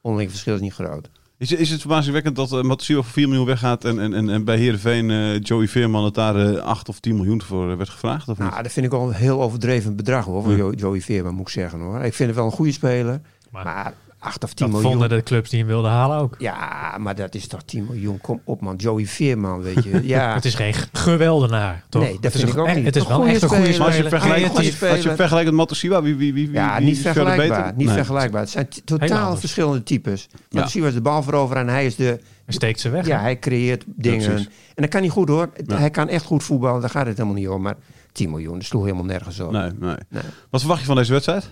onderling 0.00 0.30
verschil 0.30 0.54
is 0.54 0.60
niet 0.60 0.72
groot. 0.72 1.10
Is, 1.38 1.52
is 1.52 1.70
het 1.70 1.80
verbazingwekkend 1.80 2.36
dat 2.36 2.52
uh, 2.52 2.62
Matosiwa 2.62 3.02
voor 3.02 3.12
4 3.12 3.28
miljoen 3.28 3.46
weggaat 3.46 3.84
en, 3.84 3.98
en, 4.00 4.14
en, 4.14 4.28
en 4.30 4.44
bij 4.44 4.56
Heerenveen 4.56 5.10
eh 5.10 5.40
Joey 5.42 5.68
Veerman 5.68 6.04
het 6.04 6.14
daar 6.14 6.36
eh 6.36 6.62
8 6.62 6.88
of 6.88 7.00
10 7.00 7.14
miljoen 7.16 7.42
voor 7.42 7.70
eh, 7.70 7.76
werd 7.76 7.88
gevraagd? 7.88 8.28
Of 8.28 8.38
niet? 8.38 8.50
Nou, 8.50 8.62
dat 8.62 8.72
vind 8.72 8.86
ik 8.86 8.92
wel 8.92 9.08
een 9.08 9.14
heel 9.14 9.42
overdreven 9.42 9.96
bedrag 9.96 10.24
hoor, 10.24 10.42
van 10.42 10.56
Ja. 10.56 10.70
Joey 10.76 11.00
Veerman 11.00 11.34
moet 11.34 11.46
ik 11.46 11.52
zeggen 11.52 11.80
hoor. 11.80 12.00
Ik 12.00 12.14
vind 12.14 12.28
het 12.28 12.38
wel 12.38 12.46
een 12.46 12.52
goede 12.52 12.72
speler, 12.72 13.20
Maar 13.50 13.64
maar 13.64 13.94
8 14.20 14.44
of 14.44 14.54
10 14.54 14.66
dat 14.66 14.74
miljoen. 14.74 14.90
vonden 14.98 15.08
de 15.18 15.22
clubs 15.22 15.50
die 15.50 15.58
hem 15.58 15.68
wilden 15.68 15.90
halen 15.90 16.18
ook. 16.18 16.34
Ja, 16.38 16.96
maar 16.98 17.14
dat 17.14 17.34
is 17.34 17.46
toch 17.46 17.62
10 17.62 17.84
miljoen. 17.84 18.20
Kom 18.20 18.40
op 18.44 18.60
man, 18.60 18.76
Joey 18.76 19.06
Veerman, 19.06 19.60
weet 19.62 19.84
je. 19.84 20.00
Ja, 20.08 20.34
Het 20.34 20.44
is 20.44 20.54
geen 20.54 20.74
geweldenaar, 20.92 21.84
toch? 21.88 22.02
Nee, 22.02 22.12
dat 22.14 22.22
Het 22.24 22.34
is 22.34 22.40
vind 22.40 22.52
een- 22.52 22.56
ik 22.56 22.60
ook 22.62 22.66
echt- 22.66 22.76
niet. 22.76 22.84
Het 22.84 22.96
is 22.96 23.02
Een 23.02 23.08
wel 23.08 23.26
echt 23.26 23.42
een 23.42 23.48
goede 23.48 23.64
speler. 23.64 23.86
als 23.86 23.96
je 23.96 24.02
speler. 24.02 24.20
vergelijkt, 24.20 24.56
als 24.56 25.02
je, 25.02 25.14
vergelijkt 25.16 25.48
met 25.48 25.54
Matosiwa, 25.58 26.02
wie, 26.02 26.14
wie, 26.16 26.32
wie, 26.32 26.46
wie, 26.46 26.56
ja 26.56 26.76
wie 26.76 26.86
niet 26.86 26.96
is 26.96 27.02
vergelijkbaar. 27.02 27.48
beter? 27.62 27.76
Niet 27.76 27.86
Nee. 27.86 27.96
vergelijkbaar. 27.96 28.40
Het 28.40 28.50
zijn 28.50 28.68
totaal 28.84 29.36
verschillende 29.36 29.82
types. 29.82 30.28
Ja. 30.48 30.60
was 30.80 30.92
de 30.94 31.00
bal 31.00 31.22
veroveren 31.22 31.62
en 31.62 31.68
hij 31.72 31.86
is 31.86 31.96
de... 31.96 32.04
Hij 32.44 32.54
steekt 32.58 32.80
ze 32.80 32.88
weg. 32.88 33.06
Ja, 33.06 33.20
hij 33.20 33.38
creëert 33.38 33.84
dingen. 33.86 34.24
precies. 34.28 34.46
en 34.74 34.82
dat 34.82 34.88
kan 34.88 35.02
niet 35.02 35.10
goed 35.10 35.28
hoor. 35.28 35.50
Ja. 35.66 35.76
Hij 35.76 35.90
kan 35.90 36.08
echt 36.08 36.24
goed 36.24 36.42
voetballen, 36.42 36.80
daar 36.80 36.90
gaat 36.90 37.06
het 37.06 37.16
helemaal 37.16 37.38
niet 37.38 37.48
om. 37.48 37.62
Maar 37.62 37.76
10 38.12 38.30
miljoen, 38.30 38.54
dat 38.54 38.64
sloeg 38.64 38.82
helemaal 38.84 39.04
nergens 39.04 39.40
op. 39.40 39.50
Nee, 39.52 39.70
nee. 39.78 39.94
Nee. 40.08 40.22
Wat 40.50 40.60
verwacht 40.60 40.80
je 40.80 40.86
van 40.86 40.96
deze 40.96 41.12
wedstrijd? 41.12 41.50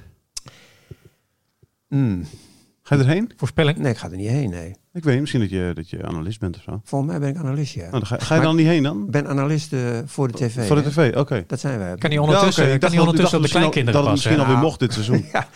Ga 2.88 2.94
je 2.96 3.02
erheen? 3.02 3.32
Voorspelling? 3.36 3.78
Nee, 3.78 3.92
ik 3.92 3.98
ga 3.98 4.10
er 4.10 4.16
niet 4.16 4.28
heen, 4.28 4.50
nee. 4.50 4.68
Ik 4.92 5.04
weet 5.04 5.12
niet, 5.12 5.20
misschien 5.20 5.40
dat 5.40 5.50
je, 5.50 5.70
dat 5.74 5.90
je 5.90 6.02
analist 6.06 6.40
bent 6.40 6.56
of 6.56 6.62
zo. 6.62 6.70
Nou, 6.70 6.82
Volgens 6.84 7.10
mij 7.10 7.20
ben 7.20 7.28
ik 7.28 7.36
analist, 7.36 7.74
ja. 7.74 7.90
dan 7.90 8.06
ga, 8.06 8.16
ga 8.18 8.24
je 8.34 8.40
Maar- 8.40 8.48
dan 8.48 8.56
niet 8.56 8.66
heen 8.66 8.82
dan? 8.82 9.04
Ik 9.04 9.10
ben 9.10 9.26
analist 9.28 9.72
eh, 9.72 9.80
voor 10.06 10.28
de 10.28 10.34
tv. 10.34 10.66
Voor 10.66 10.76
de 10.76 10.82
tv, 10.82 11.16
oké. 11.16 11.44
Dat 11.46 11.60
zijn 11.60 11.78
wij. 11.78 11.94
Kan 11.96 12.10
hij 12.10 12.18
ondertussen, 12.18 12.64
Ja, 12.64 12.70
kan 12.70 12.78
dacht 12.80 12.98
ondertussen 13.00 13.38
op 13.38 13.44
de 13.44 13.50
al- 13.52 13.54
kleinkinderen 13.58 13.92
Dat 14.00 14.02
het 14.02 14.12
passen? 14.12 14.30
misschien 14.30 14.40
alweer 14.40 14.56
Ja. 14.56 14.68
mocht 14.68 14.78
dit 14.80 14.92
seizoen. 14.92 15.24
Ja, 15.32 15.48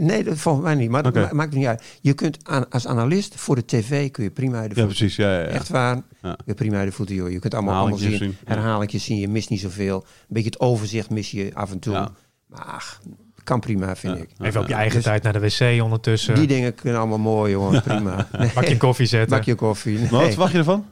nee, 0.00 0.24
dat 0.24 0.38
volgens 0.38 0.64
mij 0.64 0.74
niet. 0.74 0.90
Maar 0.90 1.02
dat 1.02 1.14
maakt 1.32 1.48
het 1.50 1.58
niet 1.58 1.66
uit. 1.66 1.82
Je 2.00 2.12
kunt 2.14 2.38
aan, 2.42 2.68
als 2.70 2.86
analist 2.86 3.34
voor 3.36 3.54
de 3.54 3.64
tv 3.64 4.10
kun 4.10 4.24
je 4.24 4.30
prima 4.30 4.58
uit 4.60 4.70
de 4.74 4.76
Ja, 4.80 4.86
voeten. 4.86 4.98
precies. 4.98 5.16
Ja, 5.16 5.32
ja, 5.32 5.40
ja. 5.40 5.46
Echt 5.46 5.68
waar. 5.68 6.02
Ja. 6.22 6.38
Je 6.46 6.54
prima 6.54 6.76
uit 6.76 6.86
de 6.88 6.92
voeten, 6.94 7.14
joh. 7.14 7.30
Je 7.30 7.38
kunt 7.38 7.54
allemaal, 7.54 7.80
allemaal 7.80 7.98
zien. 7.98 8.16
Zien, 8.16 8.36
ja. 8.46 8.52
Herhalingjes 8.54 9.04
zien. 9.04 9.18
Je 9.18 9.28
mist 9.28 9.50
niet 9.50 9.60
zoveel. 9.60 9.96
Een 9.96 10.26
beetje 10.28 10.50
het 10.50 10.60
overzicht 10.60 11.10
mis 11.10 11.30
je 11.30 11.50
af 11.54 11.70
en 11.72 11.78
toe. 11.78 11.92
Ja. 11.92 12.10
Maar 12.46 12.64
ach, 12.64 13.00
kan 13.46 13.60
prima, 13.60 13.96
vind 13.96 14.16
Ja. 14.16 14.22
ik. 14.22 14.28
Even 14.40 14.60
op 14.60 14.68
je 14.68 14.74
eigen 14.74 14.94
Dus- 14.94 15.04
tijd 15.04 15.22
naar 15.22 15.32
de 15.32 15.38
wc 15.40 15.82
ondertussen. 15.82 16.34
Die 16.34 16.46
dingen 16.46 16.74
kunnen 16.74 16.98
allemaal 17.00 17.18
mooi, 17.18 17.52
jongen. 17.52 17.82
Prima. 17.82 18.28
Nee, 18.38 18.50
Bakje 18.54 18.76
koffie 18.76 19.06
zetten. 19.06 19.36
bakje 19.36 19.54
koffie. 19.54 19.98
Nee. 19.98 20.10
Maar 20.10 20.20
wat 20.20 20.28
verwacht 20.30 20.52
je 20.52 20.58
ervan? 20.58 20.86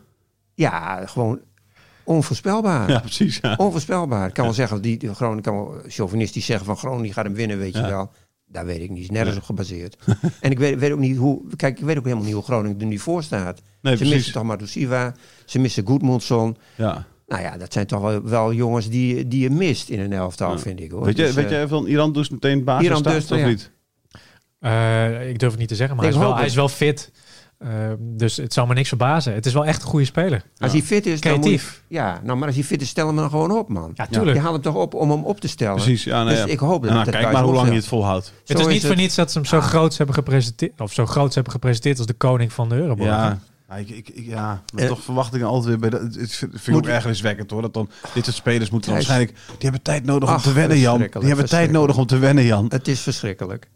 Ja, 0.54 1.06
gewoon 1.06 1.40
onvoorspelbaar. 2.04 2.90
Ja, 2.90 2.98
precies. 2.98 3.38
Ja. 3.42 3.54
Onvoorspelbaar. 3.56 4.28
Ik 4.28 4.34
kan 4.34 4.44
wel 4.44 4.54
zeggen, 4.54 4.82
die, 4.82 4.96
die 4.98 5.14
Groningen 5.14 5.42
kan 5.42 5.54
wel 5.54 5.74
chauvinistisch 5.86 6.44
zeggen 6.46 6.66
van 6.66 6.76
Groningen 6.76 7.12
gaat 7.14 7.24
hem 7.24 7.34
winnen, 7.34 7.58
weet 7.58 7.74
je 7.74 7.80
wel. 7.82 8.10
Daar 8.46 8.66
weet 8.66 8.80
ik 8.80 8.90
niet. 8.90 9.02
Is 9.02 9.10
nergens 9.10 9.36
op 9.36 9.42
gebaseerd. 9.42 9.96
en 10.40 10.50
ik 10.50 10.58
weet, 10.58 10.78
weet 10.78 10.92
ook 10.92 10.98
niet 10.98 11.16
hoe. 11.16 11.42
Kijk, 11.56 11.78
ik 11.78 11.84
weet 11.84 11.98
ook 11.98 12.04
helemaal 12.04 12.24
niet 12.24 12.34
hoe 12.34 12.42
Groningen 12.42 12.80
er 12.80 12.86
nu 12.86 12.98
voor 12.98 13.22
staat. 13.22 13.62
Nee, 13.80 13.92
ze 13.92 13.98
precies. 13.98 14.14
missen 14.14 14.32
toch 14.32 14.44
ze 15.44 15.58
missen 15.58 15.86
Goedmundsson. 15.86 16.56
Ja. 16.74 17.06
Nou 17.26 17.42
ja, 17.42 17.56
dat 17.56 17.72
zijn 17.72 17.86
toch 17.86 18.00
wel, 18.00 18.22
wel 18.22 18.52
jongens 18.52 18.88
die, 18.88 19.28
die 19.28 19.40
je 19.40 19.50
mist 19.50 19.88
in 19.88 20.00
een 20.00 20.12
elftal, 20.12 20.50
Ja. 20.50 20.58
vind 20.58 20.80
ik 20.80 20.90
hoor. 20.90 21.04
Weet, 21.04 21.16
je, 21.16 21.22
Dus, 21.22 21.34
weet 21.34 21.44
eh, 21.44 21.50
jij 21.50 21.68
van 21.68 21.86
Iran 21.86 22.12
dus 22.12 22.28
meteen 22.28 22.64
basis 22.64 22.84
Iran 22.86 22.98
staat, 22.98 23.12
dus, 23.14 23.30
of 23.32 23.38
ja. 23.38 23.46
niet? 23.46 23.70
Eh, 24.60 25.28
ik 25.28 25.38
durf 25.38 25.50
het 25.50 25.60
niet 25.60 25.68
te 25.68 25.74
zeggen, 25.76 25.96
maar 25.96 26.04
Ik 26.04 26.12
hij 26.12 26.20
is, 26.20 26.26
wel, 26.28 26.36
hij 26.36 26.46
is 26.46 26.54
wel 26.54 26.68
fit. 26.68 27.10
Eh, 27.58 27.70
dus 27.98 28.36
het 28.36 28.52
zal 28.52 28.66
me 28.66 28.74
niks 28.74 28.88
verbazen. 28.88 29.34
Het 29.34 29.46
is 29.46 29.52
wel 29.52 29.64
echt 29.64 29.82
een 29.82 29.88
goede 29.88 30.04
speler. 30.04 30.42
Als 30.58 30.72
hij 30.72 30.82
fit 30.82 31.06
is, 31.06 31.20
dan 31.20 31.32
moet 31.32 31.40
Creatief. 31.40 31.82
je, 31.88 31.94
Ja, 31.94 32.20
nou, 32.24 32.38
maar 32.38 32.46
als 32.46 32.56
hij 32.56 32.64
fit 32.64 32.82
is, 32.82 32.88
stel 32.88 33.06
hem 33.06 33.16
dan 33.16 33.30
gewoon 33.30 33.50
op, 33.50 33.68
man. 33.68 33.90
Ja, 33.94 34.06
tuurlijk. 34.06 34.36
Je 34.36 34.42
haalt 34.42 34.52
hem 34.54 34.62
toch 34.62 34.82
op 34.82 34.94
om 34.94 35.10
hem 35.10 35.24
op 35.24 35.40
te 35.40 35.48
stellen. 35.48 35.74
Precies. 35.74 36.04
Ja, 36.04 36.24
nee, 36.24 36.34
Dus 36.34 36.44
ja. 36.44 36.50
ik 36.50 36.58
hoop 36.58 36.82
dat 36.82 36.92
Nou, 36.92 37.04
dat 37.04 37.14
kijk 37.14 37.32
maar 37.32 37.42
hoe 37.42 37.52
lang 37.54 37.54
je 37.54 37.60
opstelt. 37.60 37.76
het 37.76 37.86
volhoudt. 37.86 38.32
Het 38.46 38.56
Zo 38.58 38.62
is 38.62 38.66
niet 38.66 38.74
is 38.76 38.80
voor 38.80 38.90
het. 38.90 38.98
niets 38.98 39.14
dat 39.14 39.32
ze 39.32 39.38
hem 39.38 39.46
zo 39.46 39.56
Ah. 39.56 39.64
groots 39.64 39.96
hebben 39.96 40.14
gepresenteerd. 40.14 40.80
Of 40.80 40.92
zo 40.92 41.06
groots 41.06 41.34
hebben 41.34 41.52
gepresenteerd 41.52 41.98
als 41.98 42.06
de 42.06 42.12
koning 42.12 42.52
van 42.52 42.68
de 42.68 42.74
Euroborg. 42.74 43.08
Ja. 43.08 43.38
Ja, 43.68 43.74
ik, 43.76 43.88
ik, 43.90 44.08
ik- 44.08 44.26
ja, 44.26 44.62
maar 44.74 44.82
Eh, 44.82 44.88
toch 44.88 45.02
verwacht 45.02 45.34
ik 45.34 45.40
dan 45.40 45.48
altijd 45.50 45.68
weer 45.80 45.90
bij 45.90 45.98
de, 45.98 46.20
het, 46.20 46.34
vind 46.36 46.68
ik 46.68 46.74
ook 46.76 46.86
ergerniswekkend 46.86 47.50
hoor. 47.50 47.62
Dat 47.62 47.74
dan 47.74 47.88
dit 48.14 48.24
soort 48.24 48.36
spelers 48.36 48.70
moeten 48.70 48.92
waarschijnlijk. 48.92 49.30
Die 49.46 49.56
hebben 49.58 49.82
tijd 49.82 50.04
nodig 50.04 50.30
om 50.34 50.38
te 50.40 50.52
wennen, 50.52 50.78
Jan. 50.78 50.98
Die 50.98 51.08
hebben 51.28 51.48
tijd 51.48 51.70
nodig 51.70 51.96
om 51.98 52.06
te 52.06 52.18
wennen, 52.18 52.44
Jan. 52.44 52.66
Het 52.68 52.88
is 52.88 53.00
verschrikkelijk. 53.00 53.68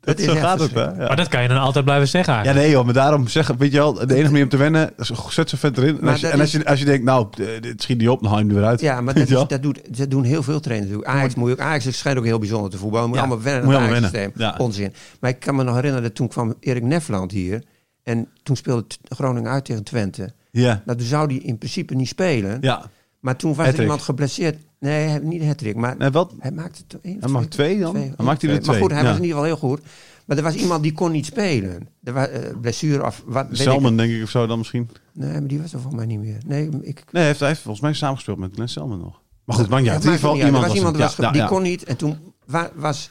Dat, 0.00 0.18
is 0.18 0.24
zo 0.24 0.30
echt 0.32 0.40
gaat 0.40 0.60
het, 0.60 0.74
hè? 0.74 0.82
Ja. 0.84 0.94
Maar 0.96 1.16
dat 1.16 1.28
kan 1.28 1.42
je 1.42 1.48
dan 1.48 1.58
altijd 1.58 1.84
blijven 1.84 2.08
zeggen 2.08 2.32
Ja, 2.32 2.38
eigenlijk. 2.38 2.66
nee 2.66 2.74
joh, 2.76 2.84
maar 2.84 2.94
daarom 2.94 3.28
zeg 3.28 3.46
weet 3.58 3.72
je 3.72 3.78
wel, 3.78 3.92
de 3.94 4.14
enige 4.14 4.24
manier 4.30 4.42
om 4.42 4.48
te 4.48 4.56
wennen, 4.56 4.92
zet 5.28 5.48
ze 5.48 5.56
vet 5.56 5.78
erin. 5.78 6.00
En 6.00 6.08
als 6.08 6.16
je, 6.20 6.22
dat 6.26 6.32
en 6.34 6.40
als 6.40 6.52
je, 6.52 6.66
als 6.66 6.78
je 6.78 6.84
denkt, 6.84 7.04
nou, 7.04 7.26
dit 7.60 7.82
schiet 7.82 7.98
niet 7.98 8.08
op, 8.08 8.20
dan 8.22 8.28
haal 8.30 8.38
je 8.38 8.44
hem 8.44 8.54
er 8.54 8.60
weer 8.60 8.68
uit. 8.70 8.80
Ja, 8.80 9.00
maar 9.00 9.14
dat, 9.14 9.22
is, 9.28 9.28
dat, 9.48 9.62
doet, 9.62 9.98
dat 9.98 10.10
doen 10.10 10.22
heel 10.24 10.42
veel 10.42 10.60
trainers. 10.60 10.90
natuurlijk. 10.90 11.18
Ajax, 11.20 11.34
moet 11.34 11.46
je 11.48 11.54
ook, 11.54 11.60
Ajax 11.60 11.98
schijnt 11.98 12.18
ook 12.18 12.24
heel 12.24 12.38
bijzonder 12.38 12.70
te 12.70 12.78
voetballen. 12.78 13.08
Moet 13.08 13.16
je 13.18 13.22
Ja, 13.24 13.28
allemaal 13.28 13.44
wennen 13.52 13.64
aan 13.76 13.82
het 13.82 13.90
Ajax-systeem. 13.90 14.30
Ja. 14.36 14.54
Onzin. 14.58 14.92
Maar 15.20 15.30
ik 15.30 15.38
kan 15.40 15.56
me 15.56 15.62
nog 15.62 15.74
herinneren 15.74 16.06
dat 16.06 16.14
toen 16.14 16.28
kwam 16.28 16.54
Erik 16.60 16.82
Nefland 16.82 17.30
hier. 17.32 17.62
En 18.08 18.28
toen 18.42 18.56
speelde 18.56 18.84
Groningen 19.08 19.50
uit 19.50 19.64
tegen 19.64 19.84
Twente. 19.84 20.32
Ja, 20.50 20.82
Nou, 20.86 20.98
toen 20.98 21.06
zou 21.06 21.26
hij 21.26 21.36
in 21.36 21.58
principe 21.58 21.94
niet 21.94 22.08
spelen. 22.08 22.58
ja. 22.60 22.90
Maar 23.20 23.36
toen 23.36 23.54
was 23.54 23.66
er 23.66 23.80
iemand 23.80 24.02
geblesseerd. 24.02 24.56
Nee, 24.78 25.20
niet 25.20 25.44
Hattrick. 25.44 25.76
Maar 25.76 25.96
Nee, 25.96 26.10
wat? 26.10 26.32
hij 26.38 26.50
maakte 26.50 26.82
één. 27.02 27.16
Hij 27.20 27.28
maakt 27.28 27.50
twee 27.50 27.78
dan? 27.78 27.90
Twee, 27.92 28.12
Dan 28.16 28.26
maakt 28.26 28.42
hij 28.42 28.50
er 28.50 28.56
Maar 28.56 28.64
twee, 28.64 28.80
goed, 28.80 28.90
hij 28.90 29.00
ja. 29.02 29.06
was 29.08 29.16
in 29.16 29.22
ieder 29.22 29.36
geval 29.38 29.52
heel 29.58 29.68
goed. 29.68 29.80
Maar 30.26 30.36
er 30.36 30.42
was 30.42 30.54
iemand 30.54 30.82
die 30.82 30.92
kon 30.92 31.12
niet 31.12 31.26
spelen. 31.26 31.88
Er 32.02 32.12
was 32.12 32.28
eh, 32.28 32.40
blessure 32.60 33.04
of 33.06 33.22
wat. 33.26 33.46
Selman, 33.50 33.96
denk 33.96 34.12
ik, 34.12 34.22
of 34.22 34.30
zo 34.30 34.46
dan 34.46 34.58
misschien. 34.58 34.88
Nee, 35.12 35.30
maar 35.32 35.46
die 35.46 35.60
was 35.60 35.72
er 35.72 35.80
volgens 35.80 35.94
mij 35.94 36.06
niet 36.16 36.18
meer. 36.20 36.38
Nee, 36.46 36.66
ik, 36.66 36.72
Nee, 36.82 36.94
hij 37.10 37.24
heeft, 37.26 37.38
hij 37.38 37.48
heeft 37.48 37.60
volgens 37.60 37.82
mij 37.82 37.92
samengespeeld 37.92 38.38
met 38.38 38.50
Glenn 38.54 38.68
Selman 38.68 38.98
nog. 38.98 39.22
Maar 39.44 39.56
goed, 39.56 39.72
uit. 39.72 39.84
Ja, 39.84 39.92
In 39.92 39.96
ieder 39.98 40.12
geval, 40.12 40.36
iemand 40.36 40.54
er 40.54 40.60
was 40.68 40.76
iemand 40.76 40.96
was, 40.96 41.16
Ja, 41.16 41.30
die 41.30 41.40
ja, 41.40 41.46
kon 41.46 41.62
niet. 41.62 41.84
En 41.84 41.96
toen 41.96 42.16
wa- 42.46 42.70
was 42.74 43.10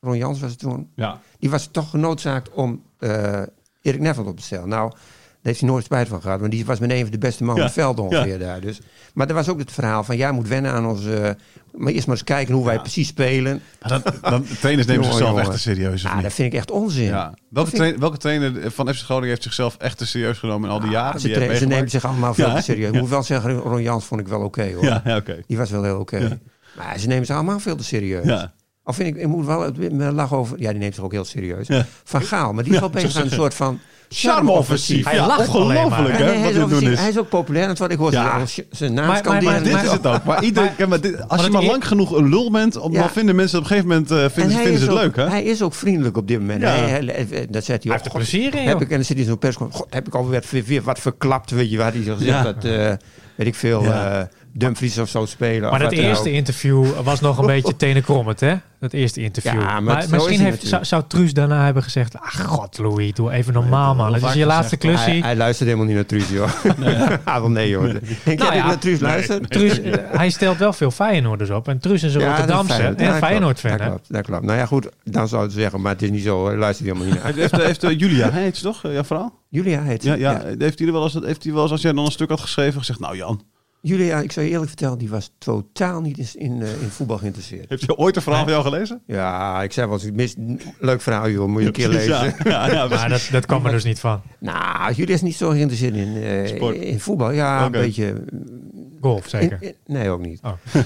Ron 0.00 0.16
Jans 0.16 0.40
was 0.40 0.50
het 0.50 0.58
toen. 0.58 0.88
Ja. 0.94 1.20
Die 1.38 1.50
was 1.50 1.66
toch 1.66 1.90
genoodzaakt 1.90 2.50
om 2.52 2.82
eh 2.98 3.42
Erik 3.88 4.00
Neville 4.00 4.28
op 4.28 4.36
te 4.36 4.42
stellen. 4.42 4.68
Nou, 4.68 4.90
daar 4.90 4.98
heeft 5.42 5.60
hij 5.60 5.68
nooit 5.68 5.84
spijt 5.84 6.08
van 6.08 6.20
gehad. 6.20 6.40
Want 6.40 6.52
die 6.52 6.64
was 6.64 6.78
met 6.78 6.90
een 6.90 7.02
van 7.02 7.10
de 7.10 7.18
beste 7.18 7.44
mannen 7.44 7.64
Ja, 7.64 7.68
op 7.70 7.74
het 7.76 7.84
veld 7.84 7.98
ongeveer 7.98 8.38
daar. 8.38 8.60
Dus. 8.60 8.80
Maar 9.14 9.28
er 9.28 9.34
was 9.34 9.48
ook 9.48 9.58
het 9.58 9.72
verhaal 9.72 10.04
van... 10.04 10.16
jij 10.16 10.32
moet 10.32 10.48
wennen 10.48 10.72
aan 10.72 10.86
onze... 10.86 11.36
maar 11.74 11.92
eerst 11.92 12.06
maar 12.06 12.16
eens 12.16 12.24
kijken 12.24 12.54
hoe 12.54 12.64
wij 12.64 12.74
Ja. 12.74 12.80
precies 12.80 13.08
spelen. 13.08 13.60
Dan, 13.78 14.02
dan, 14.20 14.44
trainers 14.60 14.86
nemen 14.86 14.86
Jongen, 14.86 15.04
zichzelf 15.04 15.28
jongen. 15.28 15.42
echt 15.42 15.50
te 15.52 15.58
serieus, 15.58 16.04
Ah, 16.06 16.22
dat 16.22 16.32
vind 16.32 16.52
ik 16.52 16.58
echt 16.58 16.70
onzin. 16.70 17.04
Ja. 17.04 17.34
Welke, 17.50 17.86
ik- 17.86 17.98
welke 17.98 18.16
trainer 18.16 18.70
van 18.70 18.94
FC 18.94 19.00
Groningen 19.02 19.28
heeft 19.28 19.42
zichzelf 19.42 19.76
echt 19.76 19.98
te 19.98 20.06
serieus 20.06 20.38
genomen 20.38 20.68
in 20.68 20.74
al 20.74 20.80
die 20.80 20.90
jaren? 20.90 21.14
Ah, 21.14 21.20
ze, 21.20 21.26
die 21.26 21.36
hebt 21.36 21.48
tra- 21.48 21.58
ze 21.58 21.66
nemen 21.66 21.90
zich 21.90 22.04
allemaal 22.04 22.34
veel 22.34 22.46
Ja, 22.48 22.54
te 22.54 22.62
serieus. 22.62 22.88
Ik 22.88 22.94
Ja. 22.94 23.00
moet 23.00 23.08
wel 23.10 23.22
zeggen, 23.22 23.52
Ron 23.58 23.82
Jans 23.82 24.04
vond 24.04 24.20
ik 24.20 24.28
wel 24.28 24.40
oké 24.40 24.72
hoor. 24.74 24.84
Ja, 24.84 25.02
ja 25.04 25.16
oké. 25.16 25.40
Die 25.46 25.56
was 25.56 25.70
wel 25.70 25.82
heel 25.82 25.98
oké. 25.98 26.16
Ja. 26.16 26.38
Maar 26.76 26.98
ze 26.98 27.06
nemen 27.06 27.26
zich 27.26 27.34
allemaal 27.34 27.58
veel 27.60 27.76
te 27.76 27.84
serieus. 27.84 28.24
Ja. 28.24 28.52
Of 28.88 28.96
vind 28.96 29.08
ik, 29.16 29.22
ik 29.22 29.26
moet 29.28 29.46
wel 29.46 29.60
het 29.60 29.92
me 29.92 30.12
lachen 30.12 30.36
over. 30.36 30.60
Ja, 30.60 30.70
die 30.70 30.78
neemt 30.78 30.94
zich 30.94 31.04
ook 31.04 31.12
heel 31.12 31.24
serieus. 31.24 31.66
Ja. 31.66 31.86
Van 32.04 32.22
Gaal, 32.22 32.52
maar 32.52 32.64
die 32.64 32.72
is 32.72 32.78
wel 32.80 32.90
bezig 32.90 33.16
aan 33.16 33.22
een 33.22 33.30
soort 33.30 33.54
van 33.54 33.78
charme-offensief. 34.08 35.04
Hij 35.04 35.14
Ja, 35.14 35.26
lacht 35.26 35.48
alleen 35.48 35.66
maar, 35.66 35.84
ongelooflijk 35.84 36.18
hè? 36.18 36.24
hij, 36.24 36.54
wat 36.60 36.82
is 36.82 36.98
hij 36.98 37.08
is 37.08 37.18
ook 37.18 37.28
populair. 37.28 37.68
En 37.68 37.76
wat 37.78 37.90
ik 37.90 37.98
hoor 37.98 38.12
Ja. 38.12 38.40
zijn 38.70 38.92
naam 38.94 39.06
Maar- 39.06 39.24
maar- 39.24 39.42
maar- 39.42 39.62
Dit 39.62 39.72
maar- 39.72 39.84
is 39.84 39.90
het 39.90 40.06
ook. 40.06 40.24
Maar 40.24 40.42
iedereen, 40.44 40.74
kijk, 40.76 40.88
maar 40.88 41.00
dit- 41.00 41.28
als 41.28 41.38
je 41.40 41.44
het 41.46 41.52
maar 41.52 41.64
lang 41.64 41.86
genoeg 41.86 42.16
een 42.16 42.28
lul 42.28 42.50
bent, 42.50 42.72
dan 42.72 42.92
Ja. 42.92 43.08
vinden 43.08 43.36
mensen 43.36 43.58
op 43.58 43.64
een 43.64 43.70
gegeven 43.70 43.88
moment 43.90 44.10
eh, 44.10 44.22
En 44.24 44.30
vinden, 44.30 44.56
vinden 44.58 44.78
ze 44.78 44.84
het 44.84 44.94
ook- 44.94 45.00
leuk, 45.02 45.16
hè? 45.16 45.28
Hij 45.28 45.42
is 45.42 45.62
ook 45.62 45.74
vriendelijk 45.74 46.16
op 46.16 46.28
dit 46.28 46.38
moment. 46.38 46.60
Ja. 46.60 46.68
Hij, 46.68 46.88
hij- 46.88 47.26
hij- 47.30 47.46
dat 47.50 47.64
zegt 47.64 47.82
hij 47.82 47.92
heeft 47.92 48.04
er 48.04 48.10
plezier 48.10 48.54
in, 48.54 48.66
Heb 48.68 48.80
ik, 48.80 48.88
en 48.90 48.94
dan 48.96 49.04
zit 49.04 49.08
hij 49.16 49.18
in 49.24 49.28
zo'n 49.30 49.38
persconferentie. 49.38 49.84
God, 49.84 49.94
heb 49.94 50.06
ik 50.06 50.14
alweer 50.14 50.64
weer, 50.66 50.82
wat 50.82 50.98
verklapt, 50.98 51.50
weet 51.50 51.70
je 51.70 51.76
waar 51.76 51.92
hij 51.92 52.00
gezegd 52.02 52.20
Ja. 52.22 52.42
dat, 52.42 52.64
eh, 52.64 52.92
weet 53.34 53.46
ik 53.46 53.54
veel, 53.54 53.82
Ja. 53.82 54.28
Dumfries 54.52 54.98
of 54.98 55.08
zo 55.08 55.26
spelen. 55.26 55.70
Maar 55.70 55.78
dat 55.78 55.92
eerste 55.92 56.28
ook. 56.28 56.34
interview 56.34 56.86
was 57.02 57.20
nog 57.20 57.38
een 57.38 57.46
beetje 57.56 57.76
tenenkrommend, 57.76 58.40
hè? 58.40 58.54
Dat 58.80 58.92
eerste 58.92 59.20
interview. 59.20 59.60
Ja, 59.60 59.80
maar 59.80 59.82
maar 59.82 60.02
zo 60.02 60.08
is 60.08 60.10
misschien 60.10 60.40
heeft, 60.40 60.66
zou, 60.66 60.84
zou 60.84 61.02
Truus 61.08 61.32
daarna 61.32 61.64
hebben 61.64 61.82
gezegd... 61.82 62.20
Ach, 62.20 62.44
god, 62.44 62.78
Louis, 62.78 63.12
doe 63.12 63.30
even 63.30 63.52
normaal, 63.52 63.94
man. 63.94 64.14
Het 64.14 64.22
is 64.22 64.32
je 64.32 64.46
laatste 64.46 64.76
gezegd, 64.76 65.02
klusje. 65.02 65.10
Hij, 65.10 65.20
hij 65.20 65.36
luistert 65.36 65.68
helemaal 65.68 65.88
niet 65.88 65.96
naar 65.96 66.06
Truus, 66.06 66.28
joh. 66.28 66.50
Ah, 67.24 67.40
wel 67.40 67.50
nee, 67.50 67.68
joh. 67.68 67.82
Denk 67.82 68.00
jij 68.24 68.34
Nou 68.34 68.50
dat 68.50 68.54
ja, 68.54 68.66
naar 68.66 68.78
Truus 68.78 69.00
luistert? 69.00 69.50
Truus, 69.50 69.80
eh, 69.80 69.92
hij 70.10 70.30
stelt 70.30 70.58
wel 70.58 70.72
veel 70.72 70.90
Feyenoorders 70.90 71.50
op. 71.50 71.68
En 71.68 71.78
Truus 71.78 72.02
is 72.02 72.14
een 72.14 72.20
Ja, 72.20 72.28
Rotterdamse 72.28 72.72
Feyenoord. 72.72 73.00
Ja, 73.00 73.04
en 73.04 73.10
klopt. 73.10 73.24
Feyenoord-fan, 73.26 73.76
Dat 73.76 73.86
klopt, 73.86 74.12
dat 74.12 74.22
klopt. 74.24 74.42
Nou 74.42 74.58
ja, 74.58 74.66
goed, 74.66 74.88
dan 75.04 75.28
zou 75.28 75.42
het 75.42 75.52
zeggen, 75.52 75.80
maar 75.80 75.92
het 75.92 76.02
is 76.02 76.10
niet 76.10 76.22
zo. 76.22 76.46
Hij 76.46 76.56
luistert 76.56 76.88
helemaal 76.88 77.12
niet 77.12 77.22
naar. 77.22 77.34
Heeft, 77.34 77.56
heeft 77.56 77.84
eh, 77.84 77.98
Julia, 77.98 78.30
hè, 78.30 78.40
heet 78.40 78.56
ze 78.56 78.62
toch? 78.62 78.82
Jouw 78.82 79.04
vrouw? 79.04 79.32
Julia 79.48 79.82
heet 79.82 80.02
ze. 80.02 80.08
Ja, 80.08 80.14
ja. 80.14 80.42
Heeft, 80.58 80.78
hij 80.78 80.92
wel 80.92 81.02
eens, 81.02 81.18
heeft 81.22 81.44
hij 81.44 81.52
wel 81.52 81.62
eens, 81.62 81.72
als 81.72 81.82
jij 81.82 81.92
dan 81.92 82.04
een 82.04 82.10
stuk 82.10 82.28
had 82.28 82.40
geschreven, 82.40 82.78
gezegd, 82.78 83.00
nou 83.00 83.16
Jan, 83.16 83.42
Julia, 83.88 84.20
ik 84.20 84.32
zou 84.32 84.46
je 84.46 84.52
eerlijk 84.52 84.68
vertellen, 84.70 84.98
die 84.98 85.08
was 85.08 85.32
totaal 85.38 86.00
niet 86.00 86.18
in, 86.18 86.26
in, 86.34 86.62
eh, 86.62 86.82
in 86.82 86.88
voetbal 86.88 87.18
geïnteresseerd. 87.18 87.68
heeft 87.68 87.86
hij 87.86 87.96
ooit 87.96 88.16
een 88.16 88.22
verhaal 88.22 88.42
van 88.42 88.52
jou 88.52 88.64
gelezen? 88.64 89.02
Ja, 89.06 89.62
ik 89.62 89.72
zei 89.72 89.86
wel 89.86 89.94
eens, 89.96 90.04
ik 90.04 90.14
mis, 90.14 90.34
leuk 90.78 91.00
verhaal 91.00 91.28
joh, 91.30 91.48
moet 91.48 91.60
je 91.60 91.66
een 91.66 91.72
keer 91.72 91.88
lezen. 91.88 92.10
Ja, 92.10 92.34
ja, 92.44 92.70
ja, 92.72 92.88
Maar 92.88 93.08
dat, 93.08 93.28
dat 93.32 93.46
kwam 93.46 93.66
er 93.66 93.72
dus 93.72 93.84
niet 93.84 94.00
van. 94.00 94.20
Nou, 94.40 94.92
Julia 94.92 95.14
is 95.14 95.22
niet 95.22 95.36
zo 95.36 95.48
geïnteresseerd 95.50 95.94
in, 95.94 96.16
eh, 96.22 96.46
Sport. 96.46 96.76
in 96.76 97.00
voetbal. 97.00 97.30
Ja, 97.30 97.64
een 97.64 97.72
beetje. 97.72 98.24
Golf, 99.00 99.28
zeker. 99.28 99.58
in- 99.60 99.68
in- 99.68 99.74
nee, 99.94 100.08
ook 100.10 100.20
niet. 100.26 100.40
Oh. 100.42 100.52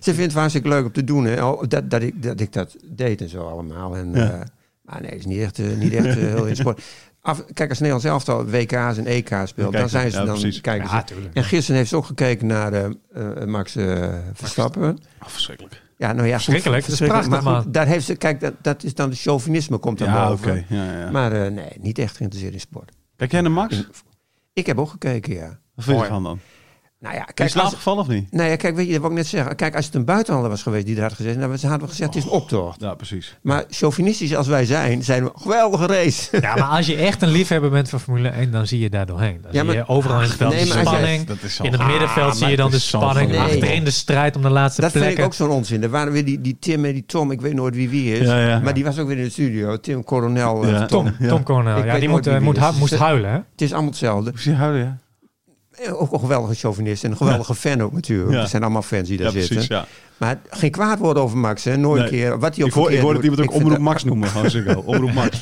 Ze 0.00 0.14
vindt 0.14 0.18
het 0.20 0.32
hartstikke 0.32 0.68
leuk 0.68 0.84
om 0.84 0.92
te 0.92 1.04
doen. 1.04 1.24
Hè. 1.24 1.44
Oh, 1.44 1.62
dat, 1.68 1.90
dat, 1.90 2.02
ik, 2.02 2.22
dat 2.22 2.40
ik 2.40 2.52
dat 2.52 2.76
deed 2.86 3.20
en 3.20 3.28
zo 3.28 3.48
allemaal. 3.48 3.96
En, 3.96 4.10
Ja. 4.14 4.30
eh, 4.30 4.40
maar 4.82 5.00
nee, 5.00 5.10
het 5.10 5.18
is 5.18 5.26
niet 5.26 5.40
echt, 5.40 5.58
eh, 5.58 5.66
niet 5.78 5.92
echt 5.92 6.06
eh, 6.06 6.14
heel 6.14 6.46
in 6.46 6.56
sport. 6.56 6.82
Af, 7.24 7.44
kijk, 7.52 7.68
als 7.68 7.78
Nederlands 7.78 8.04
elftal 8.04 8.44
WK's 8.46 8.96
en 8.98 9.06
EK's 9.06 9.48
speelt, 9.48 9.72
Dan 9.72 9.80
dan 9.80 9.88
zijn 9.90 10.10
ze 10.10 10.18
ja, 10.18 10.24
dan 10.24 10.38
precies. 10.40 10.60
kijken 10.60 10.88
ze. 10.88 10.94
Ja, 10.94 11.02
tuurlijk. 11.02 11.34
En 11.34 11.44
gisteren 11.44 11.76
heeft 11.76 11.88
ze 11.90 11.96
ook 11.96 12.06
gekeken 12.06 12.46
naar 12.46 12.72
eh, 12.72 12.84
eh, 13.12 13.44
Max 13.48 13.76
eh, 13.76 14.14
Verstappen. 14.32 14.98
Oh, 15.22 15.28
verschrikkelijk. 15.28 15.82
Ja, 15.96 16.12
nou 16.12 16.26
ja, 16.28 16.34
goed, 16.34 16.42
Verschrikkelijk, 16.44 16.82
dat 16.86 17.00
is 17.00 17.06
prachtig, 17.06 17.42
maar 17.42 17.62
goed, 17.62 17.74
daar 17.74 17.86
heeft 17.86 18.04
ze, 18.06 18.14
kijk, 18.16 18.40
dat, 18.40 18.54
dat 18.62 18.82
is 18.82 18.94
dan 18.94 19.10
de 19.10 19.16
chauvinisme 19.16 19.78
komt 19.78 19.98
dan 19.98 20.08
Ja, 20.08 20.28
boven. 20.28 20.50
oké. 20.50 20.64
Ja, 20.74 20.98
ja. 20.98 21.10
Maar 21.10 21.32
eh, 21.32 21.50
nee, 21.50 21.68
niet 21.80 21.98
echt 21.98 22.16
geïnteresseerd 22.16 22.54
in 22.54 22.60
sport. 22.60 22.92
Kijk 23.16 23.30
jij 23.32 23.40
naar 23.40 23.50
Max? 23.50 23.86
Ik 24.52 24.66
heb 24.66 24.78
ook 24.78 24.90
gekeken, 24.90 25.34
ja. 25.34 25.58
Wat 25.74 25.84
vind 25.84 25.96
je 25.98 26.02
ervan 26.04 26.22
dan? 26.22 26.38
Nou 27.02 27.14
ja, 27.14 27.24
Kijk, 27.34 27.50
slaap 27.50 27.66
gevallen 27.66 28.00
of 28.00 28.08
niet? 28.08 28.32
nou 28.32 28.48
ja, 28.50 28.56
kijk, 28.56 28.76
weet 28.76 28.86
je, 28.86 28.92
dat 28.92 29.00
wil 29.00 29.10
ik 29.10 29.16
net 29.16 29.26
zeggen. 29.26 29.56
Kijk, 29.56 29.76
als 29.76 29.84
het 29.86 29.94
een 29.94 30.04
buitenlander 30.04 30.50
was 30.50 30.62
geweest 30.62 30.86
die 30.86 30.94
daar 30.94 31.04
had 31.04 31.12
gezeten, 31.12 31.40
dan 31.40 31.50
hadden 31.50 31.80
we 31.80 31.86
gezegd, 31.88 32.14
het 32.14 32.24
is 32.24 32.24
een 32.30 32.36
optocht. 32.36 32.80
Ja, 32.80 32.94
precies. 32.94 33.36
Maar 33.42 33.64
chauvinistisch 33.70 34.34
als 34.36 34.46
wij 34.46 34.64
zijn, 34.64 35.02
zijn 35.04 35.24
we 35.24 35.30
geweldige 35.34 35.86
race. 35.86 36.40
Ja, 36.40 36.54
maar 36.54 36.68
als 36.68 36.86
je 36.86 36.96
echt 36.96 37.22
een 37.22 37.28
liefhebber 37.28 37.70
bent 37.70 37.88
van 37.88 38.00
Formule 38.00 38.28
1, 38.28 38.50
dan 38.50 38.66
zie 38.66 38.78
je 38.80 38.90
daar 38.90 39.06
doorheen. 39.06 39.38
Dan 39.42 39.50
Ja, 39.52 39.58
zie 39.58 39.62
maar- 39.66 39.74
je 39.74 39.88
overal 39.88 40.16
in 40.16 40.22
het 40.28 40.32
veld 40.36 40.52
nee, 40.54 40.62
de 40.64 40.68
jij- 40.68 40.80
spanning. 40.84 41.26
Dat 41.26 41.36
is 41.42 41.54
zo 41.54 41.62
In 41.64 41.72
het 41.72 41.86
middenveld 41.86 42.32
zie 42.32 42.40
maar 42.40 42.50
je 42.50 42.56
dan 42.56 42.70
de 42.70 42.78
spanning. 42.78 43.30
Nee. 43.30 43.38
Achterin 43.40 43.84
de 43.84 43.90
strijd 43.90 44.36
om 44.36 44.42
de 44.42 44.50
laatste 44.50 44.80
Dat 44.80 44.90
vind 44.90 45.02
plekken. 45.04 45.24
ik 45.24 45.30
ook 45.30 45.36
zo'n 45.36 45.50
onzin. 45.50 45.82
Er 45.82 45.90
waren 45.90 46.12
weer 46.12 46.24
die, 46.24 46.40
die 46.40 46.56
Tim 46.60 46.84
en 46.84 46.92
die 46.92 47.04
Tom, 47.06 47.30
ik 47.30 47.40
weet 47.40 47.54
nooit 47.54 47.74
wie 47.74 47.88
wie 47.88 48.12
is. 48.18 48.26
Ja, 48.26 48.46
ja. 48.48 48.58
Maar 48.58 48.74
die 48.74 48.84
was 48.84 48.98
ook 48.98 49.06
weer 49.08 49.16
in 49.18 49.24
de 49.24 49.30
studio. 49.30 49.76
Tim 49.80 50.04
Coronel. 50.04 50.64
eh, 50.64 50.70
Ja. 50.70 50.86
Tom. 50.86 51.04
Tom, 51.04 51.14
Ja. 51.18 51.28
Tom 51.28 51.42
Coronel. 51.42 51.76
Ik 51.78 51.84
Ja, 51.84 51.90
weet 51.90 52.00
die 52.00 52.08
moet, 52.08 52.26
eh, 52.26 52.70
moest 52.78 52.94
huilen, 52.94 53.30
hè? 53.30 53.36
Het 53.36 53.60
is 53.60 53.72
allemaal 53.72 53.90
hetzelfde. 53.90 54.32
Zie 54.34 54.52
je 54.52 54.58
houden, 54.58 54.80
ja? 54.82 54.98
Eh, 55.72 56.00
ook 56.02 56.12
een 56.12 56.18
geweldige 56.20 56.54
chauvinist 56.54 57.04
en 57.04 57.10
een 57.10 57.16
geweldige 57.16 57.54
fan 57.54 57.82
ook 57.82 57.92
natuurlijk. 57.92 58.30
Ja. 58.32 58.40
Er 58.40 58.48
zijn 58.48 58.62
allemaal 58.62 58.82
fans 58.82 59.08
die 59.08 59.16
daar 59.16 59.26
Ja, 59.26 59.32
zitten. 59.32 59.50
precies, 59.50 59.70
ja. 59.70 59.86
Maar 60.16 60.40
geen 60.50 60.70
kwaad 60.70 60.98
woord 60.98 61.16
over 61.18 61.38
Max, 61.38 61.64
hè? 61.64 61.76
Nooit 61.76 61.94
Nee. 62.02 62.04
een 62.04 62.16
keer. 62.30 62.38
Wat 62.38 62.54
hij 62.56 62.64
ook 62.64 62.70
Ik 62.70 62.74
hoor, 62.74 62.90
ik 62.90 62.96
verkeerd 62.96 63.02
hoor 63.02 63.12
dat 63.12 63.22
doet. 63.22 63.30
iemand 63.30 63.50
ook 63.50 63.60
Omroep 63.62 63.78
Max 63.78 64.04
noemen. 64.04 64.84
Omroep 64.84 65.12
Max. 65.12 65.40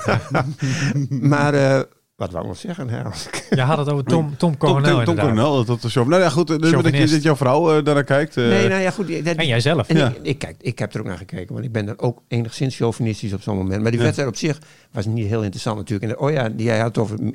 Maar 1.20 1.54
eh, 1.54 1.80
wat 2.20 2.30
wou 2.30 2.42
ik 2.44 2.48
nog 2.50 2.58
zeggen? 2.60 2.88
Hè? 2.88 2.98
Je 3.56 3.60
had 3.62 3.78
het 3.78 3.88
over 3.90 4.04
Tom, 4.04 4.26
Tom 4.28 4.36
Tom, 4.36 4.56
Coronel 4.56 5.04
Tom. 5.04 5.16
Coronel, 5.16 5.56
dat, 5.56 5.66
dat 5.66 5.84
is 5.84 5.92
zo. 5.92 6.04
Nou 6.04 6.22
ja, 6.22 6.28
goed, 6.28 6.46
dus 6.46 6.58
dat, 6.70 6.84
je, 6.96 7.06
dat 7.06 7.22
jouw 7.22 7.36
vrouw 7.36 7.76
eh, 7.76 7.84
daarnaar 7.84 8.04
kijkt. 8.04 8.36
eh, 8.36 8.44
nee, 8.48 8.68
nou 8.68 8.80
ja, 8.80 8.90
goed. 8.90 9.24
dat- 9.24 9.36
En 9.36 9.46
jijzelf. 9.46 9.88
En 9.88 9.96
Ja. 9.96 10.08
ik, 10.08 10.16
ik, 10.22 10.38
kijk, 10.38 10.56
ik 10.60 10.78
heb 10.78 10.94
er 10.94 11.00
ook 11.00 11.06
naar 11.06 11.16
gekeken, 11.16 11.52
want 11.54 11.64
ik 11.66 11.72
ben 11.72 11.88
er 11.88 11.98
ook 11.98 12.22
enigszins 12.28 12.76
chauvinistisch 12.76 13.32
op 13.32 13.42
zo'n 13.42 13.56
moment. 13.56 13.80
Maar 13.82 13.90
die 13.90 13.98
Ja. 14.00 14.04
wedstrijd 14.04 14.30
op 14.30 14.36
zich 14.36 14.58
was 14.92 15.06
niet 15.06 15.26
heel 15.26 15.40
interessant 15.42 15.76
natuurlijk. 15.76 16.12
En, 16.12 16.18
oh 16.18 16.30
ja, 16.30 16.48
die- 16.48 16.66
jij 16.66 16.76
had 16.78 16.86
het 16.88 16.98
over 16.98 17.18
in, 17.20 17.34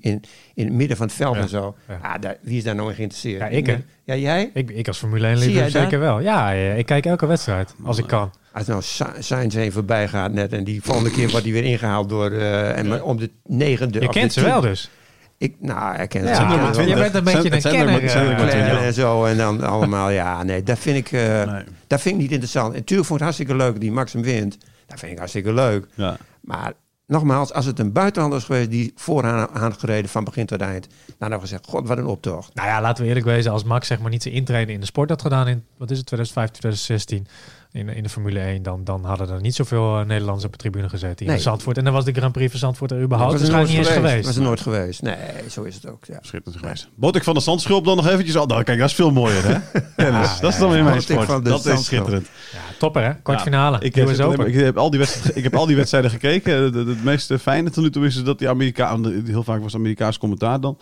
in 0.54 0.66
het 0.66 0.74
midden 0.74 0.98
van 0.98 1.06
het 1.06 1.16
veld 1.16 1.36
Ja. 1.36 1.42
en 1.42 1.50
zo. 1.50 1.76
Ja. 1.88 2.00
Ah, 2.02 2.22
daar, 2.22 2.38
wie 2.42 2.58
is 2.58 2.64
daar 2.64 2.76
nou 2.76 2.90
in 2.90 2.96
geïnteresseerd? 2.96 3.40
Ja, 3.40 3.48
ik, 3.48 3.66
hè. 3.66 3.78
Ja, 4.04 4.16
jij? 4.16 4.50
Ik, 4.54 4.72
ik 4.72 4.88
als 4.88 4.98
Formule 4.98 5.28
1 5.28 5.38
Zie 5.38 5.46
liefhebber 5.48 5.72
jij 5.74 5.82
dat? 5.82 5.92
zeker 5.92 6.06
wel. 6.06 6.20
Ja, 6.20 6.50
ja, 6.50 6.74
ik 6.74 6.86
kijk 6.86 7.06
elke 7.06 7.26
wedstrijd 7.26 7.76
als 7.84 7.98
ik 7.98 8.08
kan. 8.08 8.32
Als 8.56 8.68
nou 8.68 8.82
Sa- 8.82 9.14
Sainz 9.20 9.56
heen 9.56 9.72
voorbij 9.72 10.08
gaat 10.08 10.32
net 10.32 10.54
en 10.54 10.64
die 10.64 10.82
volgende 10.82 11.12
keer 11.12 11.30
wordt 11.30 11.44
hij 11.46 11.54
weer 11.54 11.64
ingehaald 11.64 12.10
door... 12.10 12.32
eh, 12.32 12.78
en 12.78 13.04
om 13.04 13.18
de 13.18 13.32
negende... 13.46 14.02
Je 14.02 14.10
kent 14.10 14.34
ze 14.34 14.42
wel 14.42 14.62
dus. 14.62 14.90
Ik, 15.38 15.56
nou, 15.60 16.02
ik 16.02 16.10
ken 16.10 16.22
Ja, 16.22 16.28
ze 16.28 16.36
zijn 16.36 16.48
wel. 16.48 16.58
maar 16.58 16.88
je 16.88 16.96
bent 16.96 17.16
een 17.16 17.24
beetje 17.24 17.60
Zijn- 17.62 17.76
een 17.88 17.90
er 17.90 18.00
kenner. 18.00 18.48
er 18.48 18.78
eh, 18.78 18.86
en 18.86 18.94
zo 18.94 19.26
en 19.26 19.38
dan 19.38 19.62
allemaal, 19.64 20.10
ja, 20.10 20.44
nee, 20.44 20.64
dat 20.64 20.80
vind 20.80 20.98
ik, 20.98 21.12
eh, 21.12 21.44
Nee. 21.52 21.64
dat 21.88 22.02
vind 22.02 22.16
ik 22.16 22.22
niet 22.22 22.32
interessant. 22.32 22.74
En 22.74 22.80
natuurlijk 22.80 23.08
vond 23.08 23.22
ik 23.22 23.26
het 23.28 23.36
hartstikke 23.36 23.56
leuk 23.64 23.80
die 23.82 23.92
Max 23.92 24.14
hem 24.14 24.22
wint. 24.22 24.58
Dat 24.88 25.00
vind 25.00 25.12
ik 25.12 25.18
hartstikke 25.18 25.54
leuk. 25.54 25.86
Ja. 25.94 26.18
Maar 26.42 26.74
nogmaals, 27.08 27.54
als 27.54 27.66
het 27.66 27.80
een 27.80 27.92
buitenlander 27.92 28.40
is 28.40 28.46
geweest 28.46 28.70
die 28.70 28.92
vooraan 28.96 29.48
aan 29.54 29.74
gereden 29.76 30.10
van 30.10 30.24
begin 30.24 30.46
tot 30.46 30.62
eind, 30.62 30.88
dan 31.06 31.16
hadden 31.20 31.38
we 31.38 31.44
gezegd, 31.44 31.66
god, 31.68 31.88
wat 31.88 31.98
een 31.98 32.06
optocht. 32.06 32.54
Nou 32.56 32.68
ja, 32.68 32.82
laten 32.82 33.02
we 33.04 33.08
eerlijk 33.10 33.26
wezen. 33.26 33.52
Als 33.52 33.64
Max 33.64 33.88
zeg 33.88 34.00
maar 34.00 34.10
niet 34.12 34.24
zijn 34.24 34.34
intreden 34.34 34.74
in 34.74 34.80
de 34.80 34.86
sport 34.86 35.10
had 35.10 35.22
gedaan 35.22 35.48
in, 35.48 35.64
wat 35.78 35.92
is 35.92 35.98
het, 35.98 36.06
2005, 36.06 36.50
2016, 36.50 37.28
in, 37.76 37.90
in 37.90 38.04
de 38.04 38.10
Formule 38.10 38.40
1, 38.40 38.64
dan, 38.64 38.84
dan 38.84 39.06
hadden 39.06 39.30
er 39.30 39.42
niet 39.42 39.56
zoveel 39.56 40.00
eh, 40.00 40.06
Nederlanders 40.06 40.46
op 40.46 40.52
de 40.52 40.58
tribune 40.58 40.88
hier 40.90 41.14
Nee. 41.18 41.36
in 41.36 41.40
Zandvoort. 41.42 41.78
En 41.78 41.84
dan 41.84 41.94
was 41.94 42.06
de 42.06 42.12
Grand 42.12 42.32
Prix 42.32 42.52
van 42.52 42.60
Zandvoort 42.60 42.92
er 42.92 43.02
überhaupt 43.02 43.32
was 43.32 43.42
er 43.42 43.48
waarschijnlijk 43.48 43.88
niet 43.88 43.98
eens 43.98 44.08
geweest. 44.08 44.26
Was 44.26 44.36
er 44.36 44.42
nooit 44.42 44.60
geweest. 44.60 45.02
Nee, 45.02 45.16
zo 45.50 45.64
is 45.64 45.76
het 45.76 45.88
ook. 45.88 46.06
Ja. 46.06 46.18
Schitterend 46.22 46.62
geweest. 46.62 46.90
Botik 46.96 47.24
van 47.24 47.34
de 47.34 47.40
Zandschulp 47.40 47.86
dan 47.86 47.96
nog 47.96 48.08
eventjes. 48.08 48.36
Oh, 48.36 48.48
nou, 48.48 48.64
kijk, 48.64 48.80
dat 48.80 48.90
is 48.90 48.96
veel 48.96 49.12
mooier, 49.12 49.44
hè? 49.48 49.60
Tennis. 49.96 50.40
dat 50.40 50.54
is 50.54 50.60
dan 50.60 50.70
weer 50.70 50.84
mijn 50.84 51.02
sport. 51.02 51.26
van 51.26 51.44
de 51.44 51.50
Dat 51.50 51.66
is 51.66 51.86
schitterend. 51.86 52.28
Ja, 52.52 52.60
topper 52.80 53.04
hè? 53.04 53.14
Kwartfinale. 53.14 53.80
Ik 53.80 53.96
heb, 53.96 54.20
Open. 54.20 54.48
ik, 54.48 54.54
heb 54.54 54.78
al 54.78 54.90
die 54.90 55.00
wedstrijden, 55.00 55.36
ik 55.38 55.44
heb 55.44 55.56
al 55.56 55.66
die 55.66 55.76
wedstrijden 55.76 56.12
gekeken. 56.12 56.54
Het, 56.54 57.04
meest 57.04 57.34
fijne 57.40 57.70
tot 57.70 57.84
nu 57.84 57.90
toe 57.90 58.06
is 58.06 58.24
dat 58.24 58.40
die 58.40 58.50
Amerikaan... 58.50 59.24
Heel 59.26 59.44
vaak 59.44 59.62
was 59.62 59.72
het 59.72 59.82
Amerikaans 59.82 60.18
commentaar 60.18 60.60
dan. 60.60 60.78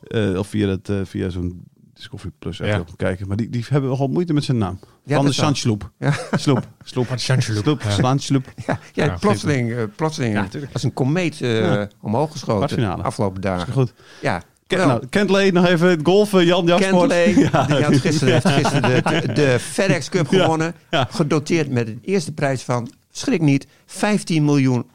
Eh, 0.00 0.38
of 0.38 0.46
via, 0.46 0.68
het, 0.68 0.88
eh, 0.88 0.96
via 1.04 1.28
zo'n 1.28 1.64
Discovery 1.96 2.30
Plus 2.38 2.58
Ja. 2.58 2.66
ja. 2.66 2.84
kijken. 2.96 3.28
Maar 3.28 3.36
die, 3.36 3.50
die 3.50 3.64
hebben 3.68 3.88
wel 3.88 3.96
gewoon 3.98 4.12
moeite 4.12 4.32
met 4.32 4.44
zijn 4.44 4.58
naam. 4.58 4.78
Ja, 5.04 5.16
van 5.16 5.24
de. 5.24 5.32
Sandsloep. 5.32 5.90
Ja. 5.98 6.12
Sloep. 6.36 6.68
Sloep. 6.84 7.06
Van 7.06 7.18
Sandsloep. 7.18 7.62
Sloep. 7.64 7.82
Ja. 7.82 7.90
Sandsloep. 7.90 8.44
Ja, 8.66 8.78
ja, 8.92 9.04
Ja, 9.04 9.16
plotseling, 9.20 9.72
eh, 9.72 9.82
plotseling 9.96 10.34
Ja, 10.34 10.48
als 10.72 10.82
een 10.82 10.92
komeet 10.92 11.40
eh, 11.40 11.58
Ja. 11.58 11.88
omhoog 12.00 12.32
geschoten 12.32 13.02
afgelopen 13.02 13.40
dagen. 13.40 13.72
Goed. 13.72 13.92
Ja, 14.22 14.42
Ken, 14.66 14.78
nou, 14.78 15.06
Kentley, 15.06 15.50
nog 15.50 15.66
even 15.66 15.88
het 15.88 16.00
golfen. 16.02 16.44
Jan 16.46 16.66
Jasport. 16.66 16.90
Kentley, 17.12 17.28
Ja. 17.52 17.66
die 17.66 17.82
had 17.84 17.96
gisteren, 17.96 18.32
heeft 18.32 18.48
gisteren 18.48 19.04
de, 19.04 19.32
de 19.32 19.56
FedEx 19.60 20.08
Cup 20.08 20.30
Ja, 20.30 20.42
gewonnen. 20.42 20.74
ja. 20.90 21.08
Gedoteerd 21.10 21.70
met 21.70 21.88
een 21.88 21.98
eerste 22.02 22.32
prijs 22.32 22.62
van, 22.62 22.90
schrik 23.10 23.40
niet, 23.40 23.66
15 23.86 24.44
miljoen 24.44 24.86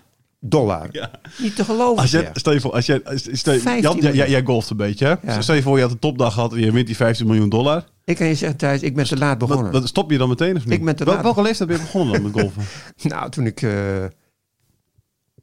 dollar. 0.44 0.88
Ja. 0.92 1.12
Niet 1.38 1.56
te 1.56 1.64
geloven. 1.66 2.02
Als 2.02 2.12
jij, 2.12 2.30
stel 2.34 2.54
je 2.54 2.60
voor, 2.62 2.72
als 2.74 2.86
jij, 2.86 3.02
stel, 3.16 3.54
je- 3.54 3.60
15 3.60 3.82
Jan, 4.02 4.16
jij, 4.16 4.44
golft 4.44 4.70
een 4.70 4.78
beetje, 4.78 5.06
hè? 5.06 5.34
Ja. 5.34 5.42
Stel 5.42 5.56
je 5.56 5.62
voor, 5.62 5.76
je 5.76 5.82
had 5.84 5.92
een 5.92 6.00
topdag 6.00 6.34
gehad 6.34 6.54
en 6.54 6.60
je 6.60 6.72
wint 6.72 6.88
die 6.88 6.96
15 6.96 7.26
miljoen 7.28 7.50
dollar. 7.50 7.86
Ik 8.06 8.16
kan 8.18 8.28
je 8.28 8.36
zeggen, 8.36 8.58
Thijs, 8.58 8.82
ik 8.82 8.96
ben 8.96 9.06
te 9.06 9.18
laat 9.18 9.38
begonnen. 9.38 9.72
Wat, 9.72 9.74
wat, 9.82 9.90
stop 9.90 10.12
je 10.12 10.18
dan 10.18 10.30
meteen 10.30 10.56
of 10.56 10.66
niet? 10.66 10.74
Ik 10.74 10.86
ben 10.86 10.96
te 10.96 11.04
Wel- 11.04 11.14
laat. 11.14 11.24
welke 11.24 11.42
leeftijd 11.42 11.70
ben 11.70 11.78
je 11.78 11.84
begonnen 11.84 12.14
dan 12.14 12.32
met 12.32 12.42
golfen? 12.42 12.64
Nou, 13.12 13.30
toen 13.30 13.46
ik... 13.46 13.62
eh, 13.62 13.72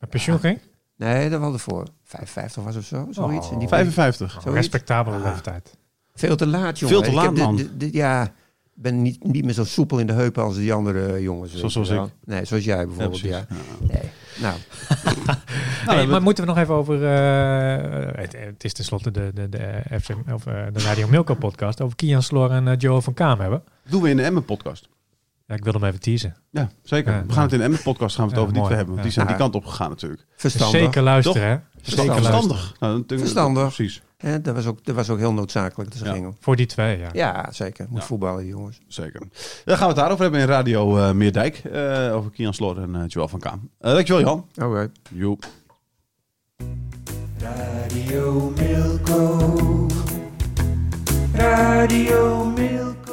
Met 0.00 0.11
pensioen 0.11 0.38
ging? 0.38 0.58
nee, 0.96 1.30
dat 1.30 1.40
was 1.40 1.52
ervoor. 1.52 1.87
55 2.04 2.62
was 2.62 2.76
of 2.76 2.84
zo, 2.84 3.06
zoiets. 3.11 3.46
Oh. 3.46 3.52
In 3.52 3.58
die 3.58 3.68
55. 3.68 4.30
Zoiets. 4.32 4.50
Respectabele 4.52 5.18
leeftijd. 5.18 5.76
Veel 6.14 6.37
te 6.37 6.46
laat, 6.46 6.78
jongen. 6.78 6.94
Veel 6.96 7.04
te 7.04 7.12
laat, 7.16 7.37
de- 7.37 7.42
man. 7.42 7.56
de- 7.56 7.76
de- 7.76 7.92
ja, 7.92 8.22
ik 8.24 8.30
ben 8.74 9.02
niet, 9.02 9.24
niet 9.24 9.44
meer 9.44 9.54
zo 9.54 9.64
soepel 9.64 9.98
in 9.98 10.06
de 10.06 10.12
heupen 10.12 10.42
als 10.42 10.56
die 10.56 10.72
andere 10.72 11.06
eh, 11.12 11.22
jongens. 11.22 11.54
Zoals- 11.54 11.72
zoals 11.72 11.90
ik. 11.90 12.00
Nee, 12.24 12.44
zoals 12.44 12.64
jij 12.64 12.87
bijvoorbeeld, 12.87 13.18
ja. 13.20 13.44
precies. 13.48 13.64
Nee. 13.92 14.11
Nou, 14.36 14.54
Hey, 15.96 16.06
maar 16.06 16.22
moeten 16.22 16.44
we 16.44 16.50
nog 16.50 16.58
even 16.60 16.74
over... 16.74 17.04
eh, 17.04 18.20
het, 18.20 18.32
het 18.38 18.64
is 18.64 18.72
tenslotte 18.72 19.10
de, 19.10 19.30
de, 19.34 19.48
de, 19.48 19.82
FC, 20.00 20.08
of, 20.32 20.46
eh, 20.46 20.54
de 20.72 20.80
Radio 20.80 21.08
Milko 21.08 21.34
podcast 21.34 21.80
over 21.80 21.96
Kian 21.96 22.22
Sloor 22.22 22.50
en 22.50 22.76
Joe 22.76 23.02
van 23.02 23.14
Kaam 23.14 23.40
hebben. 23.40 23.62
Doen 23.88 24.02
we 24.02 24.10
in 24.10 24.16
de 24.16 24.22
Emmen 24.22 24.44
podcast. 24.44 24.88
Ja, 25.46 25.54
ik 25.54 25.64
wil 25.64 25.72
hem 25.72 25.84
even 25.84 26.00
teasen. 26.00 26.36
Ja, 26.50 26.70
zeker. 26.82 27.12
Ja, 27.12 27.24
we 27.26 27.32
gaan 27.32 27.42
het 27.42 27.52
in 27.52 27.58
de 27.58 27.64
Emmen 27.64 27.82
podcast 27.82 28.16
gaan 28.16 28.24
we 28.24 28.30
het 28.30 28.40
Ja, 28.40 28.42
over 28.46 28.54
die 28.54 28.62
twee 28.64 28.76
hebben. 28.76 28.94
Want 28.94 29.06
die 29.06 29.14
zijn 29.16 29.26
die 29.26 29.36
kant 29.36 29.54
op 29.54 29.64
gegaan 29.66 29.90
natuurlijk. 29.90 30.26
verstandig. 30.36 30.80
Zeker 30.80 31.02
luisteren, 31.02 31.48
hè? 31.48 31.56
Zeker 31.82 32.06
luisteren. 32.06 32.22
Verstandig. 32.22 32.76
Nou, 32.80 33.04
Verstandig. 33.06 33.74
Precies, 33.74 34.02
Hè, 34.18 34.40
dat, 34.40 34.54
was 34.54 34.66
ook, 34.66 34.85
dat 34.85 34.94
was 34.94 35.11
ook 35.11 35.18
heel 35.18 35.33
noodzakelijk 35.33 35.90
dat 35.90 35.98
ze 35.98 36.04
Ja. 36.04 36.12
gingen. 36.12 36.37
Voor 36.40 36.57
die 36.57 36.66
twee, 36.66 36.98
ja. 36.98 37.09
Ja, 37.12 37.52
zeker. 37.52 37.87
Moet 37.88 38.00
Ja. 38.00 38.07
voetballen, 38.07 38.46
jongens. 38.46 38.81
zeker. 38.87 39.20
Dan 39.64 39.76
gaan 39.76 39.78
we 39.88 39.92
het 39.92 39.96
daarover 39.96 40.22
hebben 40.22 40.40
in 40.40 40.46
Radio 40.46 40.98
eh, 40.98 41.12
Meerdijk. 41.12 41.57
eh, 41.57 42.14
over 42.14 42.31
Kian 42.31 42.54
Sloor 42.54 42.78
en 42.78 42.94
eh, 42.94 43.02
Joël 43.07 43.28
van 43.28 43.38
Kaam. 43.40 43.70
Eh, 43.78 43.92
dankjewel 43.92 44.22
Jan. 44.22 44.46
Oké. 44.68 44.90
Joep. 45.11 45.44
Radio 47.38 48.52
Milko. 48.57 49.87
Radio 51.33 52.44
Milko. 52.44 53.07